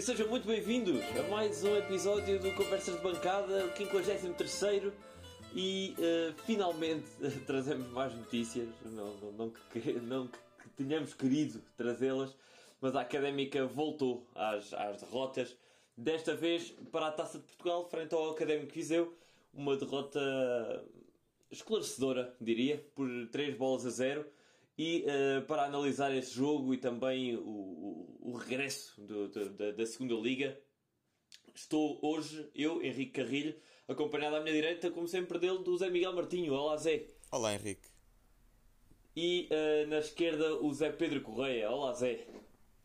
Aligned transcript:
E 0.00 0.02
sejam 0.02 0.28
muito 0.28 0.46
bem-vindos 0.46 0.98
a 1.14 1.28
mais 1.28 1.62
um 1.62 1.76
episódio 1.76 2.40
do 2.40 2.50
Conversas 2.52 2.96
de 2.96 3.02
Bancada, 3.02 3.66
o 3.66 3.76
53 3.76 4.94
e 5.54 5.94
uh, 5.98 6.42
finalmente 6.46 7.04
trazemos 7.46 7.86
mais 7.92 8.14
notícias, 8.14 8.66
não, 8.82 9.14
não, 9.16 9.32
não, 9.32 9.50
que, 9.50 9.92
não 10.00 10.26
que, 10.26 10.38
que 10.62 10.68
tenhamos 10.70 11.12
querido 11.12 11.62
trazê-las, 11.76 12.34
mas 12.80 12.96
a 12.96 13.02
Académica 13.02 13.66
voltou 13.66 14.26
às, 14.34 14.72
às 14.72 15.02
derrotas, 15.02 15.54
desta 15.94 16.34
vez 16.34 16.70
para 16.90 17.08
a 17.08 17.12
Taça 17.12 17.38
de 17.38 17.44
Portugal, 17.44 17.86
frente 17.90 18.14
ao 18.14 18.30
Académico 18.30 18.72
Viseu, 18.72 19.14
uma 19.52 19.76
derrota 19.76 20.82
esclarecedora, 21.50 22.34
diria, 22.40 22.82
por 22.94 23.06
3 23.30 23.54
bolas 23.54 23.84
a 23.84 23.90
0. 23.90 24.24
E 24.82 25.04
uh, 25.04 25.42
para 25.44 25.64
analisar 25.64 26.10
esse 26.16 26.34
jogo 26.34 26.72
e 26.72 26.78
também 26.78 27.36
o, 27.36 27.42
o, 27.42 28.30
o 28.30 28.36
regresso 28.38 28.98
do, 29.02 29.28
do, 29.28 29.50
da, 29.50 29.72
da 29.72 29.84
segunda 29.84 30.14
Liga, 30.14 30.58
estou 31.54 32.00
hoje, 32.02 32.50
eu, 32.54 32.82
Henrique 32.82 33.22
Carrilho, 33.22 33.54
acompanhado 33.86 34.36
à 34.36 34.40
minha 34.40 34.54
direita, 34.54 34.90
como 34.90 35.06
sempre, 35.06 35.38
dele, 35.38 35.58
do 35.58 35.76
Zé 35.76 35.90
Miguel 35.90 36.14
Martinho. 36.14 36.54
Olá, 36.54 36.78
Zé. 36.78 37.06
Olá, 37.30 37.52
Henrique. 37.52 37.86
E 39.14 39.50
uh, 39.52 39.86
na 39.86 39.98
esquerda, 39.98 40.54
o 40.62 40.72
Zé 40.72 40.90
Pedro 40.90 41.20
Correia. 41.20 41.70
Olá, 41.70 41.92
Zé. 41.92 42.26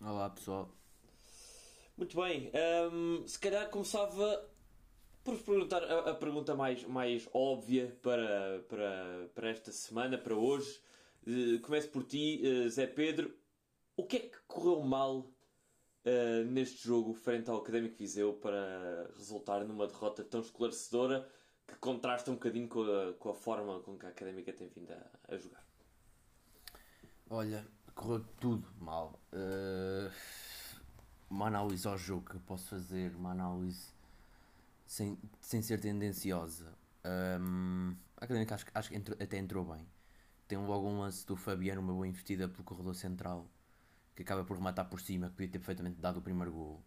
Olá, 0.01 0.29
pessoal. 0.31 0.69
Muito 1.95 2.17
bem. 2.17 2.51
Um, 2.91 3.19
ehm, 3.21 3.25
se 3.25 3.39
calhar 3.39 3.69
começava 3.69 4.45
por 5.23 5.37
perguntar 5.37 5.81
a, 5.81 6.09
a, 6.09 6.13
pergunta 6.13 6.55
mais, 6.55 6.83
mais 6.83 7.25
óbvia 7.33 7.97
para, 8.01 8.65
para, 8.67 9.29
para 9.33 9.49
esta 9.49 9.71
semana, 9.71 10.17
para 10.17 10.35
hoje. 10.35 10.83
Uh, 11.27 11.59
começo 11.61 11.89
por 11.89 12.03
ti, 12.03 12.41
uh, 12.43 12.69
Zé 12.69 12.85
Pedro. 12.87 13.35
O 13.97 14.05
que 14.05 14.17
é 14.17 14.19
que 14.19 14.37
correu 14.47 14.81
mal 14.81 15.19
uh, 15.19 16.45
neste 16.45 16.87
jogo 16.87 17.13
frente 17.13 17.49
ao 17.49 17.57
Académico 17.57 17.97
Viseu 17.97 18.33
para 18.33 19.09
resultar 19.15 19.63
numa 19.63 19.87
derrota 19.87 20.23
tão 20.23 20.41
esclarecedora 20.41 21.27
que 21.67 21.75
contrasta 21.77 22.29
um 22.29 22.35
bocadinho 22.35 22.67
com 22.67 22.83
a, 22.83 23.13
com 23.13 23.29
a 23.29 23.33
forma 23.33 23.79
com 23.79 23.97
que 23.97 24.05
a 24.05 24.09
Académica 24.09 24.53
tem 24.53 24.67
vindo 24.67 24.91
a, 24.91 25.33
a 25.33 25.37
jogar? 25.37 25.65
Olha, 27.29 27.65
correu 27.95 28.23
tudo 28.39 28.67
mal. 28.79 29.19
Uh, 29.33 30.11
uma 31.29 31.47
análise 31.47 31.87
ao 31.87 31.97
jogo 31.97 32.29
que 32.29 32.35
eu 32.35 32.41
posso 32.41 32.69
fazer, 32.69 33.15
uma 33.15 33.31
análise 33.31 33.87
sem, 34.85 35.17
sem 35.39 35.61
ser 35.61 35.79
tendenciosa. 35.79 36.71
Um, 37.03 37.95
a 38.17 38.25
Académica 38.25 38.55
acho, 38.55 38.65
acho 38.73 38.89
que 38.89 38.95
entrou, 38.95 39.17
até 39.19 39.37
entrou 39.37 39.65
bem. 39.65 39.87
Tem 40.47 40.57
logo 40.59 40.87
um 40.87 40.99
lance 40.99 41.25
do 41.25 41.35
Fabiano, 41.35 41.81
uma 41.81 41.93
boa 41.93 42.07
investida 42.07 42.47
pelo 42.47 42.63
corredor 42.63 42.93
central, 42.93 43.49
que 44.15 44.21
acaba 44.21 44.43
por 44.43 44.55
rematar 44.57 44.87
por 44.87 45.01
cima, 45.01 45.27
que 45.27 45.33
podia 45.33 45.49
ter 45.49 45.59
perfeitamente 45.59 45.99
dado 45.99 46.17
o 46.19 46.21
primeiro 46.21 46.51
gol. 46.51 46.83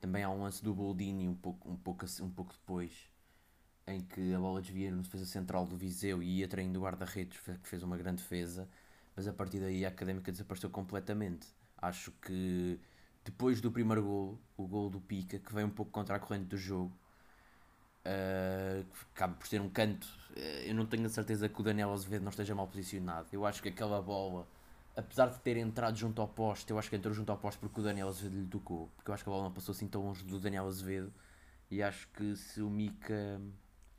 Também 0.00 0.24
há 0.24 0.30
um 0.30 0.42
lance 0.42 0.64
do 0.64 0.74
Boldini 0.74 1.28
um 1.28 1.34
pouco, 1.34 1.70
um 1.70 1.76
pouco, 1.76 2.06
um 2.22 2.30
pouco 2.30 2.52
depois, 2.54 3.10
em 3.86 4.00
que 4.00 4.32
a 4.32 4.38
bola 4.38 4.62
desvia 4.62 4.90
no 4.90 5.02
defesa 5.02 5.26
central 5.26 5.66
do 5.66 5.76
Viseu 5.76 6.22
e 6.22 6.38
ia 6.38 6.48
traindo 6.48 6.78
o 6.78 6.82
guarda-redes, 6.82 7.38
que 7.38 7.68
fez 7.68 7.82
uma 7.82 7.98
grande 7.98 8.22
defesa, 8.22 8.66
mas 9.14 9.28
a 9.28 9.32
partir 9.32 9.60
daí 9.60 9.84
a 9.84 9.88
Académica 9.88 10.32
desapareceu 10.32 10.70
completamente. 10.70 11.46
Acho 11.76 12.12
que 12.12 12.80
depois 13.22 13.60
do 13.60 13.70
primeiro 13.70 14.02
gol, 14.02 14.40
o 14.56 14.66
gol 14.66 14.88
do 14.88 15.00
Pica, 15.00 15.38
que 15.38 15.54
vem 15.54 15.64
um 15.64 15.70
pouco 15.70 15.92
contra 15.92 16.16
a 16.16 16.18
corrente 16.18 16.46
do 16.46 16.56
jogo, 16.56 16.96
Uh, 18.04 18.84
acaba 19.14 19.34
por 19.34 19.46
ser 19.46 19.60
um 19.60 19.68
canto. 19.68 20.06
Uh, 20.36 20.66
eu 20.66 20.74
não 20.74 20.86
tenho 20.86 21.06
a 21.06 21.08
certeza 21.08 21.48
que 21.48 21.60
o 21.60 21.62
Daniel 21.62 21.92
Azevedo 21.92 22.22
não 22.22 22.30
esteja 22.30 22.54
mal 22.54 22.66
posicionado. 22.66 23.28
Eu 23.32 23.46
acho 23.46 23.62
que 23.62 23.68
aquela 23.68 24.02
bola, 24.02 24.46
apesar 24.96 25.28
de 25.28 25.38
ter 25.38 25.56
entrado 25.56 25.96
junto 25.96 26.20
ao 26.20 26.28
poste, 26.28 26.70
eu 26.70 26.78
acho 26.78 26.90
que 26.90 26.96
entrou 26.96 27.14
junto 27.14 27.30
ao 27.30 27.38
poste 27.38 27.58
porque 27.60 27.80
o 27.80 27.82
Daniel 27.82 28.08
Azevedo 28.08 28.40
lhe 28.40 28.46
tocou. 28.48 28.88
Porque 28.96 29.10
eu 29.10 29.14
acho 29.14 29.22
que 29.22 29.30
a 29.30 29.32
bola 29.32 29.44
não 29.44 29.52
passou 29.52 29.72
assim 29.72 29.86
tão 29.86 30.02
longe 30.02 30.24
do 30.24 30.40
Daniel 30.40 30.66
Azevedo. 30.66 31.12
E 31.70 31.82
acho 31.82 32.08
que 32.08 32.36
se 32.36 32.60
o 32.60 32.68
Mika. 32.68 33.40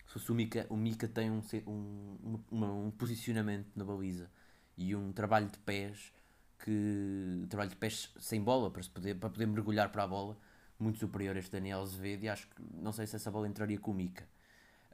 Se 0.06 0.32
o 0.32 0.36
Mika, 0.36 0.68
o 0.70 0.76
Mika 0.78 1.08
tem 1.08 1.32
um, 1.32 1.42
um, 1.66 2.40
um, 2.52 2.86
um 2.86 2.92
posicionamento 2.92 3.68
na 3.76 3.84
baliza 3.84 4.30
e 4.78 4.96
um 4.96 5.12
trabalho 5.12 5.48
de 5.48 5.58
pés 5.60 6.14
que. 6.60 7.46
trabalho 7.50 7.70
de 7.70 7.78
pés 7.78 8.12
sem 8.20 8.42
bola 8.42 8.70
para, 8.70 8.84
se 8.84 8.90
poder, 8.90 9.16
para 9.16 9.30
poder 9.30 9.48
mergulhar 9.48 9.92
para 9.92 10.04
a 10.04 10.08
bola 10.08 10.38
muito 10.84 11.00
superior 11.00 11.36
a 11.36 11.40
este 11.40 11.52
Daniel 11.52 11.82
Azevedo 11.82 12.24
e 12.24 12.30
acho 12.30 12.48
que 12.48 12.62
não 12.76 12.92
sei 12.92 13.08
se 13.08 13.16
essa 13.16 13.32
bola 13.32 13.48
entraria 13.48 13.80
com 13.80 13.92
o 13.92 13.94
Mica. 13.94 14.28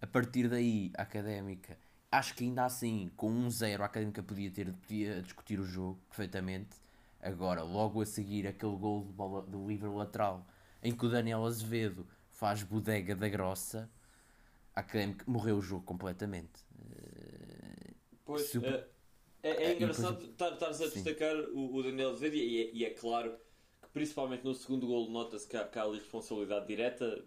A 0.01 0.07
partir 0.07 0.47
daí, 0.47 0.91
a 0.97 1.01
Académica, 1.01 1.77
acho 2.11 2.35
que 2.35 2.45
ainda 2.45 2.63
assim, 2.63 3.11
com 3.17 3.29
1-0, 3.47 3.81
a 3.81 3.85
Académica 3.85 4.23
podia, 4.23 4.49
ter, 4.51 4.71
podia 4.71 5.21
discutir 5.21 5.59
o 5.59 5.65
jogo 5.65 5.99
perfeitamente. 6.07 6.77
Agora, 7.21 7.63
logo 7.63 8.01
a 8.01 8.05
seguir, 8.05 8.47
aquele 8.47 8.77
gol 8.77 9.03
de 9.03 9.11
bola 9.11 9.41
do 9.41 9.67
livre 9.67 9.89
lateral 9.89 10.47
em 10.81 10.95
que 10.95 11.05
o 11.05 11.09
Daniel 11.09 11.45
Azevedo 11.45 12.07
faz 12.29 12.63
bodega 12.63 13.13
da 13.13 13.27
grossa, 13.27 13.89
a 14.73 14.79
Académica 14.79 15.25
morreu 15.27 15.57
o 15.57 15.61
jogo 15.61 15.83
completamente. 15.83 16.65
Pois, 18.23 18.49
Super... 18.49 18.87
é, 19.43 19.49
é, 19.49 19.63
é 19.63 19.75
engraçado 19.75 20.23
estares 20.23 20.81
a 20.81 20.87
destacar 20.87 21.35
o, 21.35 21.75
o 21.75 21.83
Daniel 21.83 22.11
Azevedo 22.11 22.35
e 22.35 22.61
é, 22.61 22.71
e 22.71 22.85
é 22.85 22.91
claro 22.91 23.35
principalmente 23.93 24.43
no 24.43 24.53
segundo 24.53 24.87
gol, 24.87 25.09
nota-se 25.09 25.47
que 25.47 25.57
que 25.57 25.79
há 25.79 25.83
ali 25.83 25.99
responsabilidade 25.99 26.67
direta. 26.67 27.23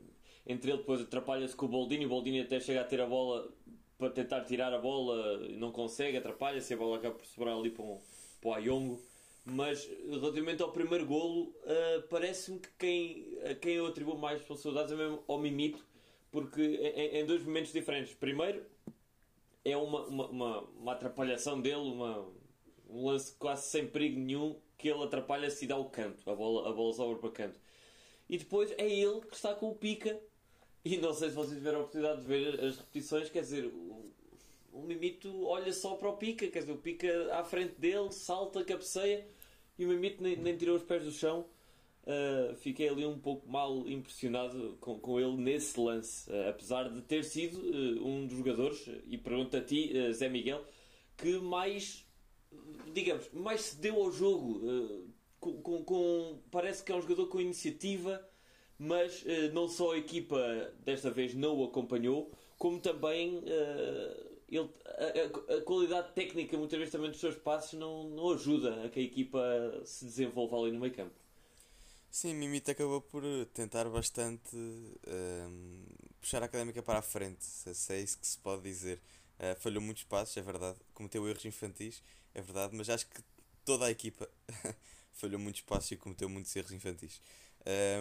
Entre 0.47 0.71
ele 0.71 0.79
depois 0.79 1.01
atrapalha-se 1.01 1.55
com 1.55 1.67
o 1.67 1.69
Boldini, 1.69 2.07
o 2.07 2.09
Boldini 2.09 2.41
até 2.41 2.59
chega 2.59 2.81
a 2.81 2.85
ter 2.85 3.01
a 3.01 3.07
bola 3.07 3.49
para 3.97 4.11
tentar 4.11 4.45
tirar 4.45 4.73
a 4.73 4.79
bola, 4.79 5.39
não 5.51 5.71
consegue, 5.71 6.17
atrapalha-se, 6.17 6.75
a 6.75 6.77
bola 6.77 6.97
acaba 6.97 7.15
por 7.15 7.25
sobrar 7.25 7.57
ali 7.57 7.71
para, 7.71 7.85
um, 7.85 8.01
para 8.41 8.51
o 8.51 8.55
Ayongo. 8.55 9.01
Mas 9.45 9.89
relativamente 10.09 10.63
ao 10.63 10.73
primeiro 10.73 11.07
golo, 11.07 11.55
uh, 11.65 12.03
parece-me 12.09 12.59
que 12.61 12.69
quem, 12.79 13.39
a 13.45 13.55
quem 13.55 13.75
eu 13.75 13.87
atribuo 13.87 14.17
mais 14.17 14.39
responsabilidades 14.39 14.93
é 14.93 14.97
mesmo 14.97 15.23
ao 15.27 15.39
Mimito, 15.39 15.85
porque 16.31 16.61
em, 16.61 17.19
em 17.19 17.27
dois 17.27 17.45
momentos 17.45 17.73
diferentes. 17.73 18.15
Primeiro, 18.15 18.65
é 19.65 19.77
uma, 19.77 20.07
uma, 20.07 20.27
uma, 20.27 20.61
uma 20.61 20.93
atrapalhação 20.93 21.61
dele, 21.61 21.77
uma, 21.77 22.29
um 22.89 23.07
lance 23.07 23.35
quase 23.37 23.67
sem 23.67 23.87
perigo 23.87 24.19
nenhum, 24.19 24.57
que 24.83 24.89
ele 24.89 25.05
atrapalha-se 25.05 25.65
e 25.65 25.69
dá 25.69 25.77
o 25.77 25.85
canto, 25.85 26.29
a 26.29 26.35
bola, 26.35 26.69
a 26.69 26.73
bola 26.73 26.93
sobra 26.93 27.17
para 27.17 27.31
canto. 27.31 27.61
E 28.29 28.37
depois 28.37 28.73
é 28.73 28.91
ele 28.91 29.21
que 29.21 29.37
está 29.37 29.55
com 29.55 29.69
o 29.69 29.75
pica. 29.77 30.21
E 30.85 30.97
não 30.97 31.15
sei 31.15 31.29
se 31.29 31.37
vocês 31.37 31.57
tiveram 31.57 31.79
a 31.79 31.81
oportunidade 31.83 32.23
de 32.23 32.27
ver 32.27 32.61
as 32.61 32.77
repetições, 32.77 33.31
quer 33.31 33.43
dizer, 33.43 33.67
o, 33.67 34.13
o 34.73 34.83
Mimito 34.83 35.47
olha 35.47 35.73
só 35.73 35.95
para 35.95 36.09
o 36.09 36.17
pica, 36.17 36.49
quer 36.49 36.59
dizer, 36.59 36.73
o 36.73 36.79
pica 36.79 37.33
à 37.33 37.45
frente 37.45 37.75
dele, 37.79 38.11
salta, 38.11 38.65
cabeceia 38.65 39.25
e 39.79 39.85
o 39.85 39.89
Mimito 39.89 40.21
nem, 40.21 40.37
nem 40.37 40.57
tirou 40.57 40.77
os 40.77 40.83
pés 40.83 41.05
do 41.05 41.13
chão. 41.13 41.47
Uh, 42.03 42.57
fiquei 42.57 42.89
ali 42.89 43.07
um 43.07 43.17
pouco 43.17 43.49
mal 43.49 43.89
impressionado 43.89 44.77
com, 44.81 44.99
com 44.99 45.21
ele 45.21 45.37
nesse 45.37 45.79
lance, 45.79 46.29
uh, 46.29 46.49
apesar 46.49 46.89
de 46.91 47.01
ter 47.03 47.23
sido 47.23 47.59
uh, 47.59 48.05
um 48.05 48.27
dos 48.27 48.39
jogadores, 48.39 48.91
e 49.07 49.17
pergunto 49.17 49.57
a 49.57 49.61
ti, 49.61 49.93
Zé 50.13 50.29
Miguel, 50.29 50.65
que 51.17 51.39
mais 51.39 52.05
digamos, 52.93 53.29
mais 53.33 53.63
se 53.63 53.77
deu 53.77 53.97
ao 53.97 54.11
jogo. 54.11 54.59
Uh, 54.59 55.13
com, 55.41 55.61
com, 55.61 55.85
com, 55.85 56.39
parece 56.53 56.85
que 56.85 56.93
é 56.93 56.95
um 56.95 57.03
jogador 57.03 57.27
com 57.27 57.41
iniciativa, 57.41 58.25
mas 58.79 59.23
uh, 59.23 59.53
não 59.53 59.69
só 59.69 59.93
a 59.93 59.99
equipa 59.99 60.39
desta 60.85 61.11
vez 61.11 61.35
não 61.35 61.59
o 61.59 61.65
acompanhou, 61.65 62.31
como 62.57 62.79
também 62.79 63.39
uh, 63.39 64.33
ele, 64.49 64.71
a, 64.87 65.57
a, 65.57 65.61
qualidade 65.63 66.13
técnica, 66.13 66.57
muitas 66.57 66.79
vezes 66.79 66.93
também 66.93 67.11
dos 67.11 67.19
seus 67.19 67.35
passos, 67.35 67.77
não, 67.79 68.05
não 68.05 68.31
ajuda 68.31 68.85
a 68.85 68.89
que 68.89 69.01
a 69.01 69.03
equipa 69.03 69.41
se 69.85 70.05
desenvolva 70.05 70.57
ali 70.59 70.71
no 70.71 70.79
meio 70.79 70.95
campo. 70.95 71.15
Sim, 72.09 72.35
Mimito 72.35 72.71
acabou 72.71 73.01
por 73.01 73.25
tentar 73.55 73.89
bastante 73.89 74.55
um, 74.55 75.85
puxar 76.21 76.43
a 76.43 76.47
académica 76.47 76.83
para 76.83 76.99
a 76.99 77.03
frente, 77.03 77.43
se 77.43 77.93
é 77.93 78.01
isso 78.01 78.19
que 78.19 78.27
se 78.27 78.39
pode 78.39 78.63
dizer. 78.63 79.01
Uh, 79.43 79.59
falhou 79.59 79.83
muitos 79.83 80.05
passos, 80.05 80.37
é 80.37 80.43
verdade, 80.43 80.79
cometeu 80.95 81.29
erros 81.29 81.45
infantis 81.45 82.01
é 82.35 82.41
verdade, 82.41 82.75
mas 82.75 82.89
acho 82.89 83.07
que 83.07 83.23
toda 83.65 83.87
a 83.87 83.91
equipa 83.91 84.29
falhou 85.13 85.39
muito 85.39 85.57
espaço 85.57 85.95
e 85.95 85.97
cometeu 85.97 86.29
muitos 86.29 86.55
erros 86.57 86.73
infantis. 86.73 87.21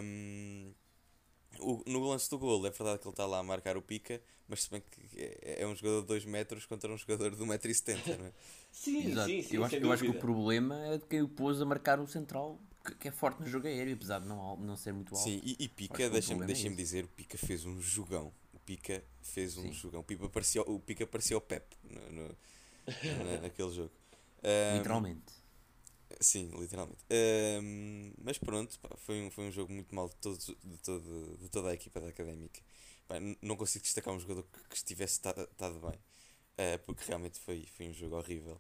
Um, 0.04 0.74
o, 1.60 1.84
no 1.86 2.00
lance 2.08 2.30
do 2.30 2.40
gol, 2.40 2.66
é 2.66 2.70
verdade 2.70 3.00
que 3.00 3.08
ele 3.08 3.14
está 3.14 3.26
lá 3.26 3.40
a 3.40 3.44
marcar 3.44 3.76
o 3.76 3.82
pica, 3.82 4.22
mas 4.48 4.64
se 4.64 4.70
bem 4.70 4.82
que 4.90 5.22
é, 5.22 5.62
é 5.62 5.68
um 5.68 5.76
jogador 5.76 6.02
de 6.02 6.08
2 6.08 6.26
metros 6.26 6.66
contra 6.66 6.92
um 6.92 6.98
jogador 6.98 7.36
de 7.36 7.44
1,70m, 7.44 8.18
não 8.18 8.26
é? 8.26 8.32
sim, 8.72 9.08
Exato. 9.08 9.30
sim, 9.30 9.44
sim, 9.44 9.56
eu, 9.56 9.66
acho, 9.66 9.76
eu 9.76 9.92
acho 9.92 10.04
que 10.04 10.10
o 10.10 10.20
problema 10.20 10.86
é 10.88 10.98
de 10.98 11.06
quem 11.06 11.22
o 11.22 11.28
pôs 11.28 11.62
a 11.62 11.66
marcar 11.66 12.00
o 12.00 12.08
central, 12.08 12.60
que, 12.86 12.96
que 12.96 13.08
é 13.10 13.12
forte 13.12 13.42
no 13.42 13.48
jogo 13.48 13.68
aéreo, 13.68 13.94
apesar 13.96 14.20
de 14.20 14.28
não, 14.28 14.56
não 14.58 14.78
ser 14.78 14.94
muito 14.94 15.14
alto. 15.14 15.26
Sim, 15.26 15.42
e, 15.44 15.58
e 15.60 15.68
Pica, 15.68 16.10
deixa-me 16.10 16.46
deixa 16.46 16.68
é 16.68 16.72
dizer, 16.72 17.04
o 17.04 17.10
Pica 17.10 17.38
fez 17.38 17.66
um 17.66 17.80
jogão. 17.82 18.34
Pica 18.66 19.04
fez 19.22 19.58
um 19.58 19.64
sim. 19.64 19.74
jogão. 19.74 20.02
O 20.02 20.04
Pica 20.04 20.30
parecia, 20.30 20.62
o 20.62 20.80
Pica 20.80 21.06
parecia 21.08 21.38
o 21.38 21.42
Pep 21.42 21.66
no, 21.84 22.12
no, 22.12 22.38
naquele 23.42 23.72
jogo. 23.72 23.92
Um, 24.44 24.78
literalmente. 24.78 25.42
Sim, 26.20 26.52
literalmente. 26.58 27.00
Um, 27.10 28.14
mas 28.24 28.38
pronto, 28.38 28.80
pá, 28.80 28.90
foi, 28.98 29.22
um, 29.22 29.32
foi 29.32 29.46
um 29.46 29.52
jogo 29.52 29.72
muito 29.72 29.94
mal 29.94 30.10
de, 30.10 30.16
todos, 30.16 30.46
de, 30.46 30.78
todo, 30.84 31.38
de 31.38 31.50
toda 31.50 31.70
a 31.70 31.74
equipa 31.74 32.00
da 32.00 32.08
Académica. 32.10 32.62
Pá, 33.08 33.16
não 33.42 33.56
consigo 33.56 33.84
destacar 33.84 34.14
um 34.14 34.20
jogador 34.20 34.44
que, 34.44 34.70
que 34.70 34.76
estivesse 34.76 35.14
estado 35.16 35.80
bem, 35.80 35.96
uh, 35.96 36.80
porque 36.86 37.04
realmente 37.06 37.40
foi, 37.40 37.66
foi 37.66 37.88
um 37.88 37.94
jogo 37.94 38.18
horrível. 38.18 38.60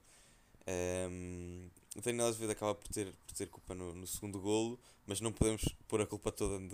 Um, 0.67 1.69
o 1.95 2.01
Daniel 2.01 2.27
Azevedo 2.27 2.51
acaba 2.51 2.75
por 2.75 2.87
ter, 2.87 3.13
por 3.25 3.33
ter 3.33 3.47
culpa 3.47 3.73
no, 3.73 3.93
no 3.93 4.07
segundo 4.07 4.39
golo, 4.39 4.79
mas 5.05 5.19
não 5.19 5.31
podemos 5.31 5.63
pôr 5.87 6.01
a 6.01 6.05
culpa 6.05 6.31
toda 6.31 6.59
no, 6.59 6.69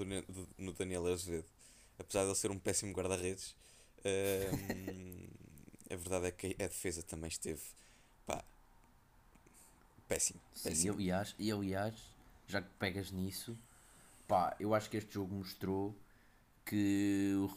no 0.58 0.74
Daniel 0.74 1.08
Azevedo. 1.08 1.48
Apesar 2.00 2.22
de 2.22 2.28
ele 2.28 2.36
ser 2.36 2.52
um 2.52 2.60
péssimo 2.60 2.94
guarda-redes, 2.94 3.56
um, 4.06 5.28
a 5.94 5.96
verdade 5.96 6.28
é 6.28 6.32
que 6.32 6.56
a 6.60 6.68
defesa 6.68 7.02
também 7.02 7.30
esteve 7.30 7.62
pá, 8.26 8.44
péssimo. 10.08 10.40
Sim, 10.54 10.70
péssimo. 10.70 10.94
Eu, 10.94 10.96
aliás, 10.96 11.36
e 11.40 11.52
aliás, 11.52 11.96
já 12.48 12.62
que 12.62 12.70
pegas 12.80 13.12
nisso, 13.12 13.58
pá, 14.28 14.56
eu 14.60 14.74
acho 14.74 14.90
que 14.90 14.98
este 14.98 15.14
jogo 15.14 15.34
mostrou 15.34 15.96
que 16.66 17.34
o, 17.36 17.50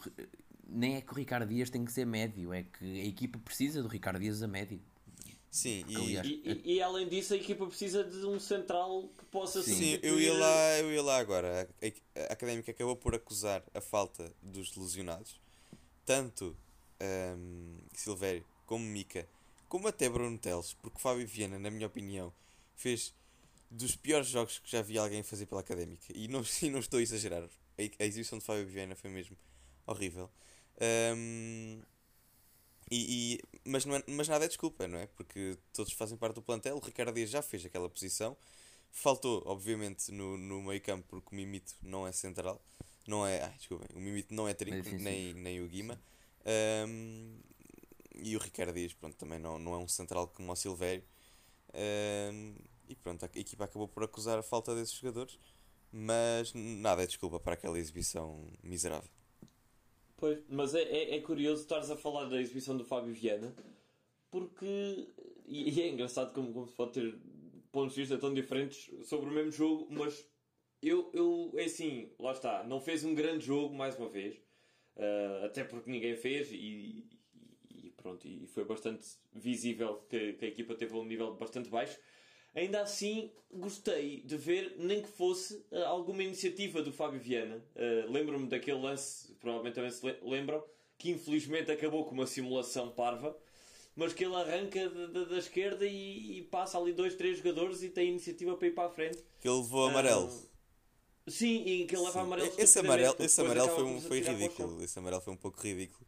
nem 0.68 0.96
é 0.96 1.00
que 1.00 1.12
o 1.12 1.16
Ricardo 1.16 1.48
Dias 1.48 1.68
tem 1.68 1.84
que 1.84 1.92
ser 1.92 2.06
médio, 2.06 2.52
é 2.52 2.62
que 2.62 3.00
a 3.00 3.04
equipa 3.04 3.38
precisa 3.38 3.82
do 3.82 3.88
Ricardo 3.88 4.20
Dias 4.20 4.42
a 4.42 4.48
médio. 4.48 4.80
Sim, 5.50 5.84
e, 5.88 5.96
e, 5.96 6.42
e, 6.44 6.74
e, 6.74 6.82
além 6.82 7.08
disso 7.08 7.34
a 7.34 7.36
equipa 7.36 7.66
precisa 7.66 8.04
de 8.04 8.24
um 8.24 8.38
central 8.38 9.10
que 9.18 9.24
possa 9.24 9.60
Sim, 9.62 9.74
Sim 9.74 9.98
eu 10.00 10.20
ia 10.20 10.32
lá, 10.32 10.78
eu 10.78 10.92
ia 10.92 11.02
lá 11.02 11.18
agora. 11.18 11.68
A, 11.82 12.20
a, 12.20 12.32
Académica 12.32 12.70
acabou 12.70 12.94
por 12.94 13.16
acusar 13.16 13.64
a 13.74 13.80
falta 13.80 14.32
dos 14.40 14.76
lesionados, 14.76 15.40
tanto 16.06 16.56
um, 17.36 17.78
Silvério 17.92 18.44
como 18.64 18.84
Mica, 18.84 19.26
como 19.68 19.88
até 19.88 20.08
Bruno 20.08 20.38
Teles, 20.38 20.72
porque 20.74 21.00
Fábio 21.00 21.26
Viana, 21.26 21.58
na 21.58 21.70
minha 21.70 21.88
opinião, 21.88 22.32
fez 22.76 23.12
dos 23.68 23.96
piores 23.96 24.28
jogos 24.28 24.60
que 24.60 24.70
já 24.70 24.82
vi 24.82 24.98
alguém 24.98 25.24
fazer 25.24 25.46
pela 25.46 25.62
Académica. 25.62 26.06
E 26.14 26.28
não, 26.28 26.44
e 26.62 26.70
não 26.70 26.78
estou 26.78 27.00
a 27.00 27.02
exagerar. 27.02 27.42
A, 27.42 28.02
a 28.02 28.06
exibição 28.06 28.38
de 28.38 28.44
Fábio 28.44 28.66
Viana 28.66 28.94
foi 28.94 29.10
mesmo 29.10 29.36
horrível. 29.84 30.30
Um, 31.16 31.82
e, 32.90 33.34
e, 33.34 33.40
mas, 33.64 33.84
não 33.84 33.96
é, 33.96 34.02
mas 34.08 34.28
nada 34.28 34.44
é 34.44 34.48
desculpa, 34.48 34.88
não 34.88 34.98
é? 34.98 35.06
Porque 35.06 35.56
todos 35.72 35.92
fazem 35.92 36.18
parte 36.18 36.34
do 36.34 36.42
plantel. 36.42 36.76
O 36.76 36.80
Ricardo 36.80 37.14
Dias 37.14 37.30
já 37.30 37.40
fez 37.40 37.64
aquela 37.64 37.88
posição. 37.88 38.36
Faltou, 38.90 39.42
obviamente, 39.46 40.10
no, 40.10 40.36
no 40.36 40.60
meio 40.62 40.80
campo, 40.80 41.06
porque 41.08 41.28
o 41.32 41.36
Mimito 41.36 41.74
não 41.82 42.06
é 42.06 42.12
central. 42.12 42.60
Não 43.06 43.24
é. 43.24 43.42
Ai, 43.42 43.54
desculpem. 43.56 43.88
O 43.94 44.00
Mimito 44.00 44.34
não 44.34 44.48
é 44.48 44.54
trinco, 44.54 44.90
nem, 44.96 45.32
nem 45.34 45.60
o 45.60 45.68
Guima. 45.68 46.00
Um, 46.88 47.38
e 48.16 48.36
o 48.36 48.40
Ricardo 48.40 48.74
Dias, 48.74 48.92
pronto, 48.92 49.16
também 49.16 49.38
não, 49.38 49.58
não 49.58 49.74
é 49.74 49.78
um 49.78 49.88
central 49.88 50.26
como 50.28 50.50
o 50.50 50.56
Silvério. 50.56 51.04
Um, 51.72 52.56
e 52.88 52.96
pronto, 52.96 53.24
a 53.24 53.38
equipa 53.38 53.64
acabou 53.64 53.86
por 53.86 54.02
acusar 54.02 54.36
a 54.36 54.42
falta 54.42 54.74
desses 54.74 54.94
jogadores. 54.94 55.38
Mas 55.92 56.52
nada 56.54 57.02
é 57.04 57.06
desculpa 57.06 57.38
para 57.38 57.54
aquela 57.54 57.78
exibição 57.78 58.44
miserável. 58.62 59.08
Pois, 60.20 60.38
mas 60.50 60.74
é, 60.74 60.82
é, 60.82 61.16
é 61.16 61.20
curioso 61.20 61.62
estares 61.62 61.90
a 61.90 61.96
falar 61.96 62.26
da 62.26 62.38
exibição 62.38 62.76
do 62.76 62.84
Fábio 62.84 63.14
Viana, 63.14 63.54
porque. 64.30 65.08
E, 65.46 65.70
e 65.70 65.82
é 65.82 65.88
engraçado 65.88 66.32
como, 66.34 66.52
como 66.52 66.66
se 66.68 66.74
pode 66.74 66.92
ter 66.92 67.18
pontos 67.72 67.94
de 67.94 68.02
vista 68.02 68.18
tão 68.18 68.32
diferentes 68.34 68.90
sobre 69.08 69.30
o 69.30 69.32
mesmo 69.32 69.50
jogo, 69.50 69.88
mas 69.90 70.28
eu, 70.82 71.10
eu 71.14 71.52
é 71.56 71.64
assim, 71.64 72.12
lá 72.18 72.32
está, 72.32 72.62
não 72.64 72.80
fez 72.80 73.02
um 73.02 73.14
grande 73.14 73.46
jogo 73.46 73.74
mais 73.74 73.98
uma 73.98 74.08
vez, 74.08 74.36
uh, 74.96 75.44
até 75.44 75.64
porque 75.64 75.90
ninguém 75.90 76.14
fez 76.14 76.52
e, 76.52 77.08
e, 77.70 77.90
pronto, 77.96 78.28
e 78.28 78.46
foi 78.48 78.64
bastante 78.64 79.06
visível 79.32 80.04
que, 80.08 80.34
que 80.34 80.44
a 80.44 80.48
equipa 80.48 80.74
teve 80.74 80.94
um 80.94 81.04
nível 81.04 81.34
bastante 81.34 81.70
baixo. 81.70 81.98
Ainda 82.54 82.82
assim, 82.82 83.30
gostei 83.52 84.22
de 84.22 84.36
ver, 84.36 84.74
nem 84.76 85.02
que 85.02 85.08
fosse 85.08 85.54
uh, 85.70 85.84
alguma 85.86 86.22
iniciativa 86.22 86.82
do 86.82 86.92
Fábio 86.92 87.20
Viana. 87.20 87.62
Uh, 87.76 88.10
Lembro-me 88.10 88.48
daquele 88.48 88.80
lance, 88.80 89.32
provavelmente 89.40 89.74
também 89.74 89.90
se 89.90 90.04
lembram, 90.22 90.62
que 90.98 91.10
infelizmente 91.10 91.70
acabou 91.70 92.04
com 92.04 92.12
uma 92.12 92.26
simulação 92.26 92.90
parva, 92.90 93.36
mas 93.94 94.12
que 94.12 94.24
ele 94.24 94.34
arranca 94.34 94.88
da 94.88 95.38
esquerda 95.38 95.86
e, 95.86 96.38
e, 96.38 96.42
passa 96.42 96.78
ali 96.78 96.92
dois, 96.92 97.14
três 97.14 97.38
jogadores 97.38 97.82
e 97.82 97.88
tem 97.88 98.08
iniciativa 98.08 98.56
para 98.56 98.68
ir 98.68 98.72
para 98.72 98.88
a 98.88 98.90
frente. 98.90 99.18
Que 99.40 99.48
ele 99.48 99.56
levou 99.56 99.88
amarelo. 99.88 100.26
Uh, 100.26 101.30
sim, 101.30 101.62
e 101.64 101.86
que 101.86 101.94
ele 101.94 102.04
leva 102.04 102.20
amarelo. 102.20 102.52
Esse 102.58 102.78
amarelo, 102.80 103.16
esse 103.20 103.40
amarelo 103.40 103.68
foi, 103.68 103.84
um, 103.84 104.00
foi 104.00 104.20
ridículo. 104.20 104.82
Esse 104.82 104.98
amarelo 104.98 105.22
foi 105.22 105.32
um 105.32 105.36
pouco 105.36 105.60
ridículo. 105.60 106.04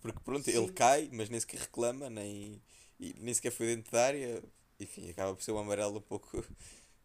Porque 0.00 0.20
pronto, 0.24 0.44
sim. 0.44 0.56
ele 0.56 0.72
cai, 0.72 1.08
mas 1.12 1.28
nem 1.28 1.40
sequer 1.40 1.60
reclama, 1.60 2.08
nem, 2.08 2.62
nem 3.18 3.34
sequer 3.34 3.50
foi 3.50 3.66
dentro 3.66 3.90
da 3.90 4.06
área 4.06 4.42
enfim, 4.80 5.10
acaba 5.10 5.34
por 5.34 5.42
ser 5.42 5.52
um 5.52 5.58
amarelo 5.58 5.98
um 5.98 6.02
pouco 6.02 6.38
uh, 6.38 6.44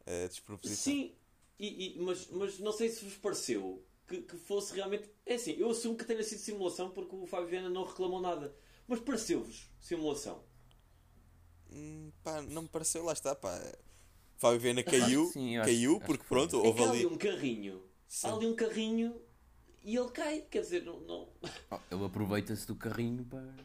despropositado. 0.27 0.81
Sim, 0.81 1.13
e, 1.60 1.98
e, 1.98 2.00
mas, 2.00 2.27
mas 2.27 2.60
não 2.60 2.72
sei 2.72 2.89
se 2.89 3.04
vos 3.04 3.16
pareceu 3.18 3.83
que, 4.07 4.22
que 4.22 4.38
fosse 4.38 4.74
realmente. 4.74 5.10
É 5.25 5.36
assim, 5.36 5.56
eu 5.57 5.69
assumo 5.69 5.98
que 5.98 6.06
tenha 6.06 6.24
sido 6.24 6.39
simulação 6.39 6.89
porque 6.89 7.16
o 7.16 7.25
Fábio 7.25 7.48
Viana 7.48 7.69
não 7.69 7.83
reclamou 7.83 8.22
nada. 8.22 8.56
Mas 8.88 9.00
pareceu-vos 9.00 9.69
simulação? 9.80 10.44
Hum, 11.72 12.12
pá, 12.24 12.42
não 12.42 12.63
me 12.63 12.68
pareceu, 12.68 13.04
lá 13.04 13.13
está, 13.13 13.36
pá. 13.36 13.60
Fábio 14.38 14.60
Viana 14.60 14.83
caiu, 14.83 15.25
Sim, 15.33 15.56
caiu 15.57 15.98
acho, 15.98 16.06
porque 16.06 16.22
acho 16.22 16.30
pronto, 16.30 16.57
houve 16.57 16.83
é 16.83 16.88
ali... 16.88 17.06
um 17.06 17.18
carrinho. 17.18 17.83
Sim. 18.07 18.27
Há 18.27 18.33
ali 18.33 18.45
um 18.45 18.56
carrinho 18.56 19.22
e 19.83 19.95
ele 19.95 20.10
cai, 20.10 20.42
quer 20.42 20.62
dizer, 20.62 20.83
não. 20.83 21.00
não... 21.01 21.30
Oh, 21.72 21.80
ele 21.92 22.06
aproveita-se 22.06 22.68
do 22.68 22.75
carrinho 22.75 23.24
para. 23.25 23.65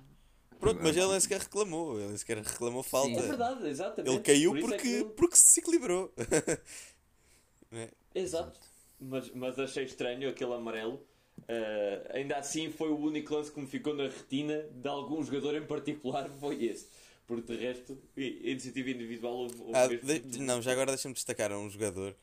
Pronto, 0.60 0.80
mas 0.82 0.96
ele 0.96 1.08
nem 1.08 1.20
sequer 1.20 1.40
reclamou. 1.40 1.98
Ele 1.98 2.08
nem 2.08 2.16
sequer 2.16 2.38
reclamou 2.38 2.82
falta. 2.82 3.08
Sim, 3.08 3.18
é 3.18 3.22
verdade, 3.22 3.66
exatamente. 3.66 4.14
Ele 4.14 4.22
caiu 4.22 4.52
Por 4.52 4.60
porque, 4.60 4.74
é 4.74 4.78
que... 4.78 5.04
porque 5.04 5.36
se 5.36 5.60
equilibrou. 5.60 6.12
é? 7.72 7.88
Exato. 8.14 8.60
Mas, 9.00 9.30
mas 9.30 9.58
achei 9.58 9.84
estranho 9.84 10.28
aquele 10.28 10.52
amarelo. 10.52 11.02
Uh, 11.40 12.14
ainda 12.14 12.36
assim, 12.36 12.70
foi 12.70 12.90
o 12.90 12.98
único 12.98 13.34
lance 13.34 13.50
que 13.50 13.58
me 13.58 13.66
ficou 13.66 13.94
na 13.94 14.04
retina 14.04 14.62
de 14.70 14.88
algum 14.88 15.22
jogador 15.24 15.56
em 15.56 15.64
particular. 15.66 16.28
Foi 16.38 16.62
esse. 16.62 16.88
Porque 17.26 17.56
de 17.56 17.64
resto, 17.64 17.98
iniciativa 18.16 18.90
individual 18.90 19.34
houve, 19.34 19.56
houve 19.60 19.72
ah, 19.74 19.86
de, 19.86 20.38
Não, 20.40 20.60
já 20.60 20.72
agora 20.72 20.90
deixa-me 20.90 21.14
destacar 21.14 21.52
um 21.52 21.70
jogador 21.70 22.14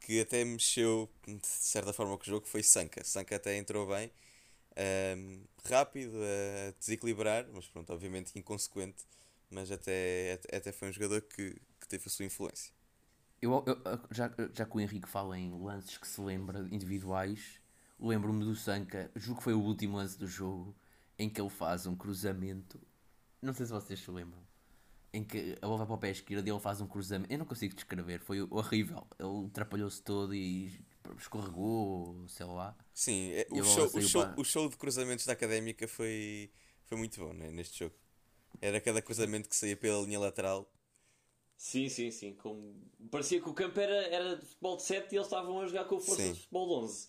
que 0.00 0.20
até 0.20 0.44
mexeu 0.44 1.08
de 1.26 1.46
certa 1.46 1.92
forma 1.92 2.16
com 2.18 2.22
o 2.22 2.26
jogo. 2.26 2.46
Foi 2.46 2.62
Sanka. 2.62 3.02
Sanka 3.04 3.36
até 3.36 3.56
entrou 3.56 3.86
bem 3.86 4.10
um, 4.76 5.40
rápido 5.68 6.16
a 6.16 6.72
desequilibrar, 6.78 7.46
mas 7.52 7.66
pronto, 7.68 7.92
obviamente 7.92 8.38
inconsequente, 8.38 9.04
mas 9.50 9.70
até, 9.70 10.40
até 10.52 10.72
foi 10.72 10.88
um 10.88 10.92
jogador 10.92 11.20
que, 11.22 11.60
que 11.80 11.88
teve 11.88 12.04
a 12.06 12.10
sua 12.10 12.24
influência. 12.24 12.72
Eu, 13.40 13.62
eu, 13.66 13.76
já, 14.10 14.30
já 14.54 14.64
que 14.64 14.76
o 14.76 14.80
Henrique 14.80 15.08
fala 15.08 15.38
em 15.38 15.50
lances 15.62 15.98
que 15.98 16.08
se 16.08 16.20
lembra 16.20 16.66
individuais, 16.72 17.60
lembro-me 18.00 18.44
do 18.44 18.54
Sanka, 18.54 19.10
julgo 19.14 19.38
que 19.38 19.44
foi 19.44 19.54
o 19.54 19.60
último 19.60 19.96
lance 19.96 20.18
do 20.18 20.26
jogo 20.26 20.74
em 21.18 21.28
que 21.28 21.40
ele 21.40 21.50
faz 21.50 21.86
um 21.86 21.94
cruzamento. 21.94 22.80
Não 23.40 23.52
sei 23.52 23.66
se 23.66 23.72
vocês 23.72 24.00
se 24.00 24.10
lembram. 24.10 24.44
Em 25.12 25.24
que 25.24 25.56
a 25.62 25.66
bola 25.66 25.78
vai 25.78 25.86
para 25.86 25.94
o 25.94 25.98
pé 25.98 26.10
esquerdo 26.10 26.46
e 26.46 26.50
ele 26.50 26.60
faz 26.60 26.80
um 26.80 26.86
cruzamento. 26.86 27.32
Eu 27.32 27.38
não 27.38 27.46
consigo 27.46 27.74
descrever, 27.74 28.20
foi 28.20 28.42
horrível. 28.42 29.06
Ele 29.18 29.46
atrapalhou-se 29.46 30.02
todo 30.02 30.34
e 30.34 30.84
escorregou, 31.18 32.26
sei 32.28 32.46
lá. 32.46 32.76
Sim, 32.92 33.32
é, 33.32 33.46
o, 33.50 33.62
show, 33.64 33.90
o, 33.92 34.02
show, 34.02 34.22
para... 34.22 34.40
o 34.40 34.44
show 34.44 34.68
de 34.68 34.76
cruzamentos 34.76 35.26
da 35.26 35.32
académica 35.32 35.86
foi, 35.86 36.50
foi 36.84 36.98
muito 36.98 37.20
bom 37.20 37.32
né, 37.32 37.50
neste 37.50 37.78
jogo. 37.78 37.94
Era 38.60 38.80
cada 38.80 39.02
cruzamento 39.02 39.48
que 39.48 39.56
saía 39.56 39.76
pela 39.76 40.02
linha 40.02 40.18
lateral. 40.18 40.70
Sim, 41.56 41.88
sim, 41.88 42.10
sim. 42.10 42.34
Com... 42.34 42.74
Parecia 43.10 43.40
que 43.40 43.48
o 43.48 43.54
campo 43.54 43.78
era, 43.80 44.06
era 44.08 44.36
de 44.36 44.46
futebol 44.46 44.76
de 44.76 44.82
7 44.82 45.12
e 45.12 45.16
eles 45.16 45.26
estavam 45.26 45.60
a 45.60 45.66
jogar 45.66 45.84
com 45.84 45.98
força 45.98 46.22
sim. 46.22 46.32
de 46.32 46.40
futebol 46.40 46.66
de 46.66 46.84
11. 46.84 47.08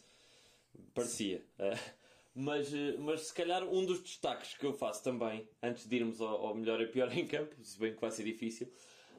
Parecia. 0.93 1.45
Uh, 1.59 1.93
mas, 2.33 2.71
uh, 2.71 2.99
mas 2.99 3.21
se 3.27 3.33
calhar 3.33 3.63
um 3.63 3.85
dos 3.85 4.01
destaques 4.01 4.55
que 4.55 4.65
eu 4.65 4.73
faço 4.73 5.03
também, 5.03 5.47
antes 5.61 5.87
de 5.87 5.95
irmos 5.95 6.21
ao, 6.21 6.47
ao 6.47 6.55
melhor 6.55 6.81
e 6.81 6.87
pior 6.87 7.11
em 7.15 7.27
campo, 7.27 7.55
se 7.63 7.77
bem 7.77 7.93
que 7.93 8.01
vai 8.01 8.11
ser 8.11 8.23
difícil, 8.23 8.71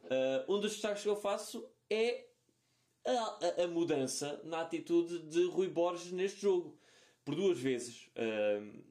uh, 0.04 0.52
um 0.52 0.60
dos 0.60 0.72
destaques 0.72 1.02
que 1.02 1.08
eu 1.08 1.16
faço 1.16 1.68
é 1.90 2.26
a, 3.08 3.38
a, 3.60 3.64
a, 3.64 3.68
mudança 3.68 4.40
na 4.44 4.60
atitude 4.60 5.20
de 5.20 5.46
Rui 5.46 5.68
Borges 5.68 6.12
neste 6.12 6.42
jogo. 6.42 6.78
Por 7.24 7.34
duas 7.34 7.58
vezes 7.58 8.08
uh, 8.16 8.82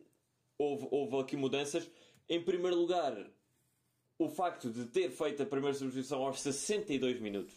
houve, 0.57 0.87
houve 0.91 1.17
aqui 1.17 1.35
mudanças. 1.35 1.89
Em 2.29 2.41
primeiro 2.41 2.75
lugar, 2.75 3.15
o 4.19 4.29
facto 4.29 4.69
de 4.69 4.85
ter 4.85 5.11
feito 5.11 5.43
a 5.43 5.45
primeira 5.45 5.75
substituição 5.75 6.23
aos 6.23 6.41
62 6.41 7.19
minutos. 7.19 7.53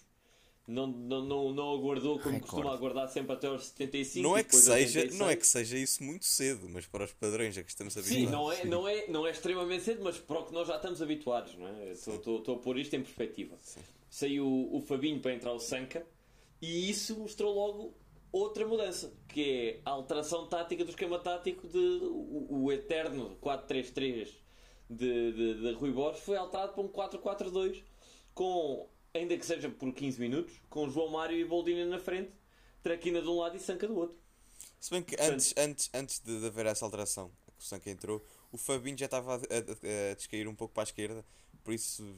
Não, 0.66 0.86
não, 0.86 1.24
não, 1.24 1.52
não 1.52 1.74
aguardou 1.74 2.18
como 2.20 2.34
Record. 2.34 2.50
costuma 2.50 2.72
aguardar 2.72 3.08
sempre 3.08 3.32
até 3.32 3.48
aos 3.48 3.66
75. 3.66 4.22
Não 4.22 4.36
é, 4.36 4.44
que 4.44 4.54
seja, 4.54 5.04
não 5.14 5.28
é 5.28 5.34
que 5.34 5.46
seja 5.46 5.76
isso 5.76 6.02
muito 6.04 6.24
cedo, 6.24 6.68
mas 6.68 6.86
para 6.86 7.04
os 7.04 7.12
padrões 7.12 7.58
a 7.58 7.62
que 7.64 7.70
estamos 7.70 7.96
habituados. 7.96 8.24
Sim, 8.24 8.30
não 8.30 8.52
é, 8.52 8.64
não, 8.64 8.88
é, 8.88 9.06
não 9.08 9.26
é 9.26 9.30
extremamente 9.32 9.82
cedo, 9.82 10.04
mas 10.04 10.18
para 10.18 10.38
o 10.38 10.46
que 10.46 10.52
nós 10.52 10.68
já 10.68 10.76
estamos 10.76 11.02
habituados. 11.02 11.56
Não 11.56 11.66
é? 11.66 11.90
estou, 11.90 12.14
estou, 12.14 12.38
estou 12.38 12.56
a 12.56 12.58
pôr 12.60 12.78
isto 12.78 12.94
em 12.94 13.02
perspectiva. 13.02 13.56
Sim. 13.60 13.80
Saiu 14.08 14.46
o, 14.46 14.76
o 14.76 14.80
Fabinho 14.80 15.18
para 15.18 15.34
entrar 15.34 15.52
o 15.52 15.58
Sanca 15.58 16.06
e 16.60 16.90
isso 16.90 17.18
mostrou 17.18 17.54
logo 17.54 17.94
outra 18.32 18.66
mudança, 18.66 19.12
que 19.28 19.42
é 19.42 19.80
a 19.84 19.90
alteração 19.90 20.46
tática 20.46 20.84
do 20.84 20.90
esquema 20.90 21.18
tático 21.18 21.66
de 21.66 21.78
o, 21.78 22.64
o 22.64 22.72
eterno 22.72 23.36
4-3-3 23.42 24.28
de, 24.88 25.32
de, 25.32 25.54
de, 25.60 25.72
Rui 25.72 25.92
Borges 25.92 26.22
foi 26.22 26.36
alterado 26.36 26.72
para 26.72 26.82
um 26.82 26.88
4-4-2 26.88 27.82
com, 28.34 28.88
ainda 29.14 29.36
que 29.36 29.46
seja 29.46 29.68
por 29.68 29.92
15 29.92 30.20
minutos, 30.20 30.54
com 30.68 30.88
João 30.88 31.08
Mário 31.10 31.36
e 31.36 31.44
Boldina 31.44 31.86
na 31.86 31.98
frente, 31.98 32.32
Traquina 32.82 33.20
de 33.20 33.28
um 33.28 33.38
lado 33.38 33.56
e 33.56 33.60
Sanca 33.60 33.86
do 33.86 33.96
outro. 33.96 34.16
Se 34.80 34.90
bem 34.90 35.02
que 35.02 35.16
Portanto, 35.16 35.34
antes, 35.34 35.54
antes, 35.56 35.90
antes 35.92 36.20
de, 36.20 36.40
de 36.40 36.46
haver 36.46 36.66
essa 36.66 36.84
alteração, 36.84 37.30
que 37.56 37.62
o 37.62 37.66
Sanca 37.66 37.90
entrou, 37.90 38.24
o 38.50 38.56
Fabinho 38.56 38.96
já 38.96 39.04
estava 39.04 39.34
a, 39.34 39.36
a, 39.36 40.10
a 40.10 40.14
descair 40.14 40.48
um 40.48 40.54
pouco 40.54 40.72
para 40.72 40.82
a 40.82 40.84
esquerda, 40.84 41.24
por 41.62 41.74
isso 41.74 42.16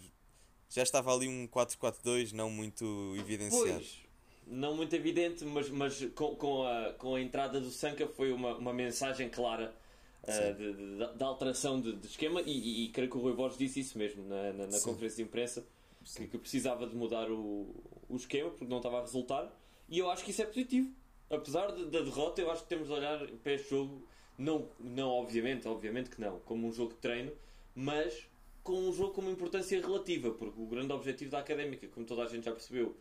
já 0.71 0.83
estava 0.83 1.13
ali 1.13 1.29
um 1.29 1.49
4-4-2 1.49 2.33
não 2.33 2.49
muito 2.49 3.15
evidenciado. 3.19 3.81
Pois, 3.81 4.02
não 4.47 4.75
muito 4.77 4.95
evidente, 4.95 5.45
mas, 5.45 5.69
mas 5.71 6.05
com, 6.15 6.35
com, 6.37 6.67
a, 6.67 6.93
com 6.95 7.15
a 7.15 7.21
entrada 7.21 7.61
do 7.61 7.71
Sanca 7.71 8.07
foi 8.07 8.33
uma, 8.33 8.57
uma 8.57 8.73
mensagem 8.73 9.29
clara 9.29 9.75
uh, 10.23 10.55
de, 10.55 10.73
de, 10.75 11.17
de, 11.17 11.25
alteração 11.25 11.81
de, 11.81 11.97
de 11.97 12.07
esquema 12.07 12.41
e, 12.43 12.51
e, 12.51 12.85
e, 12.85 12.89
creio 12.89 13.11
que 13.11 13.17
o 13.17 13.21
Rui 13.21 13.35
Borges 13.35 13.59
disse 13.59 13.81
isso 13.81 13.99
mesmo 13.99 14.23
na, 14.29 14.53
na, 14.53 14.67
na 14.67 14.81
conferência 14.81 15.17
de 15.17 15.23
imprensa 15.23 15.65
que, 16.05 16.27
que, 16.27 16.39
precisava 16.39 16.87
de 16.87 16.95
mudar 16.95 17.31
o, 17.31 17.75
o 18.09 18.17
esquema 18.17 18.51
porque 18.51 18.67
não 18.67 18.79
estava 18.79 18.99
a 18.99 19.01
resultar. 19.01 19.51
E 19.89 19.99
eu 19.99 20.11
acho 20.11 20.25
que 20.25 20.31
isso 20.31 20.43
é 20.43 20.47
positivo. 20.47 20.91
Apesar 21.31 21.69
da 21.69 22.01
derrota 22.01 22.41
eu 22.41 22.51
acho 22.51 22.63
que 22.63 22.69
temos 22.69 22.89
de 22.89 22.93
olhar 22.93 23.27
para 23.43 23.53
este 23.53 23.71
jogo 23.71 24.07
não, 24.37 24.69
não 24.81 25.09
obviamente, 25.09 25.69
obviamente 25.69 26.11
que 26.11 26.21
não 26.21 26.41
como 26.41 26.67
um 26.67 26.73
jogo 26.73 26.93
de 26.93 26.99
treino 26.99 27.33
mas 27.75 28.27
com 28.63 28.75
um 28.75 28.93
jogo 28.93 29.15
com 29.15 29.21
uma 29.23 29.31
importância 29.31 29.81
relativa 29.81 30.31
porque 30.31 30.61
o 30.61 30.67
grande 30.67 30.93
objetivo 30.93 31.31
da 31.31 31.39
Académica 31.39 31.87
como 31.89 32.05
toda 32.07 32.23
a 32.23 32.27
gente 32.27 32.45
já 32.45 32.53
percebeu 32.53 32.95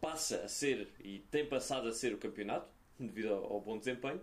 passa 0.00 0.36
a 0.42 0.48
ser 0.48 0.88
e 1.00 1.20
tem 1.30 1.46
passado 1.46 1.88
a 1.88 1.92
ser 1.92 2.14
o 2.14 2.18
campeonato 2.18 2.68
devido 2.98 3.32
ao, 3.32 3.54
ao 3.54 3.60
bom 3.60 3.78
desempenho 3.78 4.20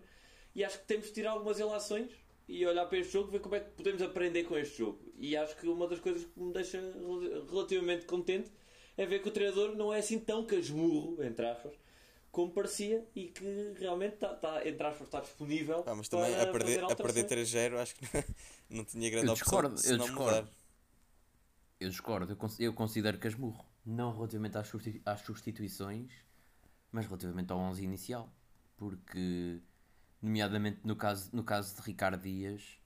e 0.55 0.63
acho 0.63 0.79
que 0.79 0.85
temos 0.85 1.07
de 1.07 1.13
tirar 1.13 1.31
algumas 1.31 1.59
relações 1.59 2.11
e 2.47 2.65
olhar 2.65 2.85
para 2.85 2.97
este 2.97 3.13
jogo, 3.13 3.29
ver 3.29 3.39
como 3.39 3.55
é 3.55 3.59
que 3.59 3.69
podemos 3.71 4.01
aprender 4.01 4.43
com 4.45 4.57
este 4.57 4.77
jogo. 4.79 4.99
E 5.17 5.35
acho 5.35 5.55
que 5.55 5.67
uma 5.67 5.87
das 5.87 5.99
coisas 5.99 6.23
que 6.23 6.39
me 6.39 6.53
deixa 6.53 6.81
relativamente 7.49 8.05
contente 8.05 8.51
é 8.97 9.05
ver 9.05 9.21
que 9.21 9.27
o 9.27 9.31
treinador 9.31 9.75
não 9.75 9.93
é 9.93 9.99
assim 9.99 10.17
tão 10.17 10.45
casmurro, 10.45 11.21
entre 11.23 11.45
aspas, 11.45 11.73
como 12.31 12.51
parecia 12.51 13.05
e 13.15 13.25
que 13.25 13.73
realmente 13.77 14.15
está, 14.15 14.33
está 14.33 14.67
entre 14.67 14.87
aspas, 14.87 15.07
está 15.07 15.19
disponível. 15.19 15.83
Ah, 15.85 15.93
mas 15.93 16.07
também 16.07 16.33
a 16.39 16.47
perder, 16.47 16.83
a 16.83 16.95
perder 16.95 17.25
3-0 17.25 17.77
acho 17.77 17.95
que 17.95 18.05
não 18.69 18.83
tinha 18.83 19.09
grande 19.09 19.27
eu 19.27 19.33
discordo, 19.33 19.75
opção. 19.75 19.91
Eu 19.91 19.97
discordo. 19.99 20.49
Eu 21.79 21.89
discordo, 21.89 22.37
eu 22.59 22.73
considero 22.73 23.19
casmurro. 23.19 23.63
Não 23.87 24.13
relativamente 24.13 24.57
às 24.57 25.21
substituições, 25.21 26.11
mas 26.91 27.05
relativamente 27.05 27.51
ao 27.53 27.57
11 27.57 27.85
inicial. 27.85 28.29
Porque 28.75 29.61
nomeadamente 30.21 30.79
no 30.83 30.95
caso, 30.95 31.29
no 31.31 31.41
caso 31.41 31.73
de 31.73 31.81
Ricardo 31.81 32.21
Dias, 32.21 32.77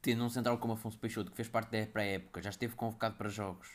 tendo 0.00 0.22
um 0.22 0.30
central 0.30 0.56
como 0.58 0.74
Afonso 0.74 0.96
Peixoto, 0.98 1.32
que 1.32 1.36
fez 1.36 1.48
parte 1.48 1.70
da 1.70 1.84
pré-época, 1.86 2.40
já 2.40 2.50
esteve 2.50 2.76
convocado 2.76 3.16
para 3.16 3.28
jogos. 3.28 3.68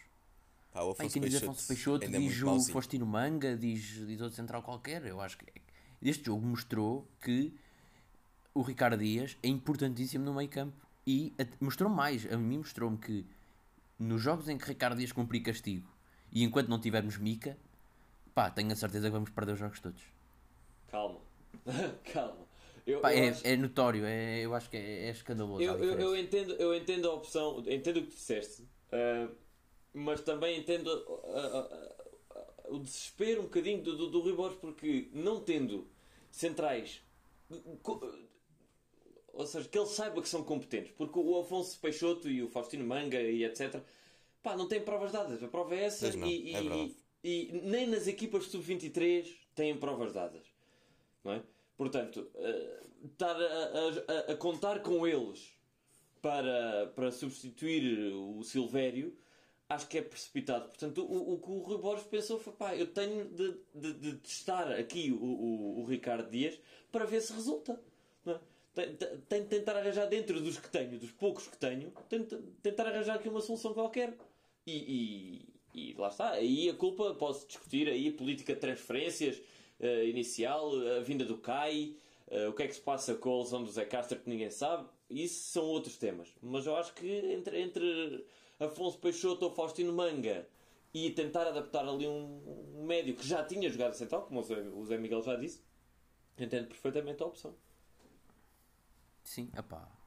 Pá, 0.71 0.81
o 0.81 0.91
Afonso 0.91 1.19
diz 1.19 1.35
Afonso 1.35 1.67
Peixoto 1.67 2.07
diz 2.07 2.41
o 2.41 2.63
Faustino 2.71 3.05
Manga, 3.05 3.57
diz, 3.57 3.81
diz 4.07 4.21
outro 4.21 4.35
central 4.37 4.63
qualquer. 4.63 5.05
Eu 5.05 5.19
acho 5.19 5.37
que 5.37 5.45
este 6.01 6.27
jogo 6.27 6.45
mostrou 6.45 7.05
que 7.19 7.53
o 8.53 8.61
Ricardo 8.61 8.97
Dias 8.97 9.37
é 9.43 9.49
importantíssimo 9.49 10.23
no 10.23 10.33
meio 10.33 10.49
campo 10.49 10.87
e 11.05 11.33
mostrou 11.59 11.89
mais. 11.89 12.31
A 12.31 12.37
mim 12.37 12.59
mostrou-me 12.59 12.97
que 12.97 13.25
nos 13.97 14.21
jogos 14.21 14.47
em 14.47 14.57
que 14.57 14.65
Ricardo 14.65 14.97
Dias 14.97 15.11
cumprir 15.11 15.41
castigo 15.41 15.98
e 16.31 16.43
enquanto 16.43 16.67
não 16.67 16.79
tivermos 16.79 17.17
Mica, 17.17 17.57
pá, 18.33 18.49
tenho 18.49 18.71
a 18.71 18.75
certeza 18.75 19.07
que 19.07 19.13
vamos 19.13 19.29
perder 19.29 19.53
os 19.53 19.59
jogos 19.59 19.79
todos. 19.79 20.01
Calma, 20.87 21.19
calma. 22.13 22.49
Eu, 22.89 23.01
Pá, 23.01 23.13
eu 23.13 23.23
é, 23.23 23.29
acho... 23.29 23.47
é, 23.47 23.55
notório, 23.55 24.03
é, 24.03 24.39
eu 24.41 24.53
acho 24.55 24.67
que 24.69 24.77
é, 24.77 25.07
é 25.07 25.09
escandaloso. 25.11 25.61
Eu, 25.61 25.77
eu, 25.77 25.99
eu, 25.99 26.17
entendo, 26.17 26.53
eu 26.53 26.73
entendo 26.75 27.07
a 27.07 27.13
opção, 27.13 27.63
entendo 27.67 27.97
o 27.97 28.03
que 28.03 28.15
disseste, 28.15 28.63
uh, 28.63 29.31
mas 29.93 30.21
também 30.21 30.59
entendo 30.59 30.87
uh, 30.87 32.71
uh, 32.71 32.75
o 32.75 32.79
desespero 32.79 33.41
um 33.41 33.43
bocadinho 33.43 33.83
do, 33.83 33.95
do, 33.95 34.09
do 34.09 34.19
Rui 34.21 34.33
Borges, 34.33 34.57
porque 34.59 35.07
não 35.13 35.39
tendo 35.39 35.87
centrais, 36.31 37.01
ou 39.33 39.45
seja, 39.45 39.69
que 39.69 39.77
ele 39.77 39.87
saiba 39.87 40.21
que 40.21 40.29
são 40.29 40.43
competentes, 40.43 40.91
porque 40.97 41.19
o 41.19 41.39
Afonso 41.39 41.79
Peixoto 41.79 42.27
e 42.27 42.41
o 42.41 42.49
Faustino 42.49 42.85
Manga 42.85 43.21
e 43.21 43.43
etc. 43.43 43.83
Pá, 44.41 44.55
não 44.55 44.67
têm 44.67 44.81
provas 44.81 45.11
dadas. 45.11 45.43
A 45.43 45.47
prova 45.47 45.75
é 45.75 45.83
essa 45.85 46.07
e, 46.07 46.55
é 46.55 46.61
e, 46.61 46.95
e, 47.23 47.51
nem 47.63 47.87
nas 47.87 48.07
equipas 48.07 48.45
sub-23 48.45 49.27
têm 49.53 49.77
provas 49.77 50.13
dadas. 50.13 50.45
Não 51.23 51.33
é? 51.33 51.43
Portanto, 51.77 52.29
uh, 52.35 53.05
estar 53.05 53.35
a, 53.35 54.29
a, 54.29 54.31
a, 54.33 54.35
contar 54.35 54.81
com 54.81 55.05
eles 55.07 55.53
para, 56.21 56.87
para 56.95 57.11
substituir 57.11 58.13
o 58.13 58.43
Silvério 58.43 59.17
acho 59.69 59.87
que 59.87 59.99
é 59.99 60.01
precipitado. 60.01 60.67
Portanto, 60.67 61.03
o, 61.03 61.33
o 61.33 61.39
que 61.39 61.51
o 61.51 61.59
Rui 61.59 61.77
Borges 61.77 62.07
pensou 62.07 62.39
foi: 62.39 62.53
pá, 62.53 62.75
eu 62.75 62.87
tenho 62.87 63.25
de, 63.25 63.57
de, 63.73 63.93
de 63.93 64.13
testar 64.17 64.71
aqui 64.71 65.11
o, 65.11 65.23
o, 65.23 65.79
o, 65.81 65.85
Ricardo 65.85 66.29
Dias 66.29 66.59
para 66.91 67.05
ver 67.05 67.21
se 67.21 67.31
resulta. 67.31 67.79
É? 68.25 68.39
Tenho 69.27 69.43
de 69.43 69.49
tentar 69.49 69.75
arranjar 69.75 70.07
dentro 70.07 70.39
dos 70.41 70.57
que 70.57 70.69
tenho, 70.69 70.97
dos 70.97 71.11
poucos 71.11 71.47
que 71.47 71.57
tenho, 71.57 71.91
tenho 72.07 72.25
tentar 72.61 72.87
arranjar 72.87 73.15
aqui 73.15 73.29
uma 73.29 73.41
solução 73.41 73.73
qualquer. 73.73 74.17
E, 74.69 75.49
e, 75.73 75.91
e 75.91 75.93
lá 75.93 76.09
está. 76.09 76.31
Aí 76.31 76.69
a 76.69 76.75
culpa, 76.75 77.13
posso 77.15 77.47
discutir 77.47 77.87
aí 77.87 78.09
a 78.09 78.13
política 78.13 78.53
de 78.53 78.59
transferências 78.59 79.41
uh, 79.79 80.03
inicial, 80.05 80.71
a 80.97 80.99
vinda 80.99 81.25
do 81.25 81.37
CAI, 81.37 81.95
uh, 82.27 82.49
o 82.49 82.53
que 82.53 82.63
é 82.63 82.67
que 82.67 82.75
se 82.75 82.81
passa 82.81 83.15
com 83.15 83.33
a 83.33 83.37
lesão 83.39 83.63
do 83.63 83.71
Zé 83.71 83.85
Castro 83.85 84.19
que 84.19 84.29
ninguém 84.29 84.49
sabe. 84.49 84.87
Isso 85.09 85.51
são 85.51 85.65
outros 85.65 85.97
temas. 85.97 86.33
Mas 86.41 86.65
eu 86.65 86.75
acho 86.75 86.93
que 86.93 87.07
entre, 87.07 87.59
entre 87.59 88.25
Afonso 88.59 88.99
Peixoto 88.99 89.45
ou 89.45 89.51
Faustino 89.51 89.91
Manga 89.91 90.47
e 90.93 91.09
tentar 91.11 91.47
adaptar 91.47 91.87
ali 91.87 92.07
um, 92.07 92.41
um 92.75 92.85
médio 92.85 93.15
que 93.15 93.27
já 93.27 93.43
tinha 93.43 93.69
jogado 93.69 93.93
central, 93.93 94.23
como 94.23 94.39
o 94.39 94.85
Zé, 94.85 94.97
Miguel 94.97 95.21
já 95.21 95.35
disse, 95.35 95.63
entendo 96.37 96.67
perfeitamente 96.67 97.21
a 97.23 97.25
opção. 97.25 97.55
Sim, 99.23 99.49
epá. 99.55 99.98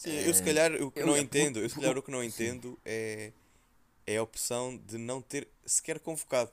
Sim, 0.00 0.12
eu 0.12 0.32
se 0.32 0.42
calhar 0.42 0.72
o 0.82 0.90
que 0.90 1.02
eu, 1.02 1.06
não 1.06 1.14
entendo, 1.14 1.60
eu 1.60 1.68
se 1.68 1.74
calhar 1.74 1.98
o 1.98 2.02
que 2.02 2.10
não 2.10 2.24
entendo 2.24 2.78
é, 2.86 3.34
é 4.06 4.16
a 4.16 4.22
opção 4.22 4.78
de 4.78 4.96
não 4.96 5.20
ter 5.20 5.46
sequer 5.66 6.00
convocado. 6.00 6.50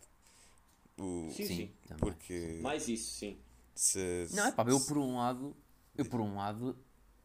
O, 0.97 1.31
sim, 1.33 1.45
sim. 1.45 1.71
Porque. 1.97 2.59
Mais 2.61 2.89
isso, 2.89 3.09
sim. 3.09 3.37
Se, 3.73 4.27
não, 4.33 4.47
é 4.47 4.51
pá, 4.51 4.65
eu 4.67 4.77
por 4.81 4.97
um 4.97 5.15
lado, 5.15 5.55
eu 5.95 6.03
por 6.03 6.19
um 6.19 6.35
lado 6.35 6.77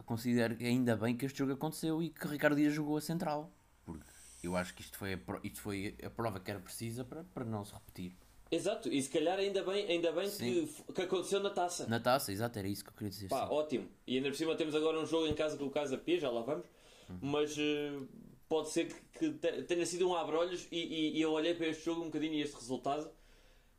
considero 0.07 0.55
que 0.55 0.65
ainda 0.65 0.95
bem 0.95 1.17
que 1.17 1.27
este 1.27 1.41
jogo 1.41 1.55
aconteceu 1.55 2.01
e 2.01 2.11
que 2.11 2.25
Ricardo 2.29 2.55
Dias 2.55 2.73
jogou 2.73 2.97
a 2.99 3.01
central. 3.01 3.51
Porque 3.85 4.07
eu 4.45 4.55
acho 4.55 4.73
que 4.75 4.83
isto 4.83 4.97
foi 4.97 5.15
a, 5.15 5.19
isto 5.43 5.61
foi 5.61 5.97
a 6.05 6.09
prova 6.11 6.39
que 6.39 6.53
era 6.53 6.61
precisa 6.61 7.05
para, 7.05 7.25
para 7.35 7.45
não 7.45 7.65
se 7.65 7.75
repetir. 7.75 8.15
Exato, 8.53 8.93
e 8.93 9.01
se 9.01 9.09
calhar 9.09 9.39
ainda 9.39 9.65
bem, 9.65 9.87
ainda 9.87 10.13
bem 10.13 10.31
que, 10.31 10.69
que 10.93 11.01
aconteceu 11.01 11.41
na 11.41 11.49
taça. 11.49 11.87
Na 11.87 11.99
taça, 11.99 12.31
exato, 12.31 12.59
era 12.59 12.69
isso 12.69 12.85
que 12.85 12.91
eu 12.91 12.95
queria 12.95 13.09
dizer. 13.09 13.29
Pá, 13.29 13.47
sim. 13.47 13.55
ótimo. 13.55 13.89
E 14.07 14.17
ainda 14.19 14.29
por 14.29 14.37
cima 14.37 14.55
temos 14.55 14.75
agora 14.75 15.01
um 15.01 15.07
jogo 15.07 15.27
em 15.27 15.33
casa 15.33 15.57
com 15.57 15.65
o 15.65 15.71
Casa 15.71 15.97
Pia, 15.97 16.21
já 16.21 16.29
lá 16.29 16.43
vamos. 16.43 16.67
Hum. 17.09 17.19
Mas 17.23 17.57
uh, 17.57 18.07
pode 18.51 18.69
ser 18.69 18.93
que, 19.19 19.33
que, 19.33 19.63
tenha 19.63 19.87
sido 19.87 20.07
um 20.07 20.15
abre-olhos 20.15 20.69
e, 20.71 20.77
e, 20.77 21.17
e, 21.17 21.23
eu 21.23 21.33
olhei 21.33 21.55
para 21.55 21.67
este 21.69 21.83
jogo 21.83 22.03
um 22.03 22.05
bocadinho 22.05 22.35
e 22.35 22.43
este 22.43 22.55
resultado 22.55 23.11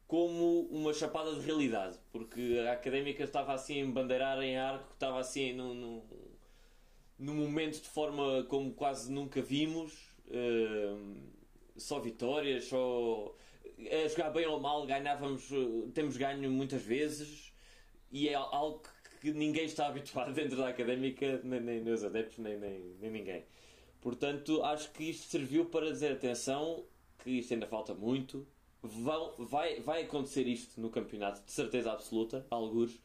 como 0.07 0.61
uma 0.71 0.91
chapada 0.91 1.35
de 1.35 1.41
realidade, 1.41 1.99
porque 2.11 2.59
a 2.67 2.73
académica 2.73 3.23
estava 3.23 3.53
assim 3.53 3.83
a 3.83 3.85
bandeirar 3.91 4.41
em 4.41 4.57
arco, 4.57 4.91
estava 4.91 5.19
assim 5.19 5.53
num, 5.53 5.75
num, 5.75 6.03
num 7.19 7.35
momento 7.35 7.79
de 7.79 7.89
forma 7.89 8.43
como 8.49 8.73
quase 8.73 9.11
nunca 9.11 9.39
vimos, 9.39 9.93
uh, 10.29 11.15
só 11.77 11.99
vitórias, 11.99 12.65
só 12.65 13.35
a 13.89 14.07
jogar 14.07 14.29
bem 14.31 14.45
ou 14.45 14.59
mal, 14.59 14.85
ganhávamos, 14.85 15.49
temos 15.93 16.17
ganho 16.17 16.49
muitas 16.51 16.81
vezes 16.81 17.53
e 18.11 18.29
é 18.29 18.35
algo 18.35 18.83
que 19.21 19.31
ninguém 19.31 19.65
está 19.65 19.87
habituado 19.89 20.33
dentro 20.33 20.57
da 20.57 20.69
académica, 20.69 21.41
nem, 21.43 21.59
nem 21.59 21.93
os 21.93 22.03
adeptos, 22.03 22.37
nem, 22.39 22.57
nem, 22.57 22.95
nem 22.99 23.11
ninguém. 23.11 23.45
Portanto, 24.01 24.61
acho 24.63 24.91
que 24.91 25.09
isto 25.09 25.29
serviu 25.29 25.65
para 25.65 25.91
dizer 25.91 26.11
atenção 26.11 26.85
que 27.19 27.31
isto 27.31 27.53
ainda 27.53 27.65
falta 27.65 27.93
muito, 27.93 28.45
vão, 28.81 29.33
vai, 29.37 29.79
vai 29.79 30.03
acontecer 30.03 30.45
isto 30.45 30.79
no 30.79 30.89
campeonato, 30.89 31.41
de 31.45 31.51
certeza 31.51 31.91
absoluta, 31.91 32.45
alguns. 32.49 32.99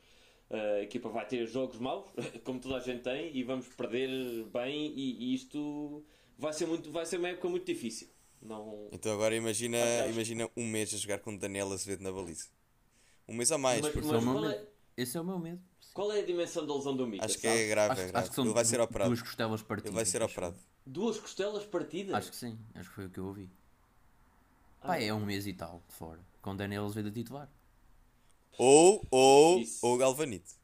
A 0.50 0.80
equipa 0.80 1.10
vai 1.10 1.26
ter 1.26 1.46
jogos 1.46 1.78
maus, 1.78 2.06
como 2.42 2.58
toda 2.58 2.76
a 2.76 2.80
gente 2.80 3.02
tem, 3.02 3.36
e 3.36 3.44
vamos 3.44 3.68
perder 3.68 4.44
bem, 4.46 4.92
e, 4.96 5.30
e 5.30 5.34
isto 5.34 6.04
vai 6.38 6.52
ser, 6.52 6.66
muito, 6.66 6.90
vai 6.90 7.06
ser 7.06 7.18
uma 7.18 7.28
época 7.28 7.48
muito 7.48 7.66
difícil. 7.66 8.08
Não... 8.40 8.88
Então 8.92 9.12
agora 9.12 9.34
imagina, 9.34 9.78
imagina 10.08 10.48
um 10.56 10.66
mês 10.66 10.94
a 10.94 10.96
jogar 10.96 11.18
com 11.18 11.36
Daniel 11.36 11.72
Azevedo 11.72 12.02
na 12.02 12.12
baliza. 12.12 12.46
Um 13.28 13.34
mês 13.34 13.52
a 13.52 13.58
mais. 13.58 13.80
Mas, 13.80 13.94
mas 13.94 14.52
é, 14.52 14.54
é... 14.54 14.66
Esse 14.96 15.16
é 15.16 15.20
o 15.20 15.24
meu 15.24 15.38
medo. 15.38 15.60
Qual 15.92 16.12
é 16.12 16.20
a 16.20 16.24
dimensão 16.24 16.66
da 16.66 16.74
lesão 16.74 16.96
do 16.96 17.06
Mika? 17.06 17.24
Acho 17.24 17.38
que 17.38 17.46
é 17.46 17.66
grave, 17.68 17.92
acho, 17.92 18.00
é 18.00 18.06
grave. 18.06 18.18
Acho 18.18 18.30
que 18.30 18.34
são 18.36 18.44
Ele 18.44 18.54
vai 18.54 18.64
ser 18.64 18.80
operado. 18.80 19.10
Duas 19.10 19.22
costelas 19.22 19.62
partidas. 19.62 19.90
Ele 19.90 19.96
vai 19.96 20.04
ser 20.04 20.22
operado. 20.22 20.56
Duas 20.86 21.18
costelas 21.18 21.64
partidas? 21.64 22.14
Acho 22.14 22.30
que 22.30 22.36
sim, 22.36 22.58
acho 22.74 22.88
que 22.88 22.94
foi 22.94 23.06
o 23.06 23.10
que 23.10 23.18
eu 23.18 23.26
ouvi. 23.26 23.50
Pá, 24.80 24.96
é 24.98 25.12
um 25.12 25.24
mês 25.24 25.46
e 25.46 25.52
tal 25.52 25.82
de 25.88 25.94
fora. 25.94 26.20
Com 26.40 26.54
Daniel 26.56 26.84
Azevedo 26.84 27.08
a 27.08 27.12
titular. 27.12 27.50
Ou, 28.56 29.04
ou, 29.10 29.62
ou 29.82 29.98
Galvanite. 29.98 30.57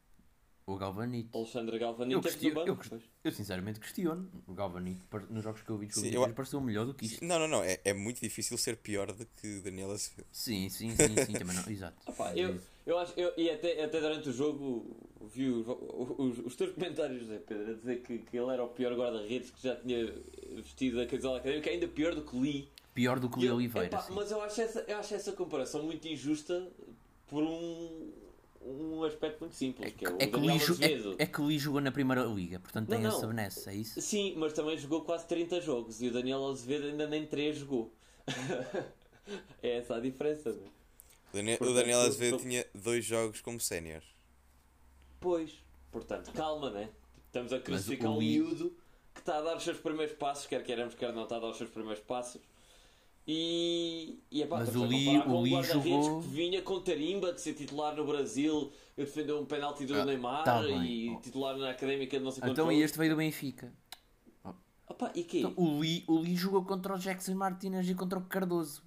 O 0.67 0.77
Galvanito. 0.77 1.37
Alexandre 1.37 1.79
Galvanito 1.79 2.15
Eu, 2.17 2.21
é 2.21 2.23
question- 2.23 2.55
banco, 2.55 2.69
eu, 2.69 2.77
pois. 2.89 3.03
eu 3.23 3.33
sinceramente 3.33 3.79
questiono. 3.81 4.31
O 4.47 4.55
Galvanito, 4.55 5.05
nos 5.29 5.45
jogos 5.45 5.61
que 5.61 5.69
eu 5.71 5.77
vi 5.77 5.87
de 5.89 5.95
Sim, 5.95 6.09
eu- 6.09 6.33
pareceu 6.33 6.59
melhor 6.61 6.87
do 6.87 6.95
que 6.95 7.05
isto. 7.05 7.23
Não, 7.25 7.39
não, 7.39 7.47
não. 7.49 7.63
É, 7.63 7.79
é 7.85 7.93
muito 7.93 8.19
difícil 8.21 8.57
ser 8.57 8.77
pior 8.79 9.13
do 9.13 9.27
que 9.27 9.61
Daniel 9.61 9.91
Acevedo. 9.91 10.27
Sim, 10.33 10.71
sim, 10.71 10.91
sim, 10.97 11.15
sim, 11.27 11.33
também 11.47 11.55
não. 11.55 11.69
Exato. 11.71 11.97
Ah 12.07 12.13
pá, 12.13 12.35
eu, 12.35 12.59
eu 12.87 12.99
acho, 12.99 13.13
eu, 13.19 13.31
e 13.37 13.51
até, 13.51 13.85
até 13.85 14.01
durante 14.01 14.31
o 14.31 14.33
jogo 14.33 14.97
vi 15.35 15.51
os, 15.51 15.67
os, 15.69 16.39
os 16.47 16.57
teus 16.57 16.73
comentários, 16.73 17.21
José 17.21 17.39
Pedro, 17.47 17.71
a 17.73 17.75
dizer 17.75 18.01
que, 18.03 18.19
que 18.21 18.37
ele 18.37 18.51
era 18.51 18.65
o 18.65 18.69
pior 18.69 18.95
guarda-redes 18.97 19.51
que 19.51 19.63
já 19.63 19.77
tinha 19.77 20.15
vestido 20.57 20.99
a 21.01 21.07
camisola 21.07 21.39
académica, 21.39 21.69
ainda 21.69 21.87
pior 21.89 22.15
do 22.15 22.23
que 22.23 22.37
Lee. 22.39 22.69
Pior 22.95 23.21
do 23.21 23.29
que 23.29 23.37
o 23.37 23.39
eu- 23.41 23.57
Lee 23.57 23.67
Oliveira. 23.67 23.89
epá, 23.89 24.07
mas 24.11 24.31
eu 24.31 24.41
acho, 24.41 24.63
essa, 24.63 24.81
eu 24.89 24.97
acho 24.97 25.15
essa 25.15 25.33
comparação 25.33 25.83
muito 25.83 26.07
injusta 26.09 26.67
por 27.27 27.43
um, 27.43 28.13
um 28.65 29.05
aspecto 29.05 29.41
muito 29.41 29.55
simples, 29.55 29.93
que 29.93 30.07
é 30.07 30.11
o 30.11 30.17
É 30.17 30.19
que, 30.19 30.27
o 30.27 30.31
Daniel 30.33 30.55
Lee, 30.57 30.65
jo- 30.67 30.73
Azevedo. 30.73 31.17
é, 31.19 31.23
é 31.23 31.27
que 31.27 31.41
o 31.41 31.45
Lee 31.47 31.59
jogou 31.59 31.81
na 31.81 31.93
primeira 31.93 32.23
liga, 32.25 32.59
portanto 32.61 32.89
tem 32.89 33.01
Não, 33.01 33.09
essa 33.11 33.27
benesse, 33.27 33.69
é 33.69 33.75
isso? 33.75 34.01
Sim, 34.01 34.35
mas 34.37 34.53
também 34.53 34.77
jogou 34.79 35.03
quase 35.03 35.27
30 35.27 35.61
jogos 35.61 36.01
e 36.03 36.09
o 36.09 36.13
Daniel 36.13 36.47
Azevedo 36.49 36.87
ainda 36.87 37.07
nem 37.07 37.27
3 37.27 37.57
jogou. 37.59 37.93
é 39.63 39.79
essa 39.79 39.97
a 39.97 40.01
diferença, 40.01 40.51
não 40.53 40.63
é? 40.65 40.69
O 41.33 41.37
Daniel, 41.37 41.55
o 41.55 41.59
Portanto, 41.59 41.77
Daniel 41.77 42.01
eu- 42.01 42.07
Azevedo 42.07 42.39
tinha 42.39 42.67
dois 42.75 43.05
jogos 43.05 43.41
como 43.41 43.59
sénior. 43.61 44.03
Pois, 45.21 45.53
portanto, 45.91 46.31
calma, 46.33 46.71
né? 46.71 46.89
Estamos 47.27 47.53
a 47.53 47.59
crucificar 47.61 48.11
o 48.11 48.15
um 48.15 48.19
miúdo 48.19 48.77
que 49.13 49.21
está 49.21 49.39
a 49.39 49.43
dar 49.43 49.57
os 49.57 49.63
seus 49.65 49.79
primeiros 49.79 50.15
passos, 50.17 50.47
quer 50.47 50.63
queiramos, 50.63 50.95
quer 50.95 51.13
não, 51.13 51.25
está 51.25 51.37
a 51.37 51.41
dar 51.41 51.49
os 51.49 51.57
seus 51.57 51.71
primeiros 51.71 52.03
passos. 52.03 52.41
E, 53.27 54.21
e 54.31 54.43
epá, 54.43 54.59
Mas 54.59 54.77
o 54.77 54.85
Lee- 54.85 55.07
comparar 55.07 55.29
o 55.35 55.41
um 55.41 55.49
guarda-redes 55.51 55.91
jogou- 56.07 56.21
que 56.23 56.29
vinha 56.29 56.61
com 56.63 56.81
tarimba 56.81 57.33
de 57.33 57.41
ser 57.41 57.55
titular 57.55 57.97
no 57.97 58.05
Brasil, 58.07 58.71
eu 58.97 59.05
defendeu 59.07 59.41
um 59.41 59.47
penalti 59.47 59.87
do 59.87 59.95
Ah, 59.95 60.05
Neymar 60.05 60.45
tá 60.45 60.63
e 60.63 61.17
titular 61.23 61.57
na 61.57 61.71
académica 61.71 62.19
de 62.19 62.25
não 62.25 62.31
sei 62.31 62.43
Então 62.51 62.71
e 62.71 62.83
este 62.83 62.99
veio 62.99 63.11
do 63.13 63.17
Benfica. 63.17 63.73
Opa, 64.87 65.11
e 65.15 65.25
quê? 65.25 65.39
Então, 65.39 65.55
o, 65.57 65.81
Lee, 65.81 66.05
o 66.07 66.19
Lee 66.19 66.37
jogou 66.37 66.63
contra 66.65 66.95
o 66.95 66.99
Jackson 66.99 67.35
Martinez 67.35 67.89
e 67.89 67.95
contra 67.95 68.19
o 68.19 68.23
Cardoso. 68.27 68.83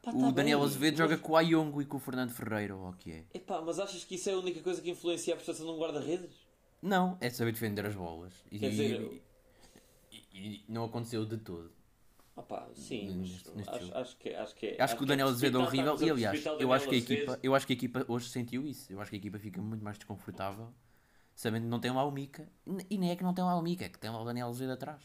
Pá, 0.00 0.12
o 0.12 0.18
tá 0.20 0.30
Daniel 0.30 0.60
bem, 0.60 0.68
Azevedo 0.68 0.92
mas- 0.92 0.98
joga 0.98 1.18
com 1.18 1.32
o 1.32 1.36
Ayongo 1.36 1.82
e 1.82 1.84
com 1.84 1.96
o 1.96 2.00
Fernando 2.00 2.30
Ferreira, 2.30 2.76
ou 2.76 2.88
o 2.88 2.92
que 2.92 3.10
é? 3.10 3.24
Epá, 3.34 3.60
mas 3.60 3.80
achas 3.80 4.04
que 4.04 4.14
isso 4.14 4.30
é 4.30 4.32
a 4.34 4.38
única 4.38 4.60
coisa 4.62 4.80
que 4.80 4.90
influencia 4.90 5.34
a 5.34 5.36
prestação 5.36 5.66
de 5.66 5.72
um 5.72 5.78
guarda-redes? 5.78 6.30
Não, 6.80 7.18
é 7.20 7.28
saber 7.30 7.50
defender 7.52 7.84
as 7.84 7.94
bolas. 7.96 8.32
E, 8.50 8.58
Quer 8.60 8.70
dizer, 8.70 9.22
e- 10.12 10.22
e 10.32 10.64
não 10.68 10.84
aconteceu 10.84 11.24
de 11.26 11.36
todo. 11.36 11.70
Opá, 12.34 12.66
sim, 12.74 13.10
Neste- 13.10 13.50
neste 13.50 13.74
acho, 13.74 13.94
acho 13.94 14.16
que, 14.16 14.30
acho 14.30 14.54
que 14.54 14.66
é. 14.68 14.82
Acho 14.82 14.96
que 14.96 15.02
o 15.02 15.06
Daniel 15.06 15.28
é 15.28 15.30
Azevedo 15.30 15.58
é 15.58 15.62
horrível 15.62 15.98
e 16.00 16.10
aliás, 16.10 16.44
eu 16.58 16.72
acho, 16.72 16.88
que 16.88 16.94
a 16.94 16.98
equipa, 16.98 17.38
eu 17.42 17.54
acho 17.54 17.66
que 17.66 17.72
a 17.72 17.76
equipa 17.76 18.04
hoje 18.08 18.28
sentiu 18.30 18.66
isso. 18.66 18.90
Eu 18.90 19.00
acho 19.00 19.10
que 19.10 19.16
a 19.16 19.18
equipa 19.18 19.38
fica 19.38 19.60
muito 19.60 19.84
mais 19.84 19.98
desconfortável 19.98 20.72
sabendo 21.34 21.64
que 21.64 21.68
não 21.68 21.80
tem 21.80 21.90
lá 21.90 22.04
o 22.04 22.10
Mica. 22.10 22.48
E 22.88 22.96
nem 22.96 23.10
é 23.10 23.16
que 23.16 23.22
não 23.22 23.34
tem 23.34 23.44
lá 23.44 23.56
o 23.56 23.62
Mica, 23.62 23.84
é 23.84 23.88
que 23.88 23.98
tem 23.98 24.10
lá 24.10 24.20
o 24.20 24.24
Daniel 24.24 24.48
Azevedo 24.48 24.72
atrás. 24.72 25.02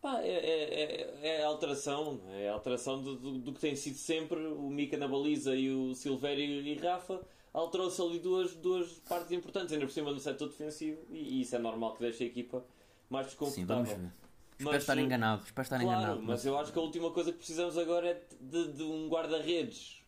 Pá, 0.00 0.20
é, 0.20 0.28
é, 0.28 1.22
é, 1.22 1.36
é 1.40 1.44
a 1.44 1.48
alteração, 1.48 2.20
é 2.28 2.48
alteração 2.48 3.02
do, 3.02 3.16
do, 3.16 3.38
do 3.38 3.52
que 3.52 3.60
tem 3.60 3.74
sido 3.74 3.96
sempre 3.96 4.38
o 4.46 4.70
Mica 4.70 4.96
na 4.96 5.08
baliza 5.08 5.56
e 5.56 5.70
o 5.70 5.94
Silvério 5.94 6.44
e 6.44 6.74
Rafa. 6.74 7.20
Alterou-se 7.52 8.00
ali 8.00 8.20
duas, 8.20 8.54
duas 8.54 8.92
partes 9.08 9.32
importantes, 9.32 9.72
ainda 9.72 9.86
por 9.86 9.92
cima 9.92 10.12
no 10.12 10.20
setor 10.20 10.48
defensivo, 10.48 11.00
e, 11.10 11.38
e 11.38 11.40
isso 11.40 11.56
é 11.56 11.58
normal 11.58 11.94
que 11.94 12.00
deixe 12.00 12.22
a 12.22 12.26
equipa 12.26 12.64
mais 13.10 13.26
Sim, 13.26 13.32
desconfortável. 13.32 13.96
ver. 13.96 14.12
Espero 14.58 14.72
Mas, 14.72 14.82
estar 14.82 14.98
eh, 14.98 15.02
enganado, 15.02 15.42
espero 15.44 15.62
estar 15.62 15.80
Claro, 15.80 15.98
enganado. 16.00 16.22
mas 16.22 16.44
eu 16.44 16.58
acho 16.58 16.72
que 16.72 16.78
a 16.78 16.82
última 16.82 17.10
coisa 17.12 17.30
que 17.30 17.38
precisamos 17.38 17.78
agora 17.78 18.08
é 18.08 18.22
de, 18.40 18.72
de 18.72 18.82
um 18.82 19.08
guarda-redes 19.08 20.02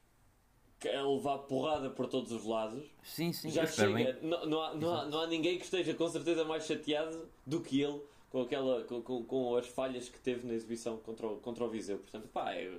que 0.80 0.88
é 0.88 1.00
levar 1.00 1.38
porrada 1.40 1.88
por 1.90 2.07
todos 2.09 2.33
os 2.33 2.45
lados. 2.45 2.85
Sim, 3.04 3.33
sim, 3.33 3.50
Já 3.50 3.66
chega, 3.66 4.19
não, 4.23 4.47
não, 4.47 4.61
há, 4.62 4.75
não, 4.75 4.95
há, 4.95 5.04
não 5.07 5.21
há 5.21 5.26
ninguém 5.26 5.57
que 5.59 5.64
esteja 5.64 5.95
com 5.95 6.09
certeza 6.09 6.42
mais 6.45 6.66
chateado 6.66 7.28
do 7.47 7.61
que 7.61 7.80
ele 7.80 8.00
com, 8.30 8.40
aquela, 8.42 8.83
com, 8.85 9.00
com, 9.02 9.23
com 9.25 9.57
as 9.57 9.66
falhas 9.69 10.09
que 10.09 10.19
teve 10.19 10.47
na 10.49 10.54
exibição 10.54 10.97
contra 10.97 11.26
o, 11.28 11.37
contra 11.37 11.62
o 11.64 11.69
Viseu. 11.69 11.99
Portanto, 11.99 12.28
pá, 12.33 12.52
é, 12.54 12.73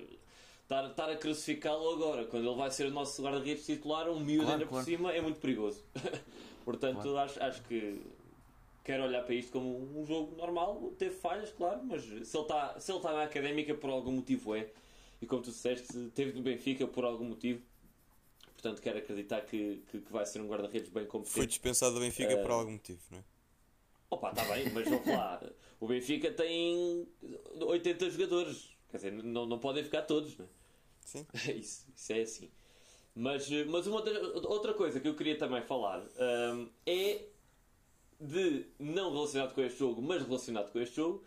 estar, 0.64 0.90
estar 0.90 1.08
a 1.10 1.16
crucificá-lo 1.16 1.90
agora, 1.90 2.24
quando 2.26 2.46
ele 2.46 2.56
vai 2.56 2.70
ser 2.70 2.86
o 2.86 2.90
nosso 2.90 3.22
guarda-redes 3.22 3.64
titular, 3.64 4.10
um 4.10 4.20
miúdo 4.20 4.44
Claro, 4.46 4.52
ainda 4.60 4.66
claro. 4.66 4.84
por 4.84 4.90
cima, 4.90 5.12
é 5.12 5.20
muito 5.22 5.40
perigoso. 5.40 5.82
Portanto, 6.66 7.00
Claro. 7.02 7.18
acho, 7.18 7.42
acho 7.42 7.62
que 7.62 8.02
quero 8.84 9.04
olhar 9.04 9.22
para 9.24 9.34
isto 9.34 9.52
como 9.52 10.00
um 10.00 10.04
jogo 10.04 10.34
normal. 10.36 10.92
Teve 10.98 11.14
falhas, 11.14 11.50
claro, 11.50 11.82
mas 11.84 12.02
se 12.02 12.12
ele 12.12 12.22
está 12.42 12.78
se 12.80 12.90
ele 12.90 12.98
está 12.98 13.12
na 13.12 13.22
académica, 13.24 13.74
por 13.74 13.90
algum 13.90 14.12
motivo 14.12 14.54
é. 14.54 14.70
E 15.20 15.26
como 15.26 15.42
tu 15.42 15.50
disseste, 15.50 16.10
teve 16.14 16.32
no 16.32 16.42
Benfica 16.42 16.86
por 16.86 17.04
algum 17.04 17.24
motivo. 17.24 17.62
Portanto, 18.54 18.80
quero 18.82 18.98
acreditar 18.98 19.40
que, 19.42 19.82
que, 19.90 20.00
que 20.00 20.12
vai 20.12 20.24
ser 20.26 20.40
um 20.40 20.46
guarda-redes 20.48 20.88
bem 20.88 21.04
competente. 21.06 21.34
Foi 21.36 21.46
dispensado 21.46 21.94
do 21.94 22.00
Benfica 22.00 22.36
por 22.38 22.50
Eh, 22.50 22.54
algum 22.54 22.72
motivo, 22.72 23.00
não 23.10 23.18
é? 23.18 23.24
Opa, 24.10 24.30
está 24.30 24.44
bem, 24.44 24.70
mas 24.72 24.88
vamos 24.88 25.06
lá. 25.06 25.40
O 25.80 25.86
Benfica 25.88 26.30
tem 26.32 27.08
80 27.60 28.10
jogadores. 28.10 28.70
Quer 28.90 28.96
dizer, 28.98 29.12
não, 29.12 29.46
não 29.46 29.58
podem 29.58 29.82
ficar 29.82 30.02
todos, 30.02 30.36
não 30.36 30.44
é? 30.44 30.48
Sim. 31.00 31.26
Isso, 31.58 31.86
isso 31.96 32.12
é 32.12 32.20
assim. 32.22 32.50
Mas, 33.14 33.48
mas 33.68 33.86
uma 33.86 33.96
outra- 33.96 34.48
outra 34.48 34.74
coisa 34.74 35.00
que 35.00 35.08
eu 35.08 35.14
queria 35.14 35.36
também 35.36 35.60
falar 35.62 36.00
hum, 36.54 36.68
é 36.86 37.24
de, 38.22 38.66
não 38.78 39.12
relacionado 39.12 39.52
com 39.52 39.60
este 39.62 39.78
jogo, 39.80 40.00
mas 40.00 40.22
relacionado 40.22 40.70
com 40.70 40.78
este 40.78 40.96
jogo, 40.96 41.24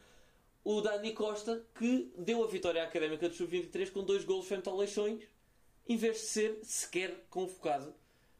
o 0.63 0.81
Dani 0.81 1.13
Costa 1.13 1.63
que 1.75 2.11
deu 2.17 2.43
a 2.43 2.47
vitória 2.47 2.81
à 2.81 2.85
Académica 2.85 3.27
do 3.27 3.35
Sub-23 3.35 3.91
com 3.91 4.03
dois 4.03 4.23
golos 4.23 4.47
frente 4.47 4.69
ao 4.69 4.77
Leixões, 4.77 5.23
em 5.87 5.97
vez 5.97 6.17
de 6.17 6.23
ser 6.23 6.59
sequer 6.63 7.27
convocado 7.29 7.93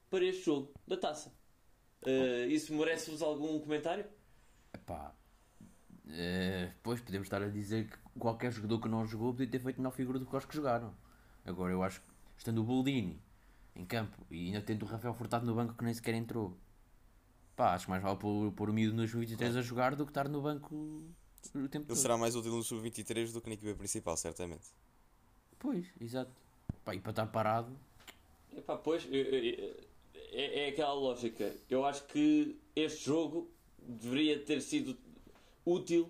para 0.10 0.24
este 0.24 0.46
jogo 0.46 0.72
da 0.88 0.96
taça. 0.96 1.32
Eh, 2.04 2.48
isso 2.48 2.74
merece-vos 2.74 3.22
algum 3.22 3.60
comentário? 3.60 4.06
Epá, 4.74 5.14
eh, 6.08 6.72
pois 6.82 7.02
podemos 7.02 7.26
estar 7.26 7.42
a 7.42 7.50
dizer 7.50 7.90
que 7.90 7.98
qualquer 8.18 8.52
jogador 8.52 8.80
que 8.80 8.88
não 8.88 9.06
jogou 9.06 9.34
podia 9.34 9.48
ter 9.48 9.60
feito 9.60 9.78
melhor 9.78 9.92
figura 9.92 10.18
do 10.18 10.26
que 10.26 10.36
os 10.36 10.46
que 10.46 10.56
jogaram. 10.56 10.96
Agora 11.44 11.74
eu 11.74 11.84
acho 11.84 12.00
que 12.00 12.08
estando 12.38 12.62
o 12.62 12.64
Boldini 12.64 13.22
em 13.76 13.86
campo 13.86 14.26
e 14.32 14.48
ainda 14.48 14.62
tendo 14.62 14.84
o 14.84 14.86
Rafael 14.88 15.14
Furtado 15.14 15.46
no 15.46 15.54
banco 15.54 15.74
que 15.74 15.84
nem 15.84 15.94
sequer 15.94 16.14
entrou, 16.14 16.58
pá, 17.56 17.74
acho 17.74 17.86
que 17.86 17.92
mais 17.92 18.02
vale 18.04 18.18
pôr, 18.18 18.52
pôr 18.52 18.70
o 18.70 18.74
miúdo 18.74 18.96
nos 18.96 19.12
23 19.12 19.56
a 19.58 19.62
jogar 19.62 19.96
do 19.96 20.06
que 20.06 20.12
estar 20.12 20.28
no 20.30 20.42
banco 20.42 20.76
o 21.54 21.70
tempo 21.70 21.86
Ele 21.86 21.86
todo. 21.86 21.96
será 21.96 22.18
mais 22.18 22.36
útil 22.36 22.52
no 22.52 22.64
sub-23 22.64 23.32
do 23.32 23.42
que 23.42 23.48
na 23.50 23.54
equipa 23.56 23.76
principal, 23.76 24.18
certamente. 24.18 24.68
Pois, 25.60 25.86
exato. 26.02 26.32
Pá, 26.84 26.94
e 26.96 27.00
para 27.00 27.12
estar 27.12 27.28
parado, 27.28 27.72
Epá, 28.56 28.78
pois, 28.78 29.08
é, 29.12 29.74
é 30.32 30.70
aquela 30.70 30.94
lógica. 30.94 31.54
Eu 31.70 31.86
acho 31.86 32.06
que 32.08 32.58
este 32.76 33.06
jogo 33.06 33.50
deveria 33.80 34.40
ter 34.40 34.62
sido 34.62 34.98
útil 35.66 36.10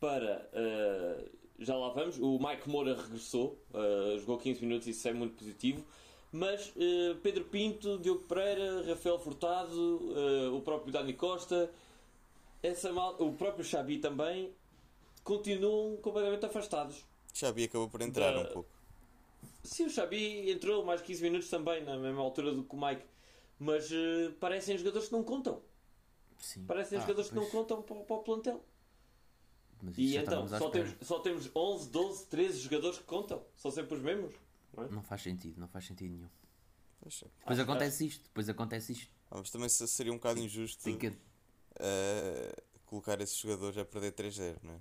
para. 0.00 0.48
eh, 0.52 1.28
já 1.60 1.76
lá 1.76 1.90
vamos. 1.90 2.18
O 2.18 2.38
Mike 2.38 2.68
Moura 2.68 3.00
regressou, 3.00 3.58
eh, 3.72 4.16
jogou 4.18 4.38
15 4.38 4.60
minutos, 4.60 4.88
isso 4.88 5.06
é 5.08 5.12
muito 5.12 5.36
positivo. 5.36 5.84
Mas 6.34 6.72
eh, 6.76 7.14
Pedro 7.22 7.44
Pinto, 7.44 7.96
Diogo 7.98 8.22
Pereira, 8.24 8.84
Rafael 8.88 9.20
Furtado, 9.20 10.00
eh, 10.16 10.48
o 10.48 10.60
próprio 10.62 10.92
Dani 10.92 11.12
Costa, 11.12 11.70
essa 12.60 12.92
mal, 12.92 13.14
o 13.22 13.32
próprio 13.34 13.64
Xabi 13.64 13.98
também, 13.98 14.52
continuam 15.22 15.96
completamente 15.98 16.44
afastados. 16.44 17.04
Xabi 17.32 17.62
acabou 17.64 17.88
por 17.88 18.02
entrar 18.02 18.32
Da- 18.32 18.40
um 18.40 18.52
pouco. 18.52 18.68
Sim, 19.62 19.86
o 19.86 19.90
Xabi 19.90 20.50
entrou 20.50 20.84
mais 20.84 21.00
15 21.00 21.22
minutos 21.22 21.48
também, 21.48 21.84
na 21.84 21.96
mesma 21.96 22.20
altura 22.20 22.52
do 22.52 22.64
que 22.64 22.74
o 22.74 22.84
Mike. 22.84 23.04
Mas 23.56 23.88
eh, 23.92 24.32
parecem 24.40 24.76
jogadores 24.76 25.06
que 25.06 25.14
não 25.14 25.22
contam. 25.22 25.62
sim. 26.40 26.64
Parecem 26.66 26.98
Ah, 26.98 27.02
jogadores 27.02 27.28
que 27.30 27.36
não 27.36 27.42
pois, 27.44 27.52
contam 27.52 27.80
para, 27.80 27.96
para 28.02 28.16
o 28.16 28.18
plantel. 28.24 28.60
E 29.96 30.16
então, 30.16 30.48
só 30.48 30.68
temos, 30.68 30.94
só 31.00 31.18
temos 31.20 31.48
11, 31.54 31.90
12, 31.90 32.26
13 32.26 32.58
jogadores 32.58 32.98
que 32.98 33.04
contam. 33.04 33.40
São 33.54 33.70
sempre 33.70 33.94
os 33.94 34.02
mesmos. 34.02 34.34
Não 34.76 34.84
é? 34.84 34.88
Não 34.90 35.02
faz 35.02 35.22
sentido, 35.22 35.58
não 35.60 35.68
faz 35.68 35.86
sentido 35.86 36.12
nenhum. 36.12 36.28
Pois 37.00 37.22
é. 37.22 37.26
Depois 37.40 37.58
Acho- 37.58 37.62
acontece 37.70 38.06
isto, 38.06 38.22
depois 38.24 38.48
acontece 38.48 38.92
isto. 38.92 39.10
Ah, 39.30 39.36
mas 39.38 39.50
também 39.50 39.68
se- 39.68 39.86
seria 39.88 40.12
um 40.12 40.16
bocado 40.16 40.40
injusto 40.40 40.82
Fica, 40.82 41.14
eh, 41.78 42.62
colocar 42.86 43.20
esses 43.20 43.36
jogadores 43.36 43.76
a 43.78 43.84
perder 43.84 44.12
3-0, 44.12 44.58
não 44.62 44.74
é? 44.74 44.80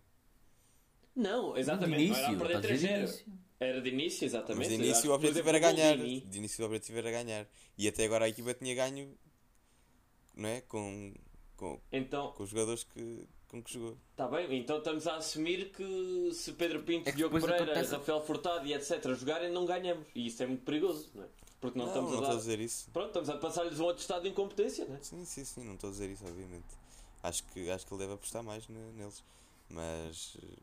Não, 1.16 1.58
exatamente. 1.58 2.08
não 2.10 2.16
era 2.16 2.28
a 2.28 2.32
início, 2.32 2.38
perder 2.40 2.56
estás 2.56 2.66
a 2.66 2.76
dizer 2.76 2.88
de 2.88 2.94
3-0. 2.94 3.00
início. 3.04 3.34
Era 3.60 3.82
de 3.82 3.90
início, 3.90 4.26
exatamente. 4.26 4.58
Mas 4.60 4.68
de 4.68 4.74
início 4.84 5.12
o 5.12 5.14
objetivo 5.14 5.50
era 5.50 5.60
ganhar. 5.60 5.98
De 5.98 6.38
início 6.38 6.64
o 6.64 6.68
objetivo 6.68 6.98
era 6.98 7.12
ganhar. 7.12 7.48
E 7.78 7.88
até 7.88 8.06
agora 8.06 8.26
a 8.26 8.30
equipa 8.30 8.54
tinha 8.54 8.76
ganho, 8.76 9.16
não 10.36 10.50
é? 10.50 10.62
Com, 10.62 11.14
com, 11.56 11.80
Então, 11.92 12.32
com 12.34 12.44
os 12.44 12.50
jogadores 12.50 12.84
que, 12.84 13.28
com 13.54 13.64
que 13.64 13.72
jogou. 13.74 13.96
está 14.12 14.28
bem. 14.28 14.58
Então 14.60 14.80
estamos 14.80 15.06
a 15.08 15.18
assumir 15.18 15.70
que 15.72 16.32
se 16.34 16.54
Pedro 16.54 16.82
Pinto, 16.84 17.08
É 17.08 17.12
Diogo 17.12 17.40
Pereira, 17.40 17.64
acontece- 17.64 17.92
Rafael 17.94 18.22
Furtado 18.26 18.66
e 18.66 18.74
etc. 18.74 19.14
jogarem, 19.16 19.52
não 19.52 19.66
ganhamos. 19.66 20.06
E 20.16 20.26
isso 20.26 20.42
é 20.42 20.48
muito 20.48 20.64
perigoso, 20.64 21.12
não 21.14 21.24
é? 21.24 21.28
Porque 21.62 21.78
não, 21.78 21.86
Não, 21.86 21.92
estamos 21.94 22.12
não 22.12 22.18
a 22.18 22.22
estou 22.22 22.32
a 22.32 22.36
dar... 22.36 22.40
dizer 22.42 22.60
isso. 22.60 22.90
Pronto, 22.92 23.08
estamos 23.08 23.30
a 23.30 23.38
passar-lhes 23.38 23.80
um 23.80 23.88
atestado 23.90 24.24
de 24.24 24.30
incompetência, 24.30 24.86
não 24.86 24.96
é? 24.96 25.00
Sim, 25.02 25.24
sim, 25.24 25.46
sim, 25.46 25.64
não 25.64 25.76
estou 25.76 25.90
a 25.90 25.94
dizer 25.94 26.10
isso, 26.10 26.26
obviamente. 26.28 26.66
Acho 27.22 27.44
que, 27.46 27.70
acho 27.70 27.86
que 27.86 27.94
ele 27.94 28.02
deve 28.02 28.14
apostar 28.14 28.44
mais 28.44 28.68
ne- 28.68 28.92
neles. 28.98 29.24
Mas 29.70 30.36
eh, 30.44 30.58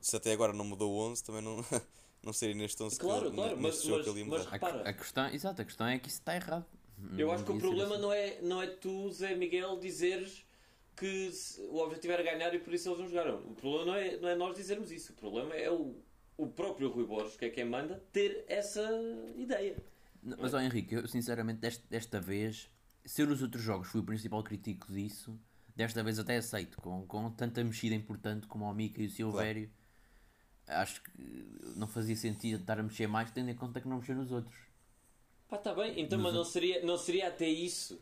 se 0.00 0.16
até 0.16 0.32
agora 0.32 0.52
não 0.52 0.64
mudou 0.64 0.90
o 0.92 0.98
11, 0.98 1.22
também 1.22 1.40
não, 1.42 1.56
não 2.24 2.32
seria 2.32 2.54
neste 2.56 2.82
11 2.82 2.98
Claro, 2.98 3.30
que, 3.30 3.36
claro, 3.36 3.56
neste 3.56 3.62
mas- 3.62 3.82
jogo 3.84 3.96
mas- 3.98 4.04
que 4.04 4.10
ele 4.10 4.18
ia 4.20 4.26
mas- 4.26 4.38
mudar. 4.40 4.48
A, 4.48 4.52
Repara. 4.52 4.88
a 4.88 4.92
questão, 4.92 5.28
exato, 5.28 5.62
a 5.62 5.64
questão 5.64 5.86
é 5.86 5.98
que 5.98 6.08
isso 6.08 6.18
está 6.18 6.34
errado. 6.34 6.66
Eu 7.16 7.30
acho 7.30 7.44
que 7.44 7.52
o 7.52 7.58
problema 7.58 7.92
assim. 7.94 8.02
não, 8.02 8.12
é, 8.12 8.40
não 8.42 8.60
é 8.62 8.66
tu, 8.66 9.10
Zé 9.12 9.34
Miguel, 9.36 9.78
dizeres 9.78 10.44
que 11.00 11.32
o 11.70 11.78
objetivo 11.78 12.12
era 12.12 12.22
ganhar 12.22 12.54
e 12.54 12.58
por 12.58 12.74
isso 12.74 12.90
eles 12.90 13.00
não 13.00 13.08
jogaram. 13.08 13.38
O 13.38 13.54
problema 13.54 13.86
não 13.86 13.94
é, 13.94 14.16
não 14.18 14.28
é 14.28 14.34
nós 14.34 14.54
dizermos 14.54 14.92
isso. 14.92 15.12
O 15.12 15.16
problema 15.16 15.54
é 15.54 15.70
o, 15.70 15.96
o 16.36 16.46
próprio 16.46 16.90
Rui 16.90 17.06
Borges, 17.06 17.36
que 17.36 17.46
é 17.46 17.48
quem 17.48 17.64
manda, 17.64 18.04
ter 18.12 18.44
essa 18.46 18.86
ideia. 19.34 19.82
Não, 20.22 20.36
mas, 20.38 20.52
ó 20.52 20.60
Henrique, 20.60 20.94
eu 20.94 21.08
sinceramente, 21.08 21.60
desta, 21.60 21.82
desta 21.88 22.20
vez, 22.20 22.68
se 23.02 23.22
eu 23.22 23.26
nos 23.26 23.40
outros 23.40 23.62
jogos 23.62 23.88
fui 23.88 24.02
o 24.02 24.04
principal 24.04 24.44
crítico 24.44 24.92
disso, 24.92 25.40
desta 25.74 26.02
vez 26.02 26.18
até 26.18 26.36
aceito. 26.36 26.78
Com, 26.82 27.06
com 27.06 27.30
tanta 27.30 27.64
mexida 27.64 27.94
importante 27.94 28.46
como 28.46 28.66
o 28.66 28.74
Mica 28.74 29.00
e 29.00 29.06
o 29.06 29.10
Silvério, 29.10 29.70
claro. 30.66 30.82
acho 30.82 31.02
que 31.02 31.10
não 31.76 31.88
fazia 31.88 32.14
sentido 32.14 32.60
estar 32.60 32.78
a 32.78 32.82
mexer 32.82 33.06
mais, 33.06 33.30
tendo 33.30 33.48
em 33.48 33.54
conta 33.54 33.80
que 33.80 33.88
não 33.88 33.96
mexeu 33.96 34.16
nos 34.16 34.30
outros. 34.30 34.69
Pá, 35.50 35.58
tá 35.58 35.74
bem, 35.74 36.00
então, 36.00 36.16
mas 36.16 36.32
não 36.32 36.44
seria, 36.44 36.80
não 36.84 36.96
seria 36.96 37.26
até 37.26 37.48
isso. 37.48 38.00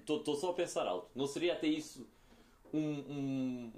Estou 0.00 0.34
só 0.34 0.50
a 0.50 0.54
pensar 0.54 0.84
alto. 0.84 1.08
Não 1.14 1.24
seria 1.28 1.52
até 1.52 1.68
isso 1.68 2.04
um, 2.72 2.80
um, 2.80 3.72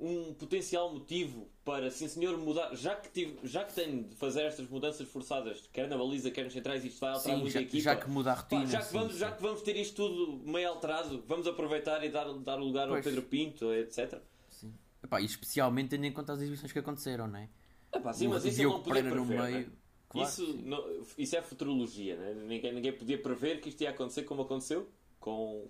um 0.00 0.34
potencial 0.34 0.92
motivo 0.92 1.48
para, 1.64 1.88
sim 1.88 2.08
senhor, 2.08 2.36
mudar. 2.38 2.74
Já 2.74 2.96
que, 2.96 3.08
tive, 3.10 3.38
já 3.44 3.62
que 3.62 3.72
tenho 3.72 4.02
de 4.02 4.16
fazer 4.16 4.42
estas 4.42 4.68
mudanças 4.68 5.08
forçadas, 5.08 5.68
quer 5.72 5.88
na 5.88 5.96
baliza, 5.96 6.28
quer 6.32 6.42
nos 6.42 6.54
centrais, 6.54 6.84
isto 6.84 6.98
vai 6.98 7.12
alterar 7.12 7.36
sim, 7.36 7.40
muito 7.40 7.52
já, 7.52 7.60
a 7.60 7.62
equipa. 7.62 7.84
Já 7.84 7.96
que 7.96 8.10
muda 8.10 8.32
a 8.32 8.34
rotina. 8.34 8.62
Pá, 8.62 8.66
já, 8.66 8.82
que 8.82 8.92
vamos, 8.92 9.12
sim, 9.12 9.18
já 9.20 9.30
que 9.30 9.42
vamos 9.42 9.62
ter 9.62 9.76
isto 9.76 9.94
tudo 9.94 10.50
meio 10.50 10.68
alterado, 10.68 11.22
vamos 11.28 11.46
aproveitar 11.46 12.02
e 12.02 12.08
dar, 12.08 12.24
dar 12.32 12.56
lugar 12.56 12.88
pois. 12.88 12.98
ao 12.98 13.12
Pedro 13.12 13.28
Pinto, 13.28 13.72
etc. 13.72 14.20
Sim. 14.50 14.74
Epá, 15.04 15.20
e 15.20 15.24
especialmente 15.24 15.90
tendo 15.90 16.04
em 16.04 16.12
conta 16.12 16.32
as 16.32 16.40
exibições 16.40 16.72
que 16.72 16.80
aconteceram, 16.80 17.28
não 17.28 17.38
é? 17.38 17.48
Epá, 17.94 18.12
sim, 18.12 18.26
mas 18.26 18.44
isso 18.44 18.60
eu 18.60 18.70
não 18.70 18.82
podia 18.82 19.02
prever, 19.02 19.16
no 19.16 19.24
meio. 19.24 19.68
Né? 19.68 19.85
Claro, 20.08 20.28
isso, 20.28 20.56
não, 20.58 21.02
isso 21.18 21.36
é 21.36 21.42
futurologia, 21.42 22.16
né? 22.16 22.34
ninguém, 22.46 22.72
ninguém 22.72 22.92
podia 22.92 23.20
prever 23.20 23.60
que 23.60 23.68
isto 23.68 23.80
ia 23.82 23.90
acontecer 23.90 24.22
como 24.22 24.42
aconteceu, 24.42 24.88
com 25.18 25.68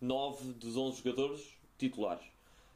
9 0.00 0.52
dos 0.54 0.76
11 0.76 1.02
jogadores 1.02 1.54
titulares. 1.76 2.24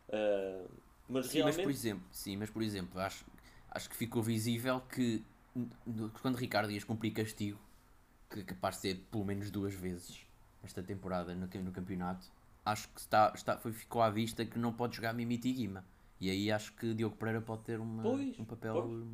Uh, 0.08 0.68
mas 1.08 1.26
sim, 1.26 1.38
realmente... 1.38 1.56
mas 1.56 1.64
por 1.64 1.70
exemplo, 1.70 2.06
sim, 2.10 2.36
mas 2.36 2.50
por 2.50 2.62
exemplo, 2.62 3.00
acho, 3.00 3.24
acho 3.70 3.88
que 3.88 3.96
ficou 3.96 4.22
visível 4.22 4.80
que 4.80 5.22
quando 6.20 6.36
Ricardo 6.36 6.68
Dias 6.68 6.84
cumprir 6.84 7.12
castigo, 7.12 7.58
que 8.28 8.40
é 8.40 8.42
capaz 8.42 8.76
de 8.76 8.82
ser 8.82 9.00
pelo 9.10 9.24
menos 9.24 9.50
duas 9.50 9.74
vezes 9.74 10.26
esta 10.62 10.82
temporada 10.82 11.34
no, 11.34 11.46
no 11.46 11.72
campeonato, 11.72 12.26
acho 12.64 12.88
que 12.88 13.00
está, 13.00 13.32
está, 13.34 13.56
foi, 13.56 13.72
ficou 13.72 14.02
à 14.02 14.10
vista 14.10 14.44
que 14.44 14.58
não 14.58 14.72
pode 14.72 14.96
jogar 14.96 15.12
Mimiti 15.12 15.48
e 15.48 15.52
Guima. 15.52 15.84
E 16.20 16.30
aí 16.30 16.50
acho 16.50 16.72
que 16.74 16.94
Diogo 16.94 17.16
Pereira 17.16 17.40
pode 17.40 17.62
ter 17.62 17.78
uma, 17.78 18.02
pois, 18.02 18.38
um 18.38 18.44
papel 18.44 18.74
pois. 18.74 19.06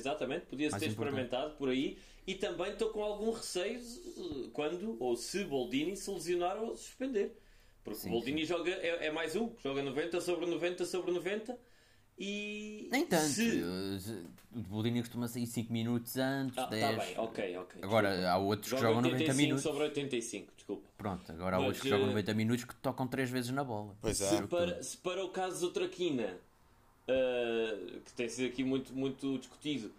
Exatamente, 0.00 0.46
podia-se 0.46 0.78
ter 0.78 0.86
experimentado 0.88 1.54
por 1.56 1.68
aí. 1.68 1.98
E 2.26 2.34
também 2.34 2.70
estou 2.72 2.90
com 2.90 3.02
algum 3.02 3.32
receio 3.32 3.80
quando 4.52 4.96
ou 5.00 5.16
se 5.16 5.44
Boldini 5.44 5.96
se 5.96 6.10
lesionar 6.10 6.56
ou 6.62 6.76
suspender. 6.76 7.36
Porque 7.82 8.00
sim, 8.00 8.10
Boldini 8.10 8.42
sim. 8.42 8.46
joga, 8.46 8.70
é, 8.70 9.06
é, 9.06 9.10
mais 9.10 9.34
um, 9.34 9.50
joga 9.62 9.82
90 9.82 10.20
sobre 10.20 10.46
90 10.46 10.84
sobre 10.84 11.12
90 11.12 11.58
e. 12.18 12.88
Nem 12.92 13.06
tanto. 13.06 13.24
Se... 13.24 13.62
O 14.54 14.60
Boldini 14.60 15.00
costuma 15.00 15.28
sair 15.28 15.46
5 15.46 15.72
minutos 15.72 16.16
antes. 16.16 16.58
Ah, 16.58 16.66
10. 16.66 16.96
Tá 16.96 17.04
bem, 17.04 17.18
ok, 17.18 17.56
ok. 17.56 17.82
Agora 17.82 18.08
desculpa. 18.08 18.30
há 18.30 18.38
outros 18.38 18.72
que 18.72 18.80
jogam 18.80 19.02
90 19.02 19.34
minutos. 19.34 19.62
sobre 19.62 19.82
85, 19.84 20.52
desculpa. 20.56 20.88
Pronto, 20.98 21.32
agora 21.32 21.56
há 21.56 21.58
Mas, 21.60 21.66
outros 21.66 21.82
que 21.82 21.88
jogam 21.88 22.06
90 22.08 22.34
minutos 22.34 22.64
que 22.64 22.74
tocam 22.76 23.06
3 23.06 23.30
vezes 23.30 23.50
na 23.52 23.64
bola. 23.64 23.96
Pois 24.00 24.20
é. 24.20 24.28
Se 24.28 24.42
para, 24.46 24.82
se 24.82 24.96
para 24.98 25.24
o 25.24 25.30
caso 25.30 25.66
do 25.66 25.72
Traquina 25.72 26.38
uh, 27.10 28.00
que 28.00 28.12
tem 28.12 28.28
sido 28.28 28.48
aqui 28.48 28.62
muito, 28.62 28.92
muito 28.92 29.38
discutido. 29.38 29.92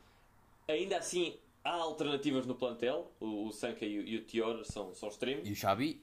Ainda 0.68 0.98
assim, 0.98 1.36
há 1.64 1.74
alternativas 1.74 2.46
no 2.46 2.56
plantel. 2.56 3.12
O, 3.20 3.48
o 3.48 3.52
Sanka 3.52 3.86
e 3.86 4.00
o, 4.00 4.08
e 4.08 4.18
o 4.18 4.22
Tior 4.24 4.64
são, 4.66 4.94
são 4.96 5.10
extremos. 5.10 5.48
E 5.48 5.52
o 5.52 5.56
Xabi 5.56 6.02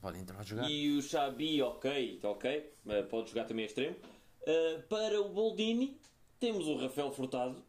pode 0.00 0.18
entrar 0.18 0.40
a 0.40 0.42
jogar. 0.42 0.70
E 0.70 0.96
o 0.96 1.02
Xabi, 1.02 1.62
ok, 1.62 2.20
ok, 2.22 2.72
uh, 2.86 3.04
pode 3.08 3.30
jogar 3.30 3.44
também 3.44 3.64
extremo. 3.64 3.96
Uh, 4.42 4.82
para 4.88 5.20
o 5.20 5.28
Boldini, 5.30 5.96
temos 6.38 6.66
o 6.66 6.76
Rafael 6.76 7.10
Furtado, 7.10 7.64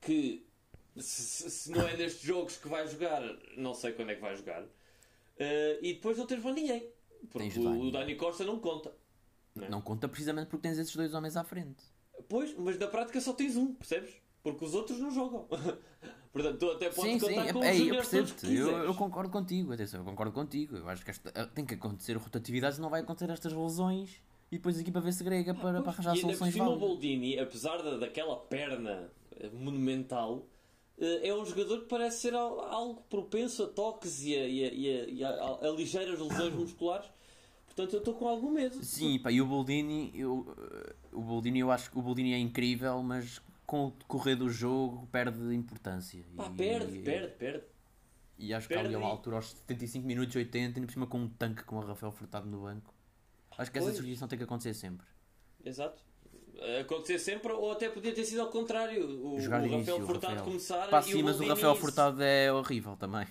que 0.00 0.46
se, 0.96 1.50
se, 1.50 1.70
não 1.70 1.86
é 1.86 1.96
nestes 1.96 2.22
jogos 2.22 2.56
que 2.56 2.68
vai 2.68 2.86
jogar, 2.86 3.22
não 3.56 3.74
sei 3.74 3.92
quando 3.92 4.10
é 4.10 4.14
que 4.14 4.20
vai 4.20 4.36
jogar. 4.36 4.62
Uh, 4.62 5.78
e 5.82 5.94
depois 5.94 6.16
não 6.16 6.26
tens 6.26 6.42
ninguém. 6.44 6.88
Porque 7.30 7.58
o, 7.58 7.88
o 7.88 7.90
Dani 7.90 8.14
Costa 8.14 8.44
não 8.44 8.60
conta. 8.60 8.92
Não, 9.58 9.66
é? 9.66 9.70
não 9.70 9.80
conta 9.80 10.08
precisamente 10.08 10.48
porque 10.48 10.68
tens 10.68 10.78
esses 10.78 10.94
dois 10.94 11.14
homens 11.14 11.36
à 11.36 11.44
frente. 11.44 11.82
Pois, 12.28 12.54
mas 12.56 12.78
na 12.78 12.86
prática 12.86 13.20
só 13.20 13.32
tens 13.32 13.56
um, 13.56 13.74
percebes? 13.74 14.14
Porque 14.42 14.64
os 14.64 14.74
outros 14.74 14.98
não 14.98 15.10
jogam. 15.10 15.46
Portanto, 16.32 16.58
tu 16.58 16.70
até 16.70 16.90
podes 16.90 17.12
sim, 17.12 17.18
contar 17.18 17.46
sim, 17.46 17.52
com 17.52 17.64
é, 17.64 17.72
os 17.72 17.80
eu 17.80 17.94
percebo 17.94 18.46
eu, 18.46 18.84
eu, 18.84 18.94
concordo 18.94 19.30
contigo, 19.30 19.72
atenção, 19.72 20.00
eu 20.00 20.04
concordo 20.04 20.32
contigo. 20.32 20.76
Eu 20.76 20.88
acho 20.88 21.04
que 21.04 21.10
esta, 21.10 21.32
eh, 21.34 21.46
tem 21.46 21.64
que 21.64 21.74
acontecer 21.74 22.16
rotatividade, 22.16 22.80
não 22.80 22.90
vai 22.90 23.00
acontecer 23.00 23.30
estas 23.30 23.52
lesões 23.52 24.22
e 24.50 24.56
depois 24.56 24.78
a 24.78 24.80
equipa 24.80 25.00
vê-se 25.00 25.24
grega 25.24 25.54
para, 25.54 25.78
ah, 25.78 25.82
para 25.82 25.92
arranjar 25.92 26.16
e 26.16 26.20
soluções 26.20 26.54
E 26.54 26.60
o 26.60 26.76
Boldini, 26.76 27.38
apesar 27.38 27.82
da, 27.82 27.96
daquela 27.96 28.36
perna 28.36 29.10
eh, 29.36 29.48
monumental, 29.50 30.46
eh, 30.98 31.28
é 31.28 31.34
um 31.34 31.44
jogador 31.44 31.80
que 31.80 31.86
parece 31.86 32.20
ser 32.20 32.34
algo 32.34 33.02
propenso 33.08 33.64
a 33.64 33.66
toques 33.66 34.22
e 34.22 34.34
a, 34.34 34.46
e 34.46 34.64
a, 34.64 35.04
e 35.08 35.24
a, 35.24 35.58
a 35.62 35.70
ligeiras 35.70 36.18
lesões 36.18 36.52
musculares 36.54 37.10
Portanto, 37.78 37.92
eu 37.94 37.98
estou 38.00 38.14
com 38.14 38.26
algum 38.26 38.50
medo. 38.50 38.82
Sim, 38.82 39.20
pá, 39.20 39.30
e 39.30 39.40
o 39.40 39.46
Boldini, 39.46 40.10
eu, 40.12 40.52
o 41.12 41.20
Boldini, 41.20 41.60
eu 41.60 41.70
acho 41.70 41.92
que 41.92 41.96
o 41.96 42.02
Boldini 42.02 42.34
é 42.34 42.38
incrível, 42.38 43.00
mas 43.04 43.40
com 43.64 43.86
o 43.86 43.90
decorrer 43.92 44.36
do 44.36 44.50
jogo 44.50 45.06
perde 45.12 45.54
importância. 45.54 46.24
Pá, 46.36 46.46
e, 46.46 46.56
perde, 46.56 46.98
perde, 46.98 47.34
perde. 47.34 47.64
E 48.36 48.52
acho 48.52 48.66
perde 48.66 48.82
que 48.82 48.86
ali 48.88 48.94
a 48.96 48.98
uma 48.98 49.08
altura, 49.08 49.36
aos 49.36 49.50
75 49.50 50.04
minutos, 50.04 50.34
80, 50.34 50.58
ainda 50.58 50.86
por 50.88 50.92
cima 50.92 51.06
com 51.06 51.18
um 51.18 51.28
tanque 51.28 51.62
com 51.62 51.76
o 51.76 51.80
Rafael 51.80 52.10
Furtado 52.10 52.48
no 52.48 52.62
banco. 52.62 52.92
Acho 53.56 53.70
que 53.70 53.78
essa 53.78 53.92
substituição 53.92 54.26
tem 54.26 54.38
que 54.38 54.44
acontecer 54.44 54.74
sempre. 54.74 55.06
Exato. 55.64 56.02
Acontecer 56.80 57.20
sempre, 57.20 57.52
ou 57.52 57.70
até 57.70 57.88
podia 57.88 58.12
ter 58.12 58.24
sido 58.24 58.40
ao 58.40 58.50
contrário. 58.50 59.24
O, 59.24 59.40
Jogar 59.40 59.60
o 59.60 59.62
Rafael 59.62 59.76
início, 59.76 60.06
Furtado 60.06 60.34
Rafael. 60.34 60.44
começar 60.44 60.88
Pá, 60.88 61.00
sim, 61.00 61.22
mas 61.22 61.38
o 61.38 61.46
Rafael 61.46 61.76
Furtado 61.76 62.20
é 62.24 62.52
horrível 62.52 62.96
também. 62.96 63.24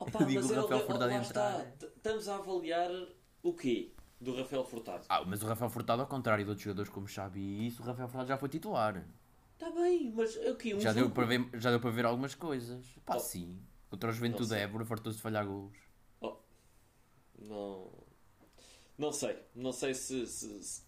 Opa, 0.00 0.20
eu 0.24 0.26
digo 0.26 0.40
o 0.40 0.54
Rafael 0.54 0.80
ele, 0.80 0.86
Furtado 0.86 1.12
entrar. 1.12 1.66
Está. 1.66 1.86
Estamos 1.86 2.28
a 2.28 2.36
avaliar 2.36 2.90
o 3.44 3.52
quê? 3.52 3.92
Do 4.20 4.34
Rafael 4.34 4.64
Furtado. 4.64 5.04
Ah, 5.08 5.22
mas 5.24 5.42
o 5.42 5.46
Rafael 5.46 5.70
Furtado, 5.70 6.00
ao 6.00 6.08
contrário 6.08 6.44
de 6.44 6.50
outros 6.50 6.64
jogadores 6.64 6.90
como 6.90 7.06
Xabi 7.06 7.40
e 7.40 7.66
isso, 7.66 7.82
o 7.82 7.84
Rafael 7.84 8.08
Furtado 8.08 8.28
já 8.28 8.38
foi 8.38 8.48
titular. 8.48 9.06
Está 9.52 9.70
bem, 9.70 10.12
mas 10.16 10.34
o 10.34 10.56
quê? 10.56 10.74
Um 10.74 10.80
já, 10.80 10.92
jogo... 10.92 11.06
deu 11.06 11.14
para 11.14 11.26
ver, 11.26 11.48
já 11.60 11.70
deu 11.70 11.78
para 11.78 11.90
ver 11.90 12.06
algumas 12.06 12.34
coisas. 12.34 12.84
Pá, 13.04 13.16
oh. 13.16 13.20
sim. 13.20 13.60
Contra 13.90 14.10
o 14.10 14.12
Juventude 14.12 14.48
de 14.48 14.56
Évora, 14.56 14.84
fartou-se 14.84 15.18
de 15.18 15.22
falhar 15.22 15.46
golos. 15.46 15.76
Oh. 16.20 16.36
Não... 17.38 17.92
Não 18.96 19.12
sei. 19.12 19.36
Não 19.54 19.72
sei 19.72 19.94
se... 19.94 20.26
se, 20.26 20.62
se... 20.62 20.82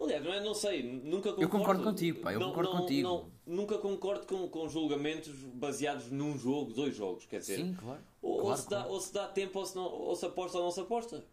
Aliás, 0.00 0.24
não, 0.24 0.32
é, 0.32 0.40
não 0.42 0.54
sei, 0.54 0.82
nunca 0.82 1.30
concordo. 1.30 1.42
Eu 1.42 1.48
concordo 1.48 1.82
contigo, 1.84 2.20
pá, 2.20 2.32
eu 2.32 2.40
não, 2.40 2.48
concordo 2.48 2.72
não, 2.72 2.80
contigo. 2.80 3.08
Não, 3.08 3.32
nunca 3.46 3.78
concordo 3.78 4.26
com, 4.26 4.48
com 4.48 4.68
julgamentos 4.68 5.32
baseados 5.54 6.10
num 6.10 6.36
jogo, 6.36 6.72
dois 6.72 6.96
jogos, 6.96 7.24
quer 7.26 7.38
dizer. 7.38 7.58
Sim, 7.58 7.74
claro. 7.74 8.02
Ou, 8.20 8.40
claro, 8.40 8.50
ou 8.50 8.56
se, 8.56 8.66
claro. 8.66 8.84
Dá, 8.84 8.90
ou 8.90 9.00
se 9.00 9.14
dá 9.14 9.28
tempo 9.28 9.60
ou 9.60 9.64
se, 9.64 9.76
não, 9.76 9.84
ou 9.84 10.16
se 10.16 10.26
aposta 10.26 10.58
ou 10.58 10.64
não 10.64 10.70
se 10.72 10.80
aposta. 10.80 11.24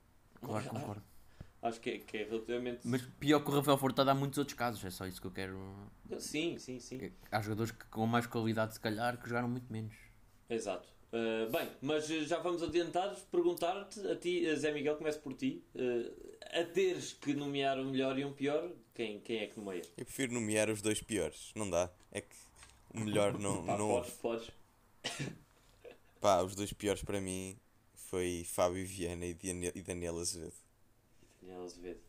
Claro, 0.41 0.69
concordo. 0.69 1.03
Acho 1.61 1.81
que 1.81 1.89
é, 1.89 1.97
que 1.97 2.17
é 2.17 2.23
relativamente. 2.23 2.79
Mas 2.85 3.01
pior 3.19 3.41
que 3.41 3.51
o 3.51 3.53
Rafael 3.53 3.77
Furtado 3.77 4.09
há 4.09 4.15
muitos 4.15 4.37
outros 4.37 4.55
casos, 4.57 4.83
é 4.83 4.89
só 4.89 5.05
isso 5.05 5.19
que 5.19 5.27
eu 5.27 5.31
quero. 5.31 5.59
Sim, 6.17 6.57
sim, 6.57 6.79
sim. 6.79 7.11
Há 7.29 7.41
jogadores 7.41 7.71
que, 7.71 7.85
com 7.87 8.05
mais 8.05 8.25
qualidade, 8.25 8.73
se 8.73 8.79
calhar, 8.79 9.17
que 9.21 9.27
jogaram 9.27 9.49
muito 9.49 9.71
menos. 9.71 9.93
Exato. 10.49 10.87
Uh, 11.11 11.51
bem, 11.51 11.67
mas 11.81 12.07
já 12.07 12.39
vamos 12.39 12.63
adiantados. 12.63 13.19
Perguntar-te, 13.23 13.99
a 14.07 14.15
ti, 14.15 14.55
Zé 14.55 14.71
Miguel, 14.71 14.95
começo 14.95 15.19
por 15.19 15.33
ti. 15.33 15.63
Uh, 15.75 16.37
a 16.53 16.63
teres 16.63 17.13
que 17.13 17.33
nomear 17.33 17.77
o 17.77 17.85
melhor 17.85 18.17
e 18.17 18.23
um 18.23 18.31
pior, 18.31 18.71
quem, 18.93 19.19
quem 19.19 19.39
é 19.39 19.47
que 19.47 19.59
nomeia? 19.59 19.81
Eu 19.97 20.05
prefiro 20.05 20.33
nomear 20.33 20.69
os 20.69 20.81
dois 20.81 21.01
piores, 21.01 21.51
não 21.55 21.69
dá. 21.69 21.89
É 22.11 22.21
que 22.21 22.35
o 22.93 23.01
melhor 23.01 23.37
não. 23.39 23.65
Pá, 23.65 23.77
não... 23.77 23.89
Podes, 23.89 24.13
podes. 24.13 24.51
Pá, 26.21 26.41
os 26.41 26.55
dois 26.55 26.71
piores 26.71 27.03
para 27.03 27.19
mim 27.19 27.57
foi 28.09 28.43
Fábio 28.43 28.85
Viana 28.87 29.25
e 29.25 29.35
Daniel, 29.35 29.71
e 29.75 29.81
Daniel 29.83 30.17
Azevedo. 30.17 30.55
Daniel 31.41 31.63
Azevedo. 31.63 31.99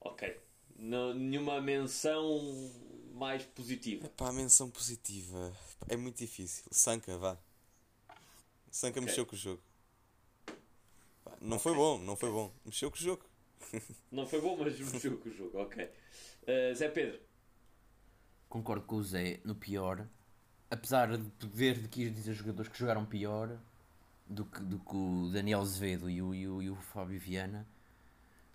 Ok. 0.00 0.40
Não, 0.76 1.14
nenhuma 1.14 1.60
menção 1.60 2.72
mais 3.14 3.44
positiva. 3.44 4.08
Pá, 4.16 4.32
menção 4.32 4.68
positiva. 4.68 5.56
É 5.88 5.96
muito 5.96 6.16
difícil. 6.16 6.64
Sanka, 6.72 7.16
vá. 7.16 7.38
Sanka 8.70 8.98
okay. 8.98 9.08
mexeu 9.08 9.24
com 9.24 9.36
o 9.36 9.38
jogo. 9.38 9.62
Não 11.40 11.56
okay. 11.56 11.58
foi 11.60 11.74
bom, 11.74 11.98
não 11.98 12.16
foi 12.16 12.30
bom. 12.30 12.52
Mexeu 12.64 12.90
com 12.90 12.96
o 12.96 13.00
jogo. 13.00 13.24
Não 14.10 14.26
foi 14.26 14.40
bom, 14.40 14.56
mas 14.56 14.80
mexeu 14.80 15.18
com 15.18 15.28
o 15.28 15.32
jogo. 15.32 15.58
Ok. 15.58 15.84
Uh, 15.84 16.74
Zé 16.74 16.88
Pedro. 16.88 17.20
Concordo 18.48 18.86
com 18.86 18.96
o 18.96 19.04
Zé 19.04 19.38
no 19.44 19.54
pior. 19.54 20.08
Apesar 20.70 21.16
de 21.16 21.46
ver 21.46 21.78
de 21.78 21.86
que 21.86 22.08
dizer 22.08 22.32
jogadores 22.32 22.72
que 22.72 22.78
jogaram 22.78 23.04
pior 23.04 23.60
do 24.30 24.44
que, 24.46 24.60
do 24.62 24.78
que 24.78 24.96
o 24.96 25.28
Daniel 25.32 25.60
Azevedo 25.60 26.08
e 26.08 26.22
o, 26.22 26.34
e 26.34 26.48
o, 26.48 26.62
e 26.62 26.70
o 26.70 26.76
Fábio 26.76 27.20
Viana 27.20 27.66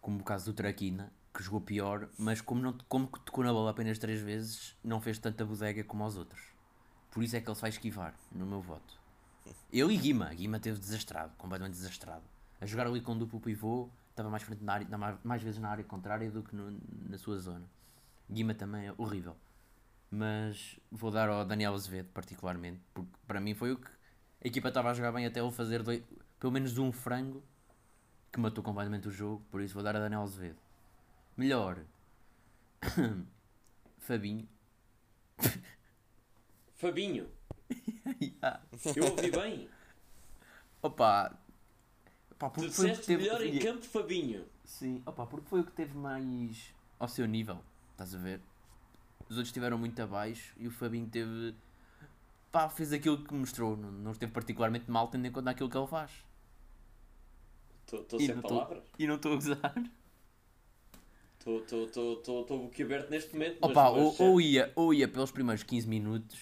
como 0.05 0.19
o 0.19 0.23
caso 0.23 0.45
do 0.45 0.53
Traquina, 0.53 1.11
que 1.33 1.41
jogou 1.41 1.59
pior, 1.59 2.07
mas 2.15 2.39
como, 2.39 2.61
não, 2.61 2.77
como 2.87 3.07
tocou 3.07 3.43
na 3.43 3.51
bola 3.51 3.71
apenas 3.71 3.97
três 3.97 4.21
vezes, 4.21 4.77
não 4.83 5.01
fez 5.01 5.17
tanta 5.17 5.43
bodega 5.43 5.83
como 5.83 6.05
os 6.05 6.15
outros. 6.15 6.53
Por 7.09 7.23
isso 7.23 7.35
é 7.35 7.41
que 7.41 7.49
ele 7.49 7.55
se 7.55 7.61
vai 7.61 7.71
esquivar, 7.71 8.13
no 8.31 8.45
meu 8.45 8.61
voto. 8.61 9.01
Eu 9.73 9.89
e 9.89 9.97
Guima. 9.97 10.31
Guima 10.31 10.59
teve 10.59 10.77
desastrado, 10.77 11.33
completamente 11.39 11.73
desastrado. 11.73 12.21
A 12.61 12.67
jogar 12.67 12.85
ali 12.85 13.01
com 13.01 13.17
duplo 13.17 13.39
pivô, 13.39 13.89
estava 14.11 14.29
mais, 14.29 14.43
frente 14.43 14.63
na 14.63 14.73
área, 14.73 14.87
mais 15.23 15.41
vezes 15.41 15.59
na 15.59 15.69
área 15.69 15.83
contrária 15.83 16.29
do 16.29 16.43
que 16.43 16.55
no, 16.55 16.79
na 17.09 17.17
sua 17.17 17.39
zona. 17.39 17.65
Guima 18.31 18.53
também 18.53 18.85
é 18.85 18.93
horrível. 18.99 19.35
Mas 20.11 20.79
vou 20.91 21.09
dar 21.09 21.29
ao 21.29 21.43
Daniel 21.43 21.73
Azevedo, 21.73 22.09
particularmente, 22.13 22.79
porque 22.93 23.09
para 23.25 23.41
mim 23.41 23.55
foi 23.55 23.71
o 23.71 23.77
que 23.77 23.89
a 24.45 24.47
equipa 24.47 24.67
estava 24.67 24.91
a 24.91 24.93
jogar 24.93 25.11
bem 25.11 25.25
até 25.25 25.39
ele 25.39 25.51
fazer 25.51 25.81
dois, 25.81 26.03
pelo 26.39 26.53
menos 26.53 26.77
um 26.77 26.91
frango 26.91 27.43
que 28.31 28.39
matou 28.39 28.63
completamente 28.63 29.07
o 29.07 29.11
jogo. 29.11 29.43
Por 29.49 29.59
isso 29.59 29.73
vou 29.73 29.81
dar 29.81 29.95
a 29.95 29.99
Daniel 29.99 30.21
Azevedo. 30.21 30.59
Melhor, 31.35 31.79
Fabinho. 33.97 34.47
Fabinho. 36.75 37.27
yeah. 38.21 38.61
Eu 38.95 39.05
ouvi 39.05 39.31
bem. 39.31 39.67
Opa. 40.79 41.35
Opa 42.29 42.49
porque 42.51 42.69
tu 42.69 42.75
foi 42.75 42.89
disseste 42.89 43.07
teve... 43.07 43.23
melhor 43.23 43.41
em 43.41 43.57
campo 43.57 43.83
Fabinho. 43.83 44.45
Sim, 44.63 45.01
opa, 45.07 45.25
porque 45.25 45.49
foi 45.49 45.61
o 45.61 45.63
que 45.63 45.71
teve 45.71 45.97
mais 45.97 46.71
ao 46.99 47.07
seu 47.07 47.25
nível. 47.25 47.63
Estás 47.93 48.13
a 48.13 48.19
ver? 48.19 48.39
Os 49.21 49.37
outros 49.37 49.47
estiveram 49.47 49.79
muito 49.79 49.99
abaixo 49.99 50.53
e 50.55 50.67
o 50.67 50.71
Fabinho 50.71 51.07
teve. 51.09 51.55
Pá, 52.55 52.69
fez 52.69 52.93
aquilo 52.93 53.21
que 53.21 53.33
mostrou. 53.33 53.75
Não, 53.75 53.91
não 53.91 54.11
esteve 54.13 54.31
particularmente 54.31 54.89
mal 54.89 55.09
tendo 55.09 55.27
em 55.27 55.31
conta 55.31 55.49
aquilo 55.49 55.69
que 55.69 55.77
ele 55.77 55.87
faz. 55.87 56.09
Estou 57.85 58.17
sem 58.17 58.39
palavras. 58.39 58.81
Tô, 58.81 58.95
e 58.97 59.05
não 59.05 59.15
estou 59.15 59.33
a 59.33 59.35
gozar. 59.35 59.73
Estou 61.37 62.59
boquiaberto 62.59 63.11
neste 63.11 63.33
momento. 63.33 63.57
Opa, 63.61 63.91
mas, 63.91 64.03
mas, 64.03 64.19
ou, 64.21 64.27
ou, 64.27 64.41
ia, 64.41 64.71
ou 64.73 64.93
ia 64.93 65.05
pelos 65.05 65.31
primeiros 65.31 65.63
15 65.63 65.85
minutos, 65.85 66.39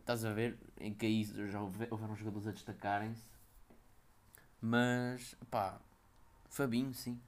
estás 0.00 0.24
a 0.24 0.32
ver, 0.32 0.56
em 0.80 0.94
que 0.94 1.04
aí 1.04 1.24
já 1.24 1.60
houveram 1.60 2.16
jogadores 2.16 2.48
a 2.48 2.52
destacarem-se. 2.52 3.28
Mas, 4.62 5.36
pá, 5.50 5.78
Fabinho, 6.48 6.94
sim. 6.94 7.20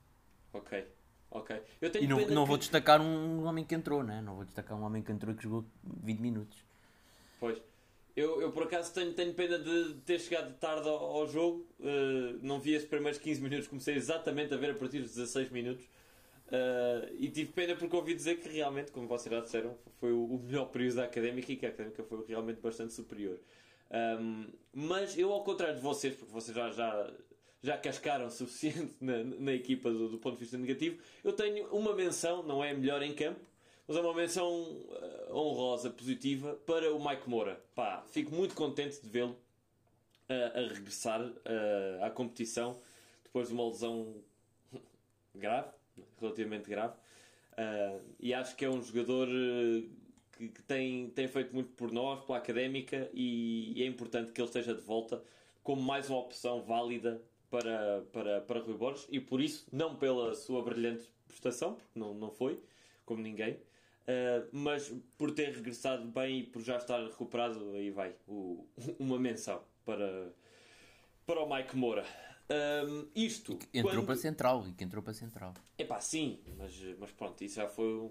Ok, 0.54 0.88
ok. 1.30 1.62
e 2.00 2.06
não, 2.06 2.16
não 2.28 2.44
que... 2.44 2.48
vou 2.48 2.56
destacar 2.56 3.02
um 3.02 3.44
homem 3.44 3.62
que 3.62 3.74
entrou, 3.74 4.02
né? 4.02 4.22
Não 4.22 4.36
vou 4.36 4.46
destacar 4.46 4.74
um 4.74 4.84
homem 4.84 5.02
que 5.02 5.12
entrou 5.12 5.34
e 5.34 5.36
que 5.36 5.42
jogou 5.42 5.66
20 5.84 6.18
minutos. 6.18 6.67
Pois. 7.38 7.60
Eu, 8.16 8.40
eu 8.40 8.50
por 8.50 8.64
acaso 8.64 8.92
tenho, 8.92 9.12
tenho 9.12 9.32
pena 9.32 9.58
de 9.58 9.94
ter 10.04 10.18
chegado 10.18 10.52
tarde 10.58 10.88
ao, 10.88 10.96
ao 10.96 11.26
jogo. 11.28 11.66
Uh, 11.78 12.38
não 12.42 12.58
vi 12.58 12.74
esses 12.74 12.88
primeiros 12.88 13.20
15 13.20 13.40
minutos, 13.40 13.68
comecei 13.68 13.94
exatamente 13.94 14.52
a 14.52 14.56
ver 14.56 14.70
a 14.70 14.74
partir 14.74 15.00
dos 15.00 15.14
16 15.14 15.50
minutos. 15.50 15.84
Uh, 16.48 17.14
e 17.18 17.28
tive 17.28 17.52
pena 17.52 17.76
porque 17.76 17.94
ouvi 17.94 18.14
dizer 18.14 18.40
que 18.40 18.48
realmente, 18.48 18.90
como 18.90 19.06
vocês 19.06 19.32
já 19.32 19.40
disseram, 19.40 19.76
foi 20.00 20.12
o, 20.12 20.24
o 20.24 20.38
melhor 20.38 20.66
período 20.66 20.96
da 20.96 21.04
académica 21.04 21.52
e 21.52 21.56
que 21.56 21.66
a 21.66 21.68
académica 21.68 22.02
foi 22.02 22.24
realmente 22.26 22.60
bastante 22.60 22.92
superior. 22.92 23.38
Um, 23.90 24.46
mas 24.72 25.16
eu, 25.16 25.32
ao 25.32 25.42
contrário 25.44 25.76
de 25.76 25.80
vocês, 25.80 26.14
porque 26.14 26.32
vocês 26.32 26.56
já, 26.56 26.70
já, 26.70 27.10
já 27.62 27.78
cascaram 27.78 28.26
o 28.26 28.30
suficiente 28.32 28.94
na, 29.00 29.22
na 29.22 29.52
equipa 29.52 29.90
do, 29.90 30.08
do, 30.08 30.18
ponto 30.18 30.34
de 30.34 30.40
vista 30.40 30.56
negativo, 30.58 30.98
eu 31.22 31.32
tenho 31.32 31.66
uma 31.68 31.94
menção, 31.94 32.42
não 32.42 32.62
é 32.62 32.72
melhor 32.74 33.02
em 33.02 33.14
campo, 33.14 33.40
mas 33.88 33.96
é 33.96 34.00
uma 34.02 34.12
menção 34.12 34.52
uh, 34.52 35.34
honrosa, 35.34 35.88
positiva, 35.88 36.54
para 36.66 36.94
o 36.94 37.02
Mike 37.02 37.26
Moura. 37.26 37.58
Pá, 37.74 38.04
fico 38.10 38.34
muito 38.34 38.54
contente 38.54 39.00
de 39.00 39.08
vê-lo 39.08 39.34
uh, 40.28 40.58
a 40.58 40.74
regressar 40.74 41.22
uh, 41.22 42.04
à 42.04 42.10
competição 42.10 42.78
depois 43.24 43.48
de 43.48 43.54
uma 43.54 43.66
lesão 43.66 44.14
grave 45.34 45.70
relativamente 46.20 46.68
grave. 46.68 46.94
E 48.20 48.32
acho 48.32 48.54
que 48.54 48.64
é 48.64 48.70
um 48.70 48.80
jogador 48.80 49.26
que, 50.32 50.48
que, 50.48 50.62
tem, 50.62 51.10
tem 51.10 51.26
feito 51.26 51.52
muito 51.52 51.70
por 51.70 51.90
nós, 51.90 52.24
pela 52.24 52.38
académica, 52.38 53.10
e, 53.12 53.72
e, 53.74 53.82
é 53.82 53.86
importante 53.86 54.30
que 54.30 54.40
ele 54.40 54.46
esteja 54.46 54.74
de 54.74 54.80
volta 54.80 55.20
como 55.64 55.82
mais 55.82 56.08
uma 56.08 56.20
opção 56.20 56.62
válida 56.62 57.20
para, 57.50 58.02
para, 58.12 58.40
para 58.42 58.60
Rui 58.60 58.76
Borges, 58.76 59.08
e 59.10 59.18
por 59.18 59.40
isso, 59.40 59.66
não 59.72 59.96
pela 59.96 60.36
sua 60.36 60.62
brilhante 60.62 61.08
prestação, 61.26 61.74
porque 61.74 61.98
não, 61.98 62.14
não 62.14 62.30
foi, 62.30 62.62
como 63.04 63.20
ninguém, 63.20 63.58
uh, 64.08 64.48
mas 64.52 64.92
por 65.16 65.32
ter 65.32 65.52
regressado 65.54 66.06
bem 66.06 66.40
e 66.40 66.42
por 66.42 66.62
já 66.62 66.76
estar 66.76 67.00
recuperado, 67.04 67.72
aí 67.74 67.90
vai 67.90 68.14
o, 68.26 68.66
uma 68.98 69.18
menção 69.18 69.60
para, 69.84 70.32
para 71.26 71.40
o 71.40 71.54
Mike 71.54 71.76
Moura. 71.76 72.04
Um, 72.50 73.06
isto. 73.14 73.58
E 73.72 73.78
entrou 73.78 73.96
quando... 73.96 74.06
para 74.06 74.16
central, 74.16 74.66
e 74.66 74.72
que 74.72 74.82
entrou 74.82 75.02
para 75.02 75.12
central. 75.12 75.52
É 75.76 75.84
pá, 75.84 76.00
sim, 76.00 76.40
mas, 76.56 76.72
mas 76.98 77.10
pronto, 77.12 77.42
isso 77.44 77.56
já 77.56 77.68
foi. 77.68 78.10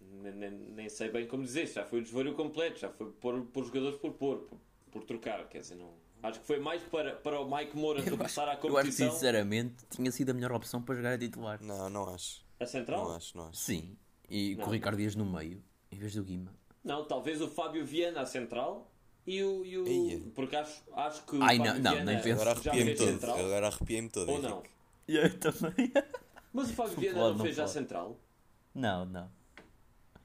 Nem, 0.00 0.50
nem, 0.50 0.88
sei 0.88 1.10
bem 1.10 1.26
como 1.26 1.42
dizer, 1.42 1.66
já 1.66 1.84
foi 1.84 2.00
o 2.00 2.02
desvario 2.02 2.34
completo, 2.34 2.78
já 2.78 2.90
foi 2.90 3.10
por, 3.12 3.44
por 3.46 3.64
jogadores 3.64 3.98
por 3.98 4.12
pôr, 4.12 4.38
por, 4.38 4.58
por, 4.90 5.04
trocar, 5.04 5.48
quer 5.48 5.60
dizer, 5.60 5.74
não. 5.74 5.94
Acho 6.22 6.40
que 6.40 6.46
foi 6.46 6.58
mais 6.58 6.82
para, 6.82 7.14
para 7.16 7.40
o 7.40 7.56
Mike 7.56 7.76
Moura 7.76 8.00
regressar 8.00 8.48
à 8.48 8.56
competição. 8.56 8.70
Eu 8.70 8.78
acho 8.78 8.90
que, 8.90 9.14
sinceramente, 9.14 9.74
tinha 9.90 10.10
sido 10.10 10.30
a 10.30 10.34
melhor 10.34 10.52
opção 10.52 10.82
para 10.82 10.94
jogar 10.94 11.12
a 11.12 11.18
titular. 11.18 11.62
Não, 11.62 11.88
não 11.90 12.14
acho. 12.14 12.44
A 12.58 12.66
central? 12.66 13.04
Não 13.04 13.14
acho, 13.14 13.36
não 13.36 13.48
acho. 13.48 13.58
Sim, 13.58 13.96
e 14.28 14.54
não. 14.54 14.64
com 14.64 14.70
o 14.70 14.72
Ricardo 14.72 14.96
Dias 14.98 15.14
no 15.14 15.24
meio, 15.24 15.62
em 15.90 15.98
vez 15.98 16.14
do 16.14 16.24
Guima. 16.24 16.52
Não, 16.84 17.04
talvez 17.04 17.40
o 17.40 17.48
Fábio 17.48 17.84
Viana 17.84 18.20
à 18.20 18.26
central 18.26 18.90
e 19.26 19.42
o. 19.42 19.64
E 19.64 20.16
o 20.16 20.30
porque 20.30 20.56
acho, 20.56 20.82
acho 20.92 21.24
que. 21.24 21.38
Ai, 21.42 21.58
não, 21.58 21.78
não, 21.78 22.04
nem 22.04 22.20
penso. 22.20 22.42
Agora 22.42 22.52
arrepiei-me 22.52 22.94
todo. 22.94 23.24
Agora 23.24 23.66
arrepiei-me 23.66 24.08
todo. 24.08 24.30
Ou 24.30 24.42
não? 24.42 24.62
Eu 25.08 25.38
também. 25.38 25.92
Mas 26.52 26.70
o 26.70 26.74
Fábio 26.74 26.96
Viana 26.96 27.18
não, 27.18 27.34
não 27.34 27.44
fez 27.44 27.56
já 27.56 27.66
central? 27.66 28.18
Não, 28.74 29.04
não. 29.04 29.30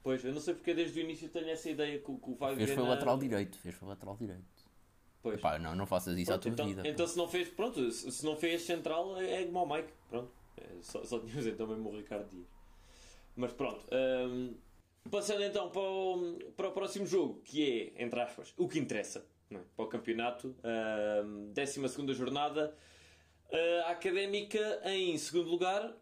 Pois, 0.02 0.24
eu 0.24 0.32
não 0.32 0.40
sei 0.40 0.54
porque 0.54 0.74
desde 0.74 0.98
o 0.98 1.02
início 1.02 1.28
tenho 1.28 1.50
essa 1.50 1.70
ideia 1.70 1.98
que, 1.98 2.04
que 2.04 2.30
o 2.30 2.36
Fábio 2.36 2.56
fez 2.56 2.56
Viana. 2.56 2.66
Fez 2.66 2.74
foi 2.74 2.84
o 2.84 2.88
lateral 2.88 3.18
direito. 3.18 3.58
Fez 3.58 3.74
foi 3.74 3.86
o 3.86 3.90
lateral 3.90 4.16
direito. 4.16 4.62
Pois. 5.22 5.38
Epá, 5.38 5.58
não, 5.58 5.76
não 5.76 5.86
faças 5.86 6.16
isso 6.18 6.30
pronto, 6.30 6.40
à 6.40 6.42
tua 6.42 6.52
então, 6.52 6.66
vida. 6.66 6.88
Então, 6.88 7.06
pô. 7.06 7.12
se 7.12 7.16
não 7.16 7.28
fez, 7.28 7.48
pronto, 7.48 7.92
se 7.92 8.24
não 8.24 8.36
fez 8.36 8.62
central, 8.62 9.20
é, 9.20 9.42
é 9.42 9.44
como 9.46 9.62
o 9.62 9.74
Mike. 9.74 9.92
Pronto. 10.08 10.32
É, 10.56 10.64
só, 10.80 11.04
só 11.04 11.18
tínhamos 11.20 11.46
então 11.46 11.66
mesmo 11.66 11.90
o 11.90 11.96
Ricardo 11.96 12.28
Dias. 12.28 12.46
Mas 13.34 13.52
pronto. 13.52 13.84
Hum, 13.92 14.54
passando 15.10 15.42
então 15.42 15.70
para 15.70 15.82
o, 15.82 16.38
para 16.56 16.68
o 16.68 16.72
próximo 16.72 17.06
jogo, 17.06 17.40
que 17.42 17.92
é, 17.96 18.02
entre 18.02 18.20
aspas, 18.20 18.52
o 18.56 18.68
que 18.68 18.78
interessa 18.78 19.26
é? 19.50 19.60
para 19.76 19.84
o 19.84 19.88
campeonato. 19.88 20.56
Uh, 20.58 21.52
12 21.52 22.14
jornada. 22.14 22.76
A 23.86 23.90
Académica, 23.90 24.80
em 24.86 25.18
segundo 25.18 25.50
lugar, 25.50 25.94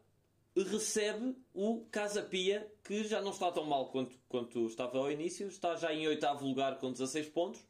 recebe 0.56 1.34
o 1.52 1.84
Casa 1.90 2.22
Pia, 2.22 2.70
que 2.84 3.02
já 3.04 3.20
não 3.20 3.32
está 3.32 3.50
tão 3.50 3.64
mal 3.64 3.90
quanto, 3.90 4.16
quanto 4.28 4.66
estava 4.66 4.98
ao 4.98 5.10
início. 5.10 5.48
Está 5.48 5.74
já 5.74 5.92
em 5.92 6.06
oitavo 6.06 6.46
lugar 6.46 6.78
com 6.78 6.92
16 6.92 7.28
pontos. 7.30 7.60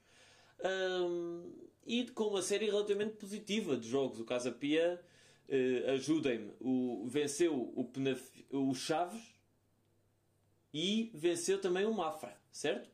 Uh, 0.59 1.71
e 1.87 2.05
com 2.11 2.25
uma 2.25 2.43
série 2.43 2.67
relativamente 2.67 3.17
positiva 3.17 3.77
de 3.77 3.89
jogos. 3.89 4.21
O 4.21 4.25
Casa 4.25 4.53
Pia, 4.53 5.01
uh, 5.49 5.91
ajudem-me, 5.93 6.53
o, 6.61 7.07
venceu 7.07 7.73
o, 7.75 7.85
Penaf, 7.85 8.23
o 8.51 8.75
Chaves 8.75 9.30
e 10.73 11.11
venceu 11.15 11.61
também 11.61 11.85
o 11.85 11.93
Mafra, 11.93 12.37
certo? 12.51 12.91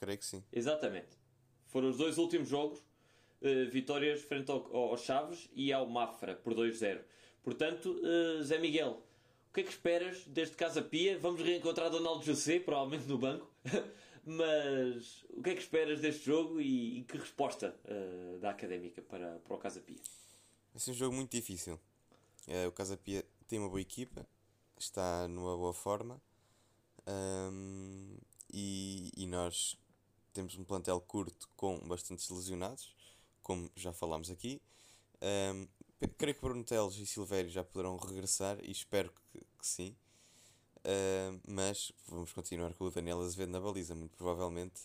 Creio 0.00 0.18
que 0.18 0.24
sim. 0.24 0.42
Exatamente. 0.52 1.18
Foram 1.66 1.90
os 1.90 1.96
dois 1.96 2.18
últimos 2.18 2.48
jogos, 2.48 2.78
uh, 2.78 3.70
vitórias 3.70 4.22
frente 4.22 4.50
ao, 4.50 4.74
ao, 4.74 4.96
Chaves 4.96 5.48
e 5.54 5.72
ao 5.72 5.86
Mafra 5.86 6.34
por 6.34 6.54
2-0. 6.54 7.00
Portanto, 7.42 8.00
uh, 8.02 8.42
Zé 8.42 8.58
Miguel, 8.58 9.02
o 9.50 9.52
que 9.52 9.60
é 9.60 9.62
que 9.62 9.70
esperas 9.70 10.24
deste 10.24 10.56
Casa 10.56 10.82
Pia? 10.82 11.18
Vamos 11.18 11.42
reencontrar 11.42 11.90
Donaldo 11.90 12.24
José, 12.24 12.58
provavelmente 12.58 13.06
no 13.06 13.18
banco. 13.18 13.50
Mas 14.28 15.24
o 15.30 15.40
que 15.40 15.50
é 15.50 15.54
que 15.54 15.60
esperas 15.60 16.00
deste 16.00 16.24
jogo 16.26 16.60
e, 16.60 16.98
e 16.98 17.04
que 17.04 17.16
resposta 17.16 17.76
uh, 17.84 18.38
da 18.40 18.50
Académica 18.50 19.00
para, 19.02 19.38
para 19.38 19.54
o 19.54 19.58
Casa 19.58 19.80
Pia? 19.80 20.00
Vai 20.72 20.80
ser 20.80 20.90
um 20.90 20.94
jogo 20.94 21.14
muito 21.14 21.30
difícil. 21.30 21.78
o 22.66 22.72
Casa 22.72 22.96
Pia 22.96 23.24
tem 23.46 23.58
uma 23.60 23.68
boa 23.68 23.80
equipa, 23.80 24.26
está 24.76 25.28
numa 25.28 25.56
boa 25.56 25.72
forma 25.72 26.20
um, 27.06 28.16
e, 28.52 29.10
e 29.16 29.26
nós 29.26 29.78
temos 30.32 30.56
um 30.56 30.64
plantel 30.64 31.00
curto 31.00 31.48
com 31.56 31.78
bastantes 31.88 32.28
lesionados, 32.28 32.94
como 33.42 33.70
já 33.74 33.92
falámos 33.92 34.30
aqui. 34.30 34.60
Um, 35.22 35.66
creio 36.18 36.34
que 36.34 36.40
Bruno 36.40 36.64
Teles 36.64 36.96
e 36.96 37.06
Silvério 37.06 37.50
já 37.50 37.64
poderão 37.64 37.96
regressar 37.96 38.58
e 38.62 38.70
espero 38.70 39.12
que, 39.32 39.38
que 39.40 39.66
sim. 39.66 39.96
Uh, 40.78 41.40
mas 41.48 41.90
vamos 42.06 42.32
continuar 42.32 42.72
com 42.74 42.84
o 42.84 42.90
Daniel 42.90 43.20
Azevedo 43.20 43.50
na 43.50 43.60
baliza, 43.60 43.94
muito 43.94 44.16
provavelmente, 44.16 44.82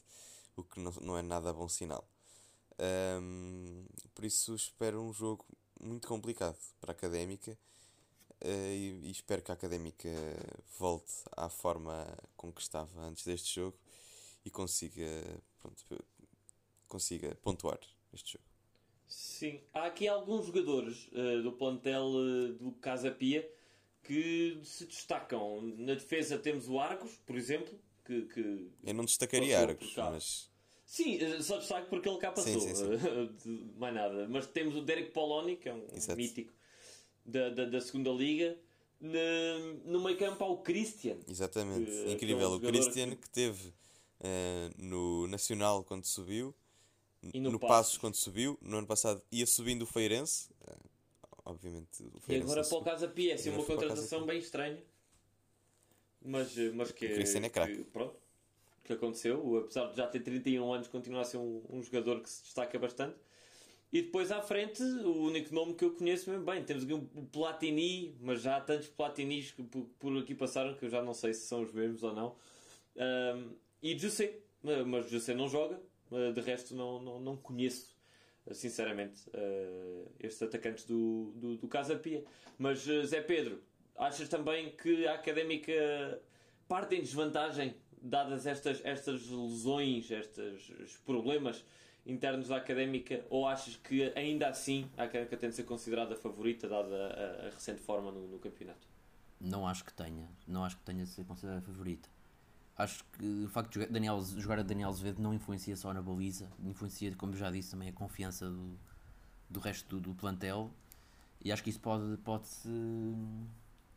o 0.55 0.63
que 0.63 0.79
não, 0.79 0.91
não 1.01 1.17
é 1.17 1.21
nada 1.21 1.53
bom 1.53 1.67
sinal. 1.67 2.07
Um, 3.21 3.85
por 4.15 4.25
isso 4.25 4.55
espero 4.55 5.01
um 5.01 5.13
jogo 5.13 5.45
muito 5.79 6.07
complicado 6.07 6.57
para 6.79 6.91
a 6.91 6.95
Académica 6.95 7.57
e, 8.45 8.99
e, 9.03 9.11
espero 9.11 9.41
que 9.41 9.51
a 9.51 9.53
Académica 9.53 10.09
volte 10.79 11.13
à 11.35 11.49
forma 11.49 12.05
com 12.35 12.51
que 12.51 12.61
estava 12.61 13.01
antes 13.01 13.23
deste 13.23 13.55
jogo 13.55 13.77
e 14.45 14.49
consiga, 14.49 15.07
pronto, 15.59 15.83
consiga 16.87 17.35
pontuar 17.35 17.79
este 18.13 18.33
jogo. 18.33 18.45
Sim, 19.07 19.61
há 19.73 19.85
aqui 19.85 20.07
alguns 20.07 20.45
jogadores 20.45 21.07
uh, 21.07 21.43
do 21.43 21.51
plantel 21.51 22.05
uh, 22.05 22.53
do 22.53 22.71
Casa 22.73 23.11
Pia 23.11 23.47
que 24.03 24.59
se 24.63 24.85
destacam. 24.85 25.61
Na 25.77 25.93
defesa 25.93 26.37
temos 26.37 26.67
o 26.67 26.79
Argos, 26.79 27.19
por 27.25 27.35
exemplo, 27.35 27.77
que. 28.05 28.21
que 28.27 28.71
Eu 28.83 28.93
não 28.93 29.05
destacaria 29.05 29.59
Argos, 29.59 29.93
mas. 29.95 30.51
Sim, 30.85 31.17
eh, 31.21 31.41
só 31.41 31.57
destaque 31.57 31.89
porque 31.89 32.09
ele 32.09 32.17
cá 32.17 32.31
passou. 32.31 32.59
Sim, 32.59 32.75
sim, 32.75 33.35
sim. 33.39 33.73
Mais 33.77 33.93
nada. 33.93 34.27
Mas 34.27 34.47
temos 34.47 34.75
o 34.75 34.81
Derek 34.81 35.11
Poloni, 35.11 35.55
que 35.55 35.69
é 35.69 35.73
um, 35.73 35.79
um 35.79 36.15
mítico 36.15 36.53
da, 37.25 37.49
da, 37.49 37.65
da, 37.65 37.81
segunda 37.81 38.09
liga. 38.11 38.57
No, 38.99 39.73
no 39.85 40.03
meio 40.03 40.17
campo 40.17 40.43
há 40.43 40.47
o 40.47 40.57
Christian. 40.57 41.17
Exatamente, 41.27 41.89
que, 41.89 42.11
incrível. 42.11 42.37
Que 42.37 42.43
é 42.43 42.47
um 42.47 42.55
o 42.55 42.59
Christian 42.59 43.09
que, 43.11 43.15
que 43.15 43.29
teve 43.29 43.69
uh, 43.69 44.71
no 44.77 45.27
Nacional 45.27 45.83
quando 45.83 46.05
subiu, 46.05 46.53
e 47.33 47.39
no, 47.39 47.51
no 47.51 47.59
Passos. 47.59 47.75
Passos 47.75 47.97
quando 47.97 48.15
subiu, 48.15 48.59
no 48.61 48.77
ano 48.77 48.87
passado 48.87 49.21
ia 49.31 49.45
subindo 49.47 49.83
o 49.83 49.85
Feirense. 49.87 50.49
Uh, 50.67 50.89
obviamente, 51.45 52.03
o 52.13 52.19
Feirense. 52.19 52.47
E 52.47 52.51
agora 52.51 52.67
para 52.67 52.77
o 52.77 52.83
Casa 52.83 53.07
Pia, 53.07 53.35
é 53.35 53.49
uma 53.49 53.63
contratação 53.63 54.25
bem 54.25 54.37
estranha. 54.37 54.83
Mas, 56.23 56.55
mas 56.75 56.91
que. 56.91 57.07
O 57.07 57.15
Christian 57.15 57.41
é 57.41 57.49
craque. 57.49 57.83
Pronto 57.85 58.21
que 58.83 58.93
aconteceu, 58.93 59.57
apesar 59.57 59.87
de 59.87 59.97
já 59.97 60.07
ter 60.07 60.19
31 60.19 60.73
anos, 60.73 60.87
continua 60.87 61.21
a 61.21 61.23
ser 61.23 61.37
um, 61.37 61.61
um 61.69 61.81
jogador 61.81 62.21
que 62.21 62.29
se 62.29 62.43
destaca 62.43 62.77
bastante. 62.77 63.15
E 63.91 64.01
depois 64.01 64.31
à 64.31 64.41
frente, 64.41 64.81
o 64.81 65.23
único 65.23 65.53
nome 65.53 65.73
que 65.73 65.83
eu 65.83 65.91
conheço 65.91 66.29
mesmo 66.29 66.45
bem, 66.45 66.63
temos 66.63 66.83
aqui 66.83 66.93
o 66.93 67.01
Platini, 67.25 68.15
mas 68.21 68.41
já 68.41 68.55
há 68.55 68.61
tantos 68.61 68.87
Platinis 68.87 69.51
que 69.51 69.63
por, 69.63 70.17
aqui 70.17 70.33
passaram 70.33 70.73
que 70.75 70.85
eu 70.85 70.89
já 70.89 71.01
não 71.01 71.13
sei 71.13 71.33
se 71.33 71.45
são 71.45 71.61
os 71.61 71.73
mesmos 71.73 72.01
ou 72.01 72.13
não. 72.13 72.35
Um, 72.95 73.51
e 73.83 73.97
José, 73.97 74.39
mas 74.85 75.09
José 75.09 75.33
não 75.33 75.49
joga, 75.49 75.81
de 76.33 76.39
resto 76.39 76.73
não, 76.73 77.01
não, 77.01 77.19
não 77.19 77.35
conheço, 77.35 77.93
sinceramente, 78.53 79.29
uh, 79.29 80.09
estes 80.21 80.41
atacantes 80.41 80.85
do, 80.85 81.33
do, 81.35 81.57
do 81.57 81.67
Casa 81.67 81.95
Pia. 81.97 82.23
Mas 82.57 82.87
uh, 82.87 83.05
Zé 83.05 83.19
Pedro, 83.19 83.61
achas 83.97 84.29
também 84.29 84.71
que 84.71 85.05
a 85.05 85.15
académica 85.15 86.21
parte 86.65 86.95
em 86.95 87.01
desvantagem 87.01 87.75
dadas 88.01 88.45
estas, 88.45 88.79
estas 88.85 89.27
lesões, 89.27 90.09
estes 90.09 90.95
problemas 91.05 91.65
internos 92.05 92.47
da 92.47 92.57
académica, 92.57 93.23
ou 93.29 93.47
achas 93.47 93.75
que 93.75 94.11
ainda 94.15 94.47
assim 94.47 94.89
a 94.97 95.03
académica 95.03 95.37
tem 95.37 95.49
de 95.49 95.55
ser 95.55 95.63
considerada 95.63 96.15
favorita, 96.15 96.67
dada 96.67 96.95
a, 96.95 97.47
a 97.47 97.49
recente 97.51 97.81
forma 97.81 98.11
no, 98.11 98.27
no, 98.27 98.39
campeonato? 98.39 98.87
Não 99.39 99.67
acho 99.67 99.83
que 99.85 99.93
tenha, 99.93 100.27
não 100.47 100.63
acho 100.63 100.77
que 100.77 100.83
tenha 100.83 101.03
de 101.03 101.09
ser 101.09 101.25
considerada 101.25 101.61
favorita. 101.61 102.09
Acho 102.77 103.03
que 103.13 103.43
o 103.45 103.49
facto 103.49 103.79
de 103.79 103.85
Daniel, 103.87 104.19
jogar 104.37 104.59
a 104.59 104.63
Daniel 104.63 104.89
Azevedo 104.89 105.21
não 105.21 105.33
influencia 105.33 105.75
só 105.75 105.93
na 105.93 106.01
baliza, 106.01 106.49
influencia, 106.63 107.13
como 107.15 107.35
já 107.35 107.51
disse, 107.51 107.71
também 107.71 107.89
a 107.89 107.93
confiança 107.93 108.49
do, 108.49 108.77
do 109.49 109.59
resto 109.59 109.87
do, 109.87 110.01
do 110.01 110.15
plantel 110.15 110.71
e 111.43 111.51
acho 111.51 111.63
que 111.63 111.69
isso 111.69 111.79
pode, 111.79 112.17
pode 112.17 112.47
se 112.47 112.69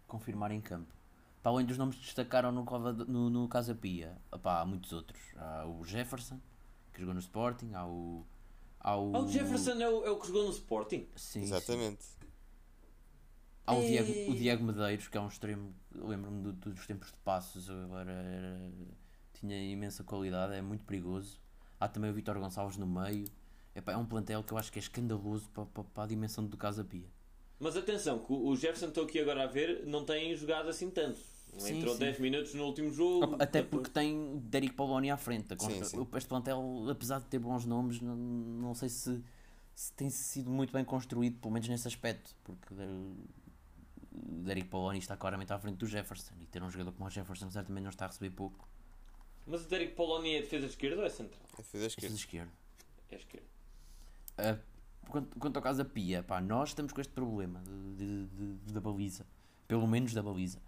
confirmar 0.07 0.51
em 0.51 0.61
campo. 0.61 0.93
Para 1.43 1.53
além 1.53 1.67
dos 1.67 1.77
nomes 1.77 1.97
que 1.97 2.03
destacaram 2.03 2.51
no, 2.51 2.65
no, 3.07 3.31
no 3.31 3.49
Casa 3.49 3.75
Pia, 3.75 4.17
há 4.33 4.65
muitos 4.65 4.93
outros. 4.93 5.21
Há 5.37 5.67
o 5.67 5.85
Jefferson, 5.85 6.41
que 6.95 7.01
jogou 7.01 7.15
no 7.15 7.21
Sporting, 7.21 7.73
há 7.75 7.87
o. 7.87 8.25
Há 8.81 8.97
o... 8.97 9.17
Ah, 9.17 9.21
o 9.21 9.29
Jefferson 9.29 9.73
é 9.73 9.89
o, 9.89 10.07
é 10.07 10.11
o 10.11 10.19
que 10.19 10.27
jogou 10.27 10.45
no 10.45 10.51
Sporting? 10.51 11.07
Sim. 11.17 11.43
Exatamente. 11.43 12.05
Sim. 12.05 12.15
Há 13.67 13.75
o 13.75 13.81
Diego, 13.81 14.31
o 14.31 14.35
Diego 14.35 14.65
Medeiros, 14.65 15.09
que 15.09 15.17
é 15.17 15.21
um 15.21 15.29
extremo. 15.29 15.75
Lembro-me 15.95 16.43
do, 16.43 16.53
dos 16.53 16.87
tempos 16.87 17.09
de 17.09 17.17
passos, 17.19 17.71
agora 17.71 18.13
era, 18.13 18.73
tinha 19.33 19.63
imensa 19.73 20.05
qualidade, 20.05 20.55
é 20.55 20.61
muito 20.61 20.85
perigoso. 20.85 21.41
Há 21.81 21.89
também 21.89 22.11
o 22.11 22.15
Vitor 22.15 22.39
Gonçalves 22.39 22.77
no 22.77 22.87
meio. 22.87 23.25
Epá, 23.75 23.93
é 23.93 23.97
um 23.97 24.07
plantel 24.07 24.45
que 24.45 24.53
eu 24.53 24.59
acho 24.59 24.71
que 24.71 24.79
é 24.79 24.83
escandaloso 24.83 25.49
para, 25.49 25.65
para, 25.67 25.85
para 25.85 26.05
a 26.05 26.07
dimensão 26.07 26.47
do 26.47 26.57
Casa 26.57 26.85
Pia. 26.85 27.09
Mas 27.59 27.77
atenção, 27.77 28.19
que 28.19 28.33
o 28.33 28.55
Jefferson, 28.55 28.89
estou 28.89 29.05
aqui 29.05 29.19
agora 29.19 29.45
a 29.45 29.47
ver, 29.47 29.87
não 29.87 30.05
tem 30.05 30.37
jogado 30.37 30.69
assim 30.69 30.91
tanto. 30.91 31.19
Sim, 31.59 31.79
Entrou 31.79 31.95
sim. 31.95 32.01
10 32.01 32.19
minutos 32.19 32.55
no 32.55 32.65
último 32.65 32.91
jogo. 32.91 33.37
Até 33.39 33.63
porque 33.63 33.91
tem 33.91 34.39
Derek 34.39 34.75
Poloni 34.75 35.11
à 35.11 35.17
frente. 35.17 35.55
Sim, 35.59 35.85
sim. 35.85 36.07
Este 36.15 36.29
plantel, 36.29 36.87
apesar 36.91 37.21
de 37.21 37.27
ter 37.27 37.39
bons 37.39 37.65
nomes, 37.65 38.01
não, 38.01 38.17
não 38.17 38.75
sei 38.75 38.89
se, 38.89 39.23
se 39.75 39.93
tem 39.93 40.11
sido 40.11 40.51
muito 40.51 40.73
bem 40.73 40.85
construído, 40.85 41.39
pelo 41.39 41.53
menos 41.53 41.69
nesse 41.69 41.87
aspecto. 41.87 42.35
Porque 42.43 42.75
Derek 44.13 44.69
Poloni 44.69 44.99
está 44.99 45.17
claramente 45.17 45.53
à 45.53 45.59
frente 45.59 45.77
do 45.77 45.87
Jefferson. 45.87 46.35
E 46.41 46.47
ter 46.47 46.63
um 46.63 46.71
jogador 46.71 46.93
como 46.93 47.07
o 47.07 47.11
Jefferson 47.11 47.51
certamente 47.51 47.85
não 47.85 47.91
está 47.91 48.07
a 48.07 48.09
receber 48.09 48.31
pouco. 48.31 48.69
Mas 49.47 49.65
o 49.65 49.69
Derek 49.69 49.95
Poloni 49.95 50.35
é 50.35 50.41
defesa 50.41 50.67
esquerda 50.67 51.01
ou 51.01 51.07
é 51.07 51.11
central? 51.11 51.43
É 51.53 51.57
defesa 51.59 51.87
esquerda. 51.87 52.15
É 52.15 52.17
esquerda. 52.17 52.53
É 53.11 53.17
esquerda. 53.17 53.47
Uh, 54.39 55.09
quanto, 55.09 55.39
quanto 55.39 55.57
ao 55.57 55.63
caso 55.63 55.79
da 55.79 55.85
Pia, 55.85 56.23
pá, 56.23 56.41
nós 56.41 56.71
estamos 56.71 56.93
com 56.93 57.01
este 57.01 57.13
problema 57.13 57.63
de, 57.63 58.27
de, 58.27 58.57
de, 58.57 58.73
da 58.73 58.81
baliza. 58.81 59.27
Pelo 59.69 59.87
menos 59.87 60.13
da 60.13 60.23
baliza 60.23 60.61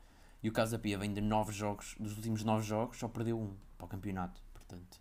e 0.42 0.48
o 0.48 0.52
Casa 0.52 0.78
Pia 0.78 0.98
vem 0.98 1.12
de 1.12 1.20
nove 1.20 1.52
jogos, 1.52 1.94
dos 1.98 2.16
últimos 2.16 2.44
nove 2.44 2.66
jogos, 2.66 2.98
só 2.98 3.08
perdeu 3.08 3.38
um 3.38 3.56
para 3.76 3.86
o 3.86 3.88
campeonato. 3.88 4.40
Portanto, 4.52 5.00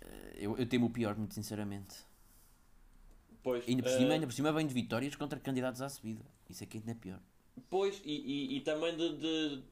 eh, 0.00 0.36
eu, 0.36 0.56
eu 0.56 0.66
temo 0.66 0.86
o 0.86 0.90
pior, 0.90 1.16
muito 1.16 1.34
sinceramente. 1.34 1.96
Pois, 3.42 3.66
ainda, 3.68 3.82
por 3.82 3.90
cima, 3.90 4.08
uh... 4.08 4.12
ainda 4.12 4.26
por 4.26 4.32
cima 4.32 4.52
vem 4.52 4.66
de 4.66 4.74
vitórias 4.74 5.14
contra 5.14 5.38
candidatos 5.38 5.80
à 5.80 5.88
subida. 5.88 6.24
Isso 6.48 6.62
é 6.64 6.66
que 6.66 6.78
ainda 6.78 6.90
é 6.90 6.94
pior. 6.94 7.20
Pois, 7.70 8.00
e, 8.04 8.12
e, 8.12 8.56
e 8.56 8.60
também 8.60 8.96
de, 8.96 9.16
de, 9.16 9.62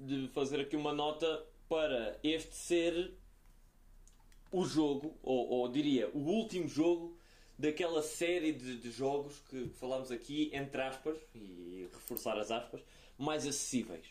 de, 0.00 0.28
fazer 0.28 0.60
aqui 0.60 0.76
uma 0.76 0.92
nota 0.92 1.44
para 1.68 2.18
este 2.22 2.54
ser 2.54 3.14
o 4.50 4.64
jogo, 4.64 5.16
ou, 5.22 5.48
ou 5.48 5.68
diria, 5.68 6.10
o 6.12 6.18
último 6.18 6.68
jogo 6.68 7.16
daquela 7.58 8.02
série 8.02 8.52
de, 8.52 8.78
de 8.78 8.90
jogos 8.90 9.38
que 9.50 9.68
falámos 9.78 10.10
aqui, 10.10 10.50
entre 10.52 10.80
aspas, 10.80 11.16
e 11.34 11.88
reforçar 11.92 12.38
as 12.38 12.50
aspas, 12.50 12.80
mais 13.20 13.46
acessíveis. 13.46 14.06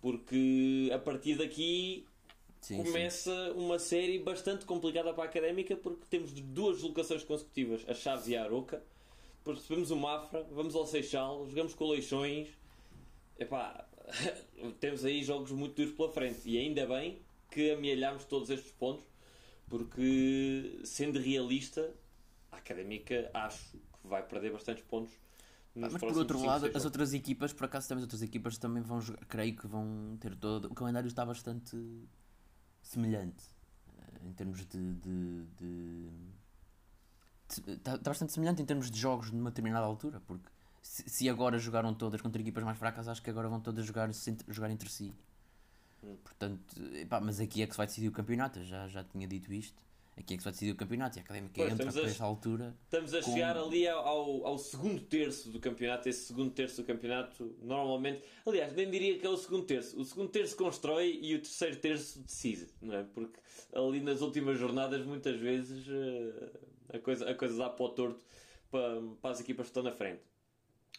Porque 0.00 0.90
a 0.92 0.98
partir 0.98 1.36
daqui 1.36 2.04
sim, 2.60 2.76
começa 2.82 3.30
sim. 3.30 3.52
uma 3.52 3.78
série 3.78 4.18
bastante 4.18 4.64
complicada 4.64 5.14
para 5.14 5.24
a 5.24 5.26
académica 5.26 5.76
porque 5.76 6.04
temos 6.10 6.32
duas 6.32 6.82
locações 6.82 7.22
consecutivas, 7.22 7.84
a 7.88 7.94
Chaves 7.94 8.26
e 8.28 8.36
a 8.36 8.42
Aroca. 8.42 8.82
Depois 9.38 9.58
recebemos 9.58 9.90
o 9.90 9.96
Mafra, 9.96 10.46
vamos 10.50 10.74
ao 10.74 10.86
Seixal, 10.86 11.46
jogamos 11.48 11.74
com 11.74 11.84
o 11.84 11.90
Leixões. 11.90 12.48
Epá, 13.38 13.86
temos 14.80 15.04
aí 15.04 15.22
jogos 15.22 15.52
muito 15.52 15.76
duros 15.76 15.92
pela 15.92 16.10
frente. 16.10 16.40
E 16.44 16.58
ainda 16.58 16.84
bem 16.86 17.20
que 17.50 17.70
amealhamos 17.70 18.24
todos 18.24 18.50
estes 18.50 18.72
pontos, 18.72 19.04
porque 19.68 20.80
sendo 20.84 21.18
realista, 21.20 21.94
a 22.50 22.56
académica 22.56 23.30
acho 23.34 23.70
que 23.72 24.08
vai 24.08 24.26
perder 24.26 24.52
bastantes 24.52 24.84
pontos 24.84 25.21
mas 25.74 25.96
por 25.96 26.16
outro 26.16 26.44
lado, 26.44 26.70
as 26.74 26.84
outras 26.84 27.14
equipas, 27.14 27.52
por 27.52 27.64
acaso 27.64 27.88
temos 27.88 28.02
outras 28.02 28.22
equipas 28.22 28.58
também 28.58 28.82
vão 28.82 29.00
jogar, 29.00 29.24
creio 29.26 29.56
que 29.56 29.66
vão 29.66 30.16
ter 30.20 30.36
todo. 30.36 30.66
O 30.66 30.74
calendário 30.74 31.08
está 31.08 31.24
bastante 31.24 31.76
semelhante 32.82 33.44
eh, 33.98 34.26
em 34.26 34.32
termos 34.32 34.66
de. 34.66 34.94
de, 34.94 34.94
de, 34.94 35.46
de 35.56 36.08
está, 37.48 37.94
está, 37.94 38.10
bastante 38.10 38.32
semelhante 38.32 38.60
em 38.60 38.66
termos 38.66 38.90
de 38.90 38.98
jogos 38.98 39.30
numa 39.30 39.50
determinada 39.50 39.86
altura, 39.86 40.20
porque 40.26 40.48
se, 40.82 41.08
se, 41.08 41.28
agora 41.28 41.58
jogaram 41.58 41.94
todas 41.94 42.20
contra 42.20 42.40
equipas 42.42 42.64
mais 42.64 42.78
fracas, 42.78 43.08
acho 43.08 43.22
que 43.22 43.30
agora 43.30 43.48
vão 43.48 43.60
todas 43.60 43.86
jogar, 43.86 44.10
jogar 44.48 44.70
entre 44.70 44.90
si. 44.90 45.14
Hum. 46.04 46.16
Portanto, 46.22 46.82
epá, 46.96 47.18
mas 47.18 47.40
aqui 47.40 47.62
é 47.62 47.66
que 47.66 47.72
se 47.72 47.78
vai 47.78 47.86
decidir 47.86 48.08
o 48.08 48.12
campeonato, 48.12 48.62
já, 48.62 48.88
já 48.88 49.02
tinha 49.04 49.26
dito 49.26 49.52
isto 49.52 49.82
aqui 50.16 50.34
é 50.34 50.36
que 50.36 50.42
se 50.42 50.44
vai 50.44 50.52
decidir 50.52 50.72
o 50.72 50.76
campeonato 50.76 51.18
e 51.18 51.20
a 51.20 51.22
Académica 51.22 51.54
pois, 51.56 51.72
entra 51.72 51.92
para 51.92 52.02
esta 52.02 52.24
altura. 52.24 52.76
Estamos 52.84 53.14
a 53.14 53.22
com... 53.22 53.32
chegar 53.32 53.56
ali 53.56 53.88
ao, 53.88 54.46
ao 54.46 54.58
segundo 54.58 55.00
terço 55.00 55.50
do 55.50 55.58
campeonato. 55.58 56.08
Esse 56.08 56.26
segundo 56.26 56.50
terço 56.52 56.82
do 56.82 56.86
campeonato, 56.86 57.56
normalmente, 57.62 58.22
aliás, 58.46 58.72
nem 58.74 58.90
diria 58.90 59.18
que 59.18 59.26
é 59.26 59.30
o 59.30 59.36
segundo 59.36 59.64
terço. 59.64 59.98
O 59.98 60.04
segundo 60.04 60.28
terço 60.28 60.56
constrói 60.56 61.18
e 61.22 61.34
o 61.34 61.38
terceiro 61.38 61.76
terço 61.76 62.20
decide, 62.20 62.68
não 62.80 62.94
é? 62.94 63.04
Porque 63.04 63.38
ali 63.72 64.00
nas 64.00 64.20
últimas 64.20 64.58
jornadas, 64.58 65.04
muitas 65.06 65.38
vezes, 65.40 65.86
eh, 65.88 66.96
a 66.96 66.98
coisa, 66.98 67.30
a 67.30 67.34
coisa 67.34 67.56
dá 67.56 67.70
para 67.70 67.84
o 67.84 67.88
torto 67.88 68.24
para, 68.70 69.00
para 69.20 69.30
as 69.30 69.40
equipas 69.40 69.66
que 69.66 69.70
estão 69.70 69.82
na 69.82 69.92
frente. 69.92 70.22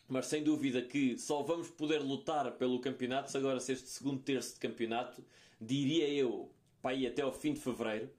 Mas 0.08 0.26
sem 0.26 0.44
dúvida 0.44 0.82
que 0.82 1.18
só 1.18 1.44
vamos 1.44 1.70
poder 1.70 2.00
lutar 2.00 2.52
pelo 2.54 2.80
campeonato 2.80 3.32
se 3.32 3.38
agora 3.38 3.60
se 3.60 3.72
este 3.72 3.90
segundo 3.90 4.22
terço 4.22 4.56
de 4.56 4.60
campeonato, 4.60 5.24
diria 5.62 6.10
eu, 6.10 6.52
para 6.82 6.94
ir 6.94 7.08
até 7.08 7.22
ao 7.22 7.32
fim 7.32 7.54
de 7.54 7.62
fevereiro 7.62 8.10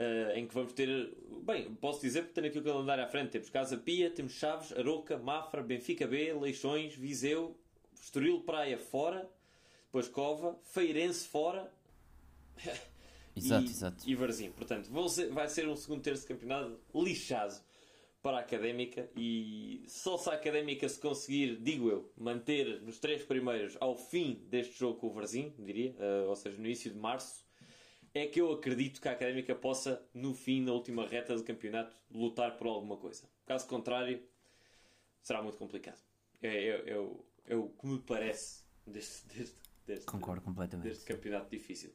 Uh, 0.00 0.36
em 0.36 0.46
que 0.46 0.54
vamos 0.54 0.72
ter. 0.72 1.12
Bem, 1.44 1.74
posso 1.74 2.00
dizer 2.00 2.22
porque 2.22 2.34
tenho 2.34 2.46
aqui 2.48 2.58
o 2.58 2.64
calendário 2.64 3.04
à 3.04 3.06
frente. 3.06 3.30
Temos 3.30 3.50
Casa 3.50 3.76
Pia, 3.76 4.10
temos 4.10 4.32
Chaves, 4.32 4.72
Aroca, 4.72 5.18
Mafra, 5.18 5.62
Benfica 5.62 6.06
B, 6.06 6.32
Leixões, 6.32 6.94
Viseu, 6.94 7.56
Estoril 8.00 8.40
Praia 8.40 8.78
fora, 8.78 9.30
depois 9.86 10.08
Cova, 10.08 10.58
Feirense 10.62 11.28
fora. 11.28 11.72
exato, 13.36 13.64
e, 13.64 13.68
exato. 13.68 14.10
E 14.10 14.14
Varzim. 14.14 14.50
Portanto, 14.50 15.08
ser, 15.08 15.30
vai 15.30 15.48
ser 15.48 15.68
um 15.68 15.76
segundo 15.76 16.02
terço 16.02 16.22
de 16.22 16.28
campeonato 16.28 16.80
lixado 16.94 17.62
para 18.22 18.36
a 18.36 18.40
Académica 18.40 19.10
e 19.16 19.84
só 19.88 20.16
se 20.16 20.30
a 20.30 20.34
Académica 20.34 20.88
se 20.88 20.98
conseguir, 20.98 21.56
digo 21.56 21.90
eu, 21.90 22.12
manter 22.16 22.80
nos 22.82 22.98
três 23.00 23.24
primeiros 23.24 23.76
ao 23.80 23.96
fim 23.96 24.46
deste 24.48 24.78
jogo 24.78 25.00
com 25.00 25.08
o 25.08 25.12
Varzim, 25.12 25.52
diria, 25.58 25.92
uh, 25.98 26.28
ou 26.28 26.36
seja, 26.36 26.56
no 26.56 26.64
início 26.64 26.90
de 26.92 26.98
março, 26.98 27.44
é 28.14 28.26
que 28.26 28.40
eu 28.40 28.52
acredito 28.52 29.00
que 29.00 29.08
a 29.08 29.12
Académica 29.12 29.54
possa, 29.54 30.02
no 30.12 30.34
fim, 30.34 30.62
na 30.62 30.72
última 30.72 31.06
reta 31.06 31.34
do 31.34 31.42
campeonato, 31.42 31.96
lutar 32.10 32.56
por 32.56 32.66
alguma 32.66 32.96
coisa. 32.96 33.24
Caso 33.46 33.66
contrário, 33.66 34.22
será 35.22 35.42
muito 35.42 35.56
complicado. 35.58 36.00
É, 36.42 36.48
é, 36.48 36.90
é, 36.90 36.98
o, 36.98 37.24
é 37.46 37.56
o 37.56 37.68
que 37.68 37.86
me 37.86 37.98
parece 38.00 38.64
deste, 38.86 39.26
deste, 39.28 39.56
deste, 39.86 40.06
Concordo 40.06 40.42
completamente. 40.42 40.88
deste 40.88 41.04
campeonato 41.04 41.50
difícil. 41.50 41.92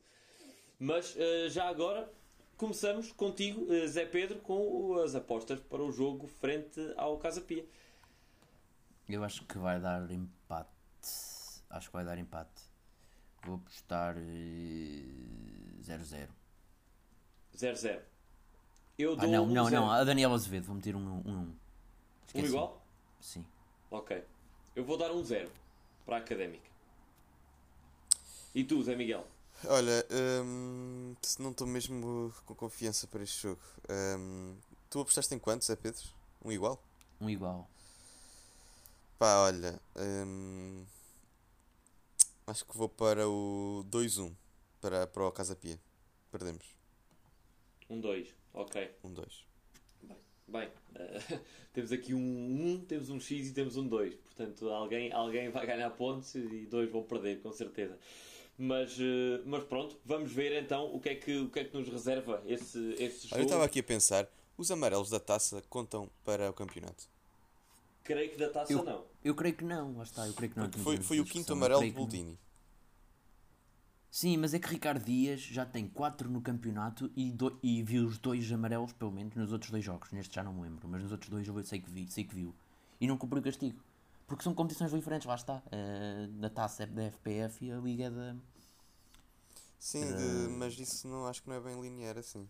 Mas 0.79 1.15
uh, 1.15 1.49
já 1.49 1.67
agora, 1.67 2.11
começamos 2.55 3.11
contigo, 3.11 3.67
Zé 3.87 4.05
Pedro, 4.05 4.39
com 4.39 4.97
as 4.99 5.15
apostas 5.15 5.59
para 5.59 5.83
o 5.83 5.91
jogo 5.91 6.27
frente 6.27 6.79
ao 6.95 7.17
Casa 7.17 7.41
Pia. 7.41 7.65
Eu 9.07 9.23
acho 9.23 9.45
que 9.45 9.57
vai 9.57 9.79
dar 9.79 10.09
empate. 10.11 10.69
Acho 11.69 11.87
que 11.87 11.93
vai 11.93 12.05
dar 12.05 12.17
empate. 12.17 12.66
Vou 13.43 13.55
apostar 13.55 14.15
0-0. 14.15 16.27
0-0. 17.55 17.99
Eu 18.97 19.15
dou 19.15 19.25
ah, 19.25 19.31
não, 19.31 19.43
um 19.43 19.53
não, 19.53 19.65
zero. 19.65 19.81
não. 19.81 19.91
A 19.91 20.03
Daniel 20.03 20.33
Azevedo, 20.33 20.65
vou 20.65 20.75
meter 20.75 20.95
um 20.95 20.99
1. 20.99 21.03
Um, 21.03 21.29
um. 21.29 21.55
um 22.35 22.45
igual? 22.45 22.81
Sim. 23.21 23.45
Ok. 23.91 24.23
Eu 24.75 24.83
vou 24.83 24.97
dar 24.97 25.11
um 25.11 25.23
0 25.23 25.51
para 26.05 26.17
a 26.17 26.19
Académica. 26.19 26.67
E 28.53 28.63
tu, 28.63 28.81
Zé 28.81 28.95
Miguel? 28.95 29.25
Olha, 29.65 30.05
hum, 30.43 31.15
não 31.39 31.51
estou 31.51 31.67
mesmo 31.67 32.33
com 32.45 32.55
confiança 32.55 33.07
para 33.07 33.23
este 33.23 33.43
jogo. 33.43 33.61
Hum, 33.89 34.55
tu 34.89 35.01
apostaste 35.01 35.33
em 35.33 35.39
quanto, 35.39 35.65
Zé 35.65 35.75
Pedro? 35.75 36.03
Um 36.43 36.51
igual? 36.51 36.81
Um 37.19 37.29
igual. 37.29 37.67
Pá, 39.17 39.37
olha. 39.37 39.79
Hum, 39.95 40.85
acho 42.47 42.65
que 42.65 42.75
vou 42.75 42.87
para 42.87 43.27
o 43.27 43.83
2-1 43.91 44.33
para, 44.79 45.05
para 45.05 45.27
o 45.27 45.31
Casa 45.31 45.55
Pia. 45.55 45.79
Perdemos. 46.31 46.65
Um 47.89 47.99
2, 47.99 48.33
ok. 48.53 48.89
Um 49.03 49.13
2. 49.13 49.45
Bem, 50.01 50.17
bem 50.47 50.67
uh, 50.67 51.39
temos 51.73 51.91
aqui 51.91 52.13
um 52.13 52.19
1, 52.19 52.67
um, 52.67 52.85
temos 52.85 53.09
um 53.09 53.19
X 53.19 53.49
e 53.49 53.53
temos 53.53 53.75
um 53.75 53.87
2. 53.87 54.15
Portanto, 54.15 54.69
alguém, 54.69 55.11
alguém 55.11 55.49
vai 55.49 55.65
ganhar 55.65 55.89
pontos 55.91 56.33
e 56.35 56.65
dois 56.65 56.89
vão 56.89 57.03
perder, 57.03 57.41
com 57.41 57.51
certeza. 57.51 57.97
Mas, 58.57 58.97
uh, 58.97 59.43
mas 59.45 59.63
pronto, 59.65 59.99
vamos 60.03 60.31
ver 60.31 60.63
então 60.63 60.93
o 60.93 60.99
que 60.99 61.09
é 61.09 61.15
que, 61.15 61.37
o 61.37 61.49
que, 61.49 61.59
é 61.59 61.63
que 61.65 61.77
nos 61.77 61.87
reserva 61.89 62.41
esse, 62.45 62.95
esse 62.97 63.27
jogo. 63.27 63.41
Eu 63.41 63.45
estava 63.45 63.65
aqui 63.65 63.79
a 63.79 63.83
pensar, 63.83 64.27
os 64.57 64.71
amarelos 64.71 65.09
da 65.09 65.19
taça 65.19 65.61
contam 65.69 66.09
para 66.23 66.49
o 66.49 66.53
campeonato? 66.53 67.07
Creio 68.07 68.31
que 68.31 68.37
da 68.37 68.49
taça 68.49 68.71
eu, 68.71 68.85
não. 68.85 69.03
Eu 69.21 69.35
creio 69.35 69.53
que 69.53 69.65
não, 69.65 69.97
lá 69.97 70.03
está, 70.03 70.25
eu 70.25 70.33
creio 70.33 70.53
que 70.53 70.57
não. 70.57 70.71
Foi, 70.71 70.95
foi 70.95 71.19
o 71.19 71.25
quinto 71.25 71.51
amarelo 71.51 71.81
de 71.81 71.91
Boldini. 71.91 72.39
Sim, 74.09 74.37
mas 74.37 74.53
é 74.53 74.59
que 74.59 74.69
Ricardo 74.69 75.03
Dias 75.03 75.41
já 75.41 75.65
tem 75.65 75.89
4 75.89 76.29
no 76.29 76.39
campeonato 76.41 77.11
e, 77.17 77.33
do, 77.33 77.59
e 77.61 77.83
viu 77.83 78.05
os 78.05 78.17
dois 78.17 78.49
amarelos, 78.49 78.93
pelo 78.93 79.11
menos, 79.11 79.35
nos 79.35 79.51
outros 79.51 79.69
dois 79.69 79.83
jogos. 79.83 80.09
Neste 80.13 80.33
já 80.33 80.41
não 80.41 80.53
me 80.53 80.61
lembro, 80.61 80.87
mas 80.87 81.03
nos 81.03 81.11
outros 81.11 81.29
dois 81.29 81.45
eu 81.45 81.65
sei 81.65 81.81
que, 81.81 81.91
vi, 81.91 82.09
sei 82.09 82.23
que 82.23 82.33
viu. 82.33 82.55
E 83.01 83.05
não 83.05 83.17
cumpriu 83.17 83.41
o 83.41 83.43
castigo. 83.43 83.77
Porque 84.25 84.41
são 84.41 84.53
competições 84.53 84.91
diferentes, 84.91 85.27
lá 85.27 85.35
está. 85.35 85.61
Uh, 85.65 86.27
da 86.39 86.49
taça 86.49 86.83
é 86.83 86.85
da 86.85 87.11
FPF 87.11 87.65
e 87.65 87.71
a 87.73 87.77
Liga 87.77 88.05
é 88.05 88.09
da. 88.09 88.35
Sim, 89.77 90.05
uh, 90.05 90.17
de, 90.17 90.53
mas 90.53 90.79
isso 90.79 91.09
não 91.09 91.25
acho 91.27 91.43
que 91.43 91.49
não 91.49 91.57
é 91.57 91.59
bem 91.59 91.79
linear 91.81 92.17
assim. 92.17 92.47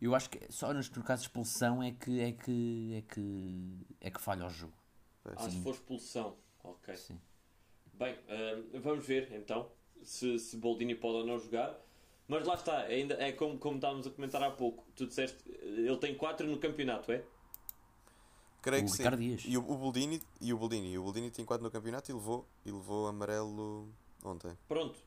Eu 0.00 0.14
acho 0.14 0.30
que 0.30 0.40
só 0.50 0.72
nos 0.72 0.90
no 0.90 1.02
caso 1.02 1.22
de 1.22 1.28
expulsão 1.28 1.82
é 1.82 1.92
que 1.92 2.20
é 2.20 2.32
que 2.32 2.94
é 2.94 3.02
que 3.02 3.86
é 4.00 4.10
que 4.10 4.20
falha 4.20 4.46
o 4.46 4.50
jogo. 4.50 4.72
Ah, 5.24 5.50
se 5.50 5.60
for 5.62 5.74
expulsão, 5.74 6.36
ok. 6.64 6.96
Sim. 6.96 7.20
Bem, 7.92 8.14
uh, 8.14 8.80
vamos 8.80 9.06
ver 9.06 9.30
então 9.32 9.70
se, 10.02 10.38
se 10.38 10.56
Boldini 10.56 10.94
pode 10.94 11.18
ou 11.18 11.26
não 11.26 11.38
jogar. 11.38 11.78
Mas 12.26 12.46
lá 12.46 12.54
está, 12.54 12.78
ainda 12.82 13.14
é 13.14 13.32
como, 13.32 13.58
como 13.58 13.74
estávamos 13.76 14.06
a 14.06 14.10
comentar 14.10 14.42
há 14.42 14.50
pouco. 14.50 14.86
Tu 14.94 15.06
disseste, 15.06 15.42
ele 15.48 15.96
tem 15.96 16.14
4 16.14 16.46
no 16.46 16.58
campeonato, 16.58 17.10
é? 17.10 17.24
Creio 18.62 18.84
o 18.84 18.86
que 18.86 18.96
Ricardo 18.98 19.18
sim. 19.18 19.28
Dias. 19.28 19.42
E 19.46 19.56
o, 19.56 19.60
o 19.60 19.76
Boldini, 19.76 20.22
e 20.40 20.52
o 20.52 20.56
Boldini, 20.56 20.96
o 20.96 21.02
Boldini 21.02 21.30
tem 21.30 21.44
4 21.44 21.64
no 21.64 21.70
campeonato 21.70 22.10
e 22.10 22.14
levou, 22.14 22.46
e 22.64 22.70
levou 22.70 23.08
amarelo 23.08 23.88
ontem. 24.24 24.56
Pronto. 24.68 24.98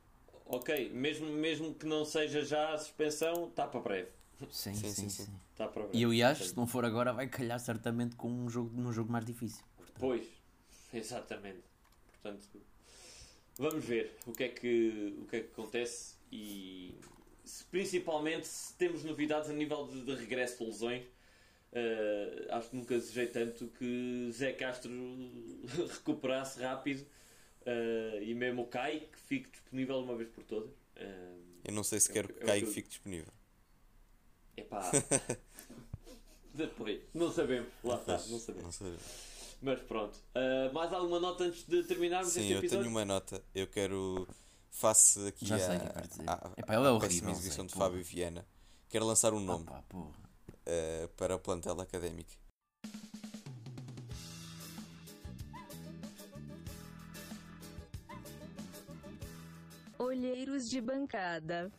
Ok, 0.45 0.89
mesmo, 0.89 1.27
mesmo 1.27 1.73
que 1.73 1.85
não 1.85 2.03
seja 2.03 2.43
já 2.43 2.73
a 2.73 2.77
suspensão, 2.77 3.47
está 3.47 3.65
para 3.67 3.79
breve. 3.79 4.09
Sim, 4.49 4.73
sim, 4.73 4.89
sim. 4.89 5.09
sim, 5.09 5.25
sim. 5.25 5.39
Tá. 5.55 5.71
E 5.93 6.05
o 6.05 6.13
IAS, 6.13 6.49
se 6.49 6.57
não 6.57 6.67
for 6.67 6.85
agora, 6.85 7.13
vai 7.13 7.27
calhar 7.27 7.59
certamente 7.59 8.15
com 8.15 8.29
um 8.29 8.49
jogo, 8.49 8.71
num 8.79 8.91
jogo 8.91 9.11
mais 9.11 9.25
difícil. 9.25 9.63
Portanto. 9.77 9.99
Pois, 9.99 10.27
exatamente. 10.93 11.63
Portanto, 12.11 12.47
vamos 13.57 13.83
ver 13.85 14.17
o 14.25 14.31
que 14.31 14.43
é 14.43 14.49
que, 14.49 15.15
o 15.19 15.25
que, 15.25 15.35
é 15.35 15.39
que 15.41 15.51
acontece 15.51 16.15
e 16.31 16.99
se, 17.43 17.63
principalmente 17.65 18.47
se 18.47 18.73
temos 18.75 19.03
novidades 19.03 19.49
a 19.49 19.53
nível 19.53 19.87
de, 19.87 20.03
de 20.03 20.15
regresso 20.15 20.59
de 20.59 20.65
lesões. 20.65 21.03
Uh, 21.71 22.53
acho 22.53 22.69
que 22.69 22.75
nunca 22.75 22.93
desejei 22.93 23.25
tanto 23.27 23.67
que 23.79 24.29
Zé 24.31 24.53
Castro 24.53 24.91
recuperasse 25.91 26.61
rápido 26.61 27.01
uh, 27.61 28.21
e 28.21 28.31
mesmo 28.35 28.61
o 28.61 28.67
Kai 28.67 29.07
que 29.11 29.19
fique 29.19 29.49
disponível 29.49 29.99
uma 29.99 30.15
vez 30.15 30.29
por 30.29 30.43
todas. 30.43 30.69
Uh, 30.69 31.53
eu 31.65 31.73
não 31.73 31.83
sei 31.83 31.99
se 31.99 32.11
é 32.11 32.13
quero 32.13 32.27
que 32.31 32.43
o 32.43 32.45
Kai 32.45 32.61
que 32.61 32.67
fique 32.67 32.89
disponível. 32.89 33.33
Epá. 34.55 34.91
Depois, 36.53 37.01
não 37.13 37.31
sabemos. 37.31 37.69
Lá 37.83 37.95
está, 37.95 38.13
não 38.13 38.39
sabemos. 38.39 38.63
Não 38.63 38.71
sabemos. 38.71 39.01
Mas 39.61 39.79
pronto. 39.81 40.19
Uh, 40.35 40.73
mais 40.73 40.91
alguma 40.93 41.19
nota 41.19 41.45
antes 41.45 41.63
de 41.63 41.83
terminarmos 41.83 42.33
Sim, 42.33 42.41
este 42.41 42.53
episódio? 42.53 42.69
Sim, 42.69 42.75
eu 42.75 42.81
tenho 42.81 42.91
uma 42.91 43.05
nota. 43.05 43.43
Eu 43.55 43.67
quero, 43.67 44.27
face 44.69 45.27
aqui 45.27 45.45
Já 45.45 45.57
sei, 45.57 45.77
a, 46.27 46.33
a, 46.33 46.51
Epá, 46.57 46.75
ele 46.75 46.85
é 46.85 46.89
horrível, 46.89 47.29
exibição 47.31 47.65
de 47.65 47.73
Fábio 47.73 48.03
Viana, 48.03 48.45
quero 48.89 49.05
lançar 49.05 49.33
um 49.33 49.39
nome 49.39 49.63
Opa, 49.63 49.83
uh, 49.95 51.07
para 51.15 51.35
o 51.35 51.39
plantel 51.39 51.79
académico. 51.79 52.31
Olheiros 59.97 60.69
de 60.69 60.81
bancada. 60.81 61.71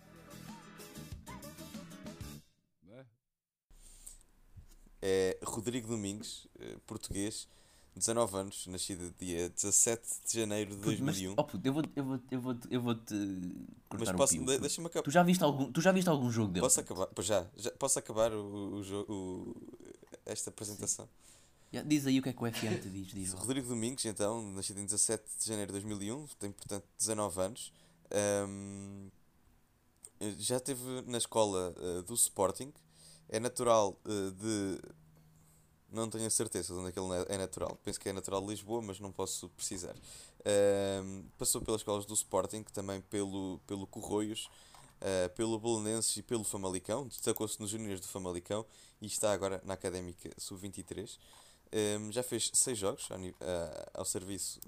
Rodrigo 5.54 5.88
Domingos, 5.88 6.46
eh, 6.58 6.76
português, 6.86 7.48
19 7.96 8.36
anos, 8.36 8.66
nascido 8.66 9.14
dia 9.18 9.48
17 9.48 10.02
de 10.26 10.40
janeiro 10.40 10.74
de 10.74 10.82
2001. 10.82 11.30
Mas, 11.30 11.38
oh 11.38 11.44
puto, 11.44 11.66
eu 11.66 11.72
vou, 11.72 11.82
eu 11.94 12.04
vou, 12.04 12.20
eu 12.30 12.40
vou, 12.40 12.56
eu 12.70 12.82
vou 12.82 12.94
te 12.94 13.14
cortar 13.88 14.12
Mas 14.12 14.16
posso, 14.16 14.40
um 14.40 14.44
deixa-me 14.44 14.86
acabar. 14.88 15.04
Tu 15.04 15.10
já 15.10 15.22
viste 15.22 15.44
algum, 15.44 15.70
tu 15.70 15.80
já 15.80 15.92
viste 15.92 16.08
algum 16.08 16.30
jogo 16.30 16.52
dele? 16.52 16.64
Posso 16.64 16.80
acabar? 16.80 17.06
Pois 17.06 17.26
já, 17.26 17.46
já 17.56 17.70
posso 17.72 17.98
acabar 17.98 18.32
o, 18.32 18.80
o, 18.80 19.12
o 19.12 19.56
esta 20.26 20.50
apresentação. 20.50 21.08
Yeah, 21.72 21.88
diz 21.88 22.06
aí 22.06 22.18
o 22.18 22.22
que 22.22 22.28
é 22.28 22.32
que 22.32 22.42
o 22.42 22.52
FM 22.52 22.80
te 22.80 22.88
diz, 22.88 23.08
diz 23.08 23.32
Rodrigo 23.32 23.68
Domingos, 23.68 24.04
então, 24.04 24.40
nascido 24.52 24.78
em 24.78 24.84
17 24.84 25.24
de 25.40 25.46
janeiro 25.46 25.72
de 25.72 25.80
2001, 25.80 26.26
tem 26.38 26.52
portanto 26.52 26.84
19 26.98 27.40
anos. 27.40 27.72
Um, 28.48 29.10
já 30.38 30.56
esteve 30.56 31.02
na 31.06 31.18
escola 31.18 31.74
uh, 31.76 32.02
do 32.04 32.14
Sporting, 32.14 32.72
é 33.28 33.40
natural 33.40 33.98
uh, 34.04 34.30
de 34.32 34.78
não 35.94 36.10
tenho 36.10 36.26
a 36.26 36.30
certeza 36.30 36.74
de 36.74 36.80
onde 36.80 36.88
é 36.88 36.92
que 36.92 36.98
ele 36.98 37.24
é 37.28 37.38
natural. 37.38 37.78
Penso 37.82 38.00
que 38.00 38.08
é 38.08 38.12
natural 38.12 38.40
de 38.42 38.48
Lisboa, 38.48 38.82
mas 38.82 38.98
não 39.00 39.12
posso 39.12 39.48
precisar. 39.50 39.94
Uh, 40.40 41.24
passou 41.38 41.60
pelas 41.60 41.80
escolas 41.80 42.04
do 42.04 42.14
Sporting, 42.14 42.62
também 42.64 43.00
pelo, 43.02 43.60
pelo 43.66 43.86
Corroios, 43.86 44.50
uh, 45.00 45.28
pelo 45.34 45.58
Belenenses 45.58 46.16
e 46.16 46.22
pelo 46.22 46.44
Famalicão. 46.44 47.06
Destacou-se 47.06 47.60
nos 47.60 47.70
juniores 47.70 48.00
do 48.00 48.08
Famalicão 48.08 48.66
e 49.00 49.06
está 49.06 49.32
agora 49.32 49.62
na 49.64 49.74
Académica 49.74 50.30
Sub-23. 50.36 51.18
Um, 51.72 52.12
já 52.12 52.22
fez 52.22 52.50
seis 52.52 52.78
jogos 52.78 53.08
ao, 53.10 53.18
uh, 53.18 53.32
ao 53.94 54.04
serviço 54.04 54.60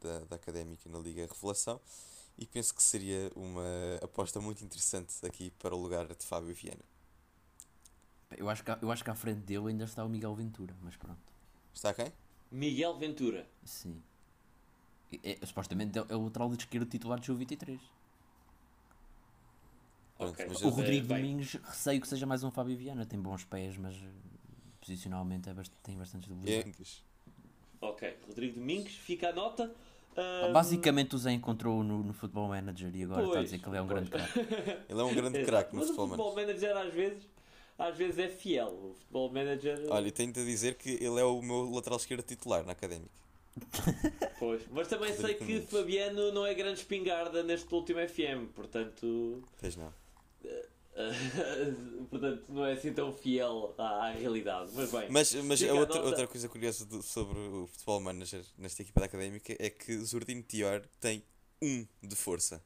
da, 0.00 0.20
da 0.20 0.36
Académica 0.36 0.88
na 0.90 0.98
Liga 0.98 1.26
Revelação 1.26 1.80
e 2.36 2.46
penso 2.46 2.74
que 2.74 2.82
seria 2.82 3.30
uma 3.36 3.62
aposta 4.02 4.40
muito 4.40 4.64
interessante 4.64 5.14
aqui 5.24 5.50
para 5.58 5.74
o 5.74 5.78
lugar 5.78 6.06
de 6.06 6.24
Fábio 6.24 6.54
Viana. 6.54 6.99
Eu 8.36 8.48
acho, 8.48 8.62
que, 8.64 8.70
eu 8.82 8.90
acho 8.92 9.02
que 9.02 9.10
à 9.10 9.14
frente 9.14 9.40
dele 9.40 9.68
ainda 9.68 9.84
está 9.84 10.04
o 10.04 10.08
Miguel 10.08 10.34
Ventura, 10.34 10.74
mas 10.82 10.96
pronto. 10.96 11.20
Está 11.74 11.92
quem? 11.92 12.12
Miguel 12.50 12.96
Ventura. 12.96 13.46
Sim. 13.64 14.02
É, 15.24 15.38
é, 15.40 15.46
supostamente 15.46 15.98
é, 15.98 16.04
é 16.08 16.16
o 16.16 16.24
lateral 16.24 16.48
de 16.50 16.56
esquerda 16.56 16.86
titular 16.86 17.18
de 17.18 17.32
23 17.32 17.80
Okay. 20.20 20.46
O 20.62 20.68
Rodrigo 20.68 21.06
Domingos, 21.06 21.54
receio 21.54 21.98
que 21.98 22.06
seja 22.06 22.26
mais 22.26 22.44
um 22.44 22.50
Fábio 22.50 22.76
Viana. 22.76 23.06
Tem 23.06 23.18
bons 23.18 23.42
pés, 23.44 23.78
mas 23.78 23.96
posicionalmente 24.78 25.48
é 25.48 25.54
bast 25.54 25.72
tem 25.82 25.96
bastantes 25.96 26.28
debilidades. 26.28 27.02
Ok, 27.80 28.18
Rodrigo 28.28 28.60
Domingos, 28.60 28.92
fica 28.92 29.30
a 29.30 29.32
nota. 29.32 29.74
Um... 30.14 30.52
Basicamente 30.52 31.14
o 31.14 31.18
Zé 31.18 31.32
encontrou 31.32 31.82
no, 31.82 32.02
no 32.02 32.12
Football 32.12 32.48
Manager 32.48 32.94
e 32.94 33.04
agora 33.04 33.20
pois, 33.20 33.28
está 33.28 33.40
a 33.40 33.42
dizer 33.44 33.58
que 33.60 33.68
ele 33.70 33.78
é 33.78 33.82
um 33.82 33.86
pois. 33.86 34.08
grande 34.08 34.10
craque. 34.10 34.40
ele 34.90 35.00
é 35.00 35.04
um 35.04 35.14
grande 35.14 35.44
craque 35.46 35.74
no 35.74 35.82
Football 35.82 36.08
Manager. 36.08 36.26
o 36.26 36.34
Football 36.34 36.46
Manager 36.46 36.76
às 36.76 36.94
vezes 36.94 37.28
às 37.80 37.96
vezes 37.96 38.18
é 38.18 38.28
fiel. 38.28 38.68
O 38.68 38.94
futebol 38.94 39.32
manager. 39.32 39.86
Olha, 39.88 40.12
tenho-te 40.12 40.40
a 40.40 40.44
dizer 40.44 40.74
que 40.74 40.90
ele 40.90 41.18
é 41.18 41.24
o 41.24 41.40
meu 41.40 41.70
lateral 41.70 41.98
esquerdo 41.98 42.22
titular 42.22 42.64
na 42.64 42.72
académica. 42.72 43.10
Pois, 44.38 44.62
mas 44.70 44.88
também 44.88 45.12
sei 45.12 45.34
que 45.34 45.60
Fabiano 45.60 46.32
não 46.32 46.46
é 46.46 46.54
grande 46.54 46.78
espingarda 46.78 47.42
neste 47.42 47.74
último 47.74 48.00
FM, 48.08 48.50
portanto. 48.54 49.42
Pois 49.60 49.76
não. 49.76 49.92
portanto, 52.08 52.44
não 52.48 52.64
é 52.64 52.72
assim 52.72 52.90
tão 52.94 53.12
fiel 53.12 53.74
à, 53.76 54.06
à 54.06 54.10
realidade. 54.12 54.70
Mas 54.74 54.90
bem, 54.90 55.10
mas, 55.10 55.34
mas 55.34 55.62
a 55.62 55.74
outra, 55.74 56.00
outra 56.02 56.26
coisa 56.26 56.48
curiosa 56.48 56.86
do, 56.86 57.02
sobre 57.02 57.38
o 57.38 57.66
futebol 57.66 58.00
manager 58.00 58.42
nesta 58.56 58.80
equipa 58.80 59.00
da 59.00 59.06
académica 59.06 59.54
é 59.58 59.68
que 59.68 59.94
Zurdino 59.98 60.42
Tior 60.42 60.82
tem 60.98 61.22
um 61.60 61.86
de 62.02 62.16
força. 62.16 62.64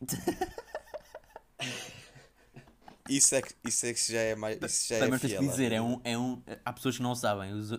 isso, 3.08 3.34
é 3.34 3.42
que, 3.42 3.54
isso 3.66 3.86
é 3.86 3.94
que 3.94 4.12
já 4.12 4.20
é 4.20 4.34
mais. 4.34 4.58
Isso 4.62 4.88
já 4.88 4.96
é 4.96 5.08
mas 5.08 5.20
tens 5.20 5.32
que 5.34 5.46
dizer, 5.46 5.72
é 5.72 5.80
um, 5.80 6.00
é 6.04 6.18
um. 6.18 6.42
Há 6.64 6.72
pessoas 6.72 6.96
que 6.96 7.02
não 7.02 7.14
sabem. 7.14 7.52
Os, 7.52 7.72
uh, 7.72 7.78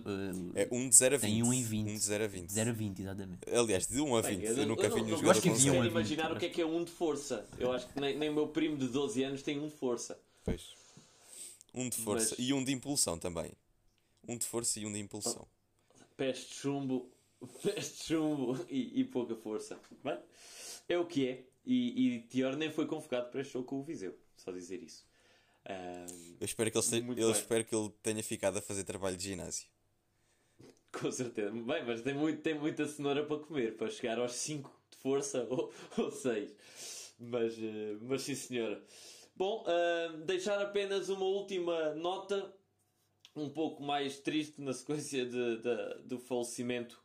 é 0.54 0.68
1 0.70 0.76
um 0.76 0.88
de 0.88 0.96
0 0.96 1.14
a 1.14 1.18
20. 1.18 1.30
Tem 1.30 1.42
1 1.42 1.46
um 1.46 1.52
em 1.52 1.62
20. 1.62 1.86
1 1.86 1.90
um 1.90 1.94
de 1.94 1.98
0 2.00 2.24
a 2.24 2.26
20. 2.26 2.50
0 2.50 2.70
a 2.70 2.72
20, 2.72 3.02
exatamente. 3.02 3.50
Aliás, 3.50 3.86
de 3.86 4.00
1 4.00 4.16
a 4.16 4.20
20. 4.20 4.36
Bem, 4.36 4.46
eu, 4.46 4.56
eu, 4.56 4.66
nunca 4.66 4.88
vi 4.88 5.02
nenhum 5.02 5.16
jogador 5.16 5.42
com 5.42 5.54
0 5.54 5.84
imaginar 5.86 6.32
o 6.32 6.38
que 6.38 6.46
é 6.46 6.48
que 6.48 6.60
é 6.60 6.66
1 6.66 6.84
de 6.84 6.90
força. 6.90 7.48
Eu 7.58 7.72
acho 7.72 7.88
que 7.88 8.00
nem, 8.00 8.18
nem 8.18 8.28
o 8.28 8.34
meu 8.34 8.48
primo 8.48 8.76
de 8.76 8.88
12 8.88 9.22
anos 9.22 9.42
tem 9.42 9.58
1 9.58 9.68
de 9.68 9.74
força. 9.74 10.18
Pois. 10.44 10.74
1 11.74 11.88
de 11.88 11.96
força 11.98 12.34
mas... 12.38 12.48
e 12.48 12.52
1 12.52 12.64
de 12.64 12.72
impulsão 12.72 13.18
também. 13.18 13.52
1 14.28 14.36
de 14.36 14.46
força 14.46 14.80
e 14.80 14.86
1 14.86 14.92
de 14.92 14.98
impulsão. 14.98 15.46
Pés 16.16 16.38
de 16.38 16.54
chumbo, 16.54 17.10
pés 17.62 17.96
de 17.96 18.04
chumbo 18.04 18.58
e, 18.68 19.00
e 19.00 19.04
pouca 19.04 19.34
força. 19.34 19.78
Bem, 20.04 20.18
é 20.88 20.98
o 20.98 21.06
que 21.06 21.28
é. 21.28 21.44
E, 21.64 22.16
e 22.16 22.20
Tior 22.22 22.56
nem 22.56 22.70
foi 22.70 22.86
convocado 22.86 23.30
para 23.30 23.40
este 23.40 23.52
jogo 23.52 23.66
com 23.66 23.80
o 23.80 23.82
Viseu. 23.82 24.16
Só 24.36 24.50
dizer 24.50 24.82
isso. 24.82 25.04
Um, 25.68 26.36
eu 26.40 26.44
espero 26.44 26.70
que 26.70 26.78
ele, 26.78 27.22
eu 27.22 27.30
espero 27.30 27.64
que 27.64 27.74
ele 27.74 27.90
tenha 28.02 28.22
ficado 28.22 28.58
a 28.58 28.62
fazer 28.62 28.84
trabalho 28.84 29.16
de 29.16 29.24
ginásio. 29.24 29.68
Com 30.92 31.10
certeza. 31.10 31.50
Bem, 31.50 31.84
mas 31.86 32.02
tem, 32.02 32.14
muito, 32.14 32.40
tem 32.42 32.54
muita 32.54 32.86
cenoura 32.86 33.24
para 33.24 33.38
comer, 33.38 33.76
para 33.76 33.90
chegar 33.90 34.18
aos 34.18 34.32
5 34.32 34.70
de 34.90 34.96
força 34.98 35.46
ou 35.96 36.10
6. 36.10 36.54
Mas, 37.18 37.56
uh, 37.58 37.98
mas 38.02 38.22
sim, 38.22 38.34
senhora. 38.34 38.82
Bom, 39.36 39.64
uh, 39.64 40.16
deixar 40.24 40.60
apenas 40.60 41.08
uma 41.08 41.24
última 41.24 41.94
nota, 41.94 42.52
um 43.36 43.48
pouco 43.48 43.82
mais 43.82 44.18
triste 44.18 44.60
na 44.60 44.72
sequência 44.72 45.24
de, 45.24 45.58
de, 45.58 46.02
do 46.04 46.18
falecimento 46.18 47.00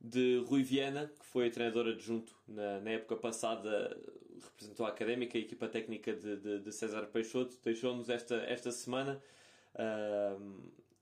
de 0.00 0.42
Rui 0.46 0.62
Viana, 0.62 1.12
que 1.18 1.26
foi 1.26 1.50
treinador 1.50 1.88
adjunto 1.88 2.34
na, 2.46 2.80
na 2.80 2.90
época 2.90 3.16
passada, 3.16 3.96
representou 4.42 4.86
a 4.86 4.90
académica, 4.90 5.36
a 5.38 5.40
equipa 5.40 5.68
técnica 5.68 6.12
de, 6.14 6.36
de, 6.36 6.58
de 6.60 6.72
César 6.72 7.06
Peixoto, 7.06 7.56
deixou-nos 7.62 8.08
esta, 8.08 8.36
esta 8.36 8.70
semana. 8.70 9.22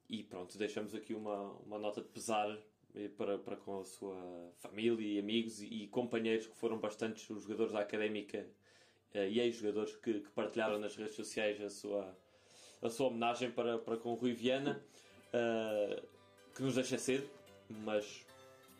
E 0.09 0.23
pronto, 0.23 0.59
deixamos 0.59 0.95
aqui 0.95 1.15
uma, 1.15 1.53
uma 1.67 1.79
nota 1.79 2.01
de 2.01 2.09
pesar 2.09 2.59
para, 3.17 3.39
para 3.39 3.57
com 3.57 3.81
a 3.81 3.85
sua 3.85 4.53
família 4.59 5.05
e 5.05 5.19
amigos 5.19 5.61
e, 5.61 5.67
e 5.67 5.87
companheiros 5.89 6.47
que 6.47 6.57
foram 6.57 6.79
bastantes 6.79 7.29
os 7.29 7.43
jogadores 7.43 7.73
da 7.73 7.81
académica 7.81 8.47
uh, 9.15 9.19
e 9.19 9.41
ex-jogadores 9.41 9.97
que, 9.97 10.21
que, 10.21 10.31
partilharam 10.31 10.79
nas 10.79 10.95
redes 10.97 11.15
sociais 11.15 11.61
a 11.61 11.69
sua, 11.69 12.17
a 12.81 12.89
sua 12.89 13.09
homenagem 13.09 13.51
para, 13.51 13.79
para 13.79 13.97
com 13.97 14.11
o 14.11 14.15
Rui 14.15 14.33
Viana, 14.33 14.83
uh, 15.31 16.07
que 16.55 16.63
nos 16.63 16.77
deixa 16.77 16.97
cedo, 16.99 17.29
mas 17.69 18.25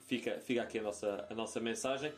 fica, 0.07 0.39
fica 0.41 0.63
aqui 0.63 0.79
a 0.79 0.83
nossa, 0.83 1.27
a 1.29 1.35
nossa 1.35 1.59
mensagem. 1.59 2.13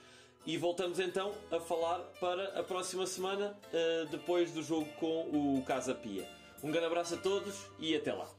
E 0.46 0.56
voltamos 0.56 1.00
então 1.00 1.32
a 1.50 1.58
falar 1.58 1.98
para 2.20 2.58
a 2.58 2.62
próxima 2.62 3.04
semana, 3.04 3.58
uh, 3.66 4.06
depois 4.06 4.52
do 4.52 4.62
jogo 4.62 4.86
com 5.00 5.22
o 5.22 5.64
Casa 5.66 5.92
Pia. 5.92 6.24
Um 6.62 6.70
grande 6.70 6.86
abraço 6.86 7.14
a 7.14 7.18
todos 7.18 7.66
e 7.80 7.96
até 7.96 8.12
lá. 8.12 8.35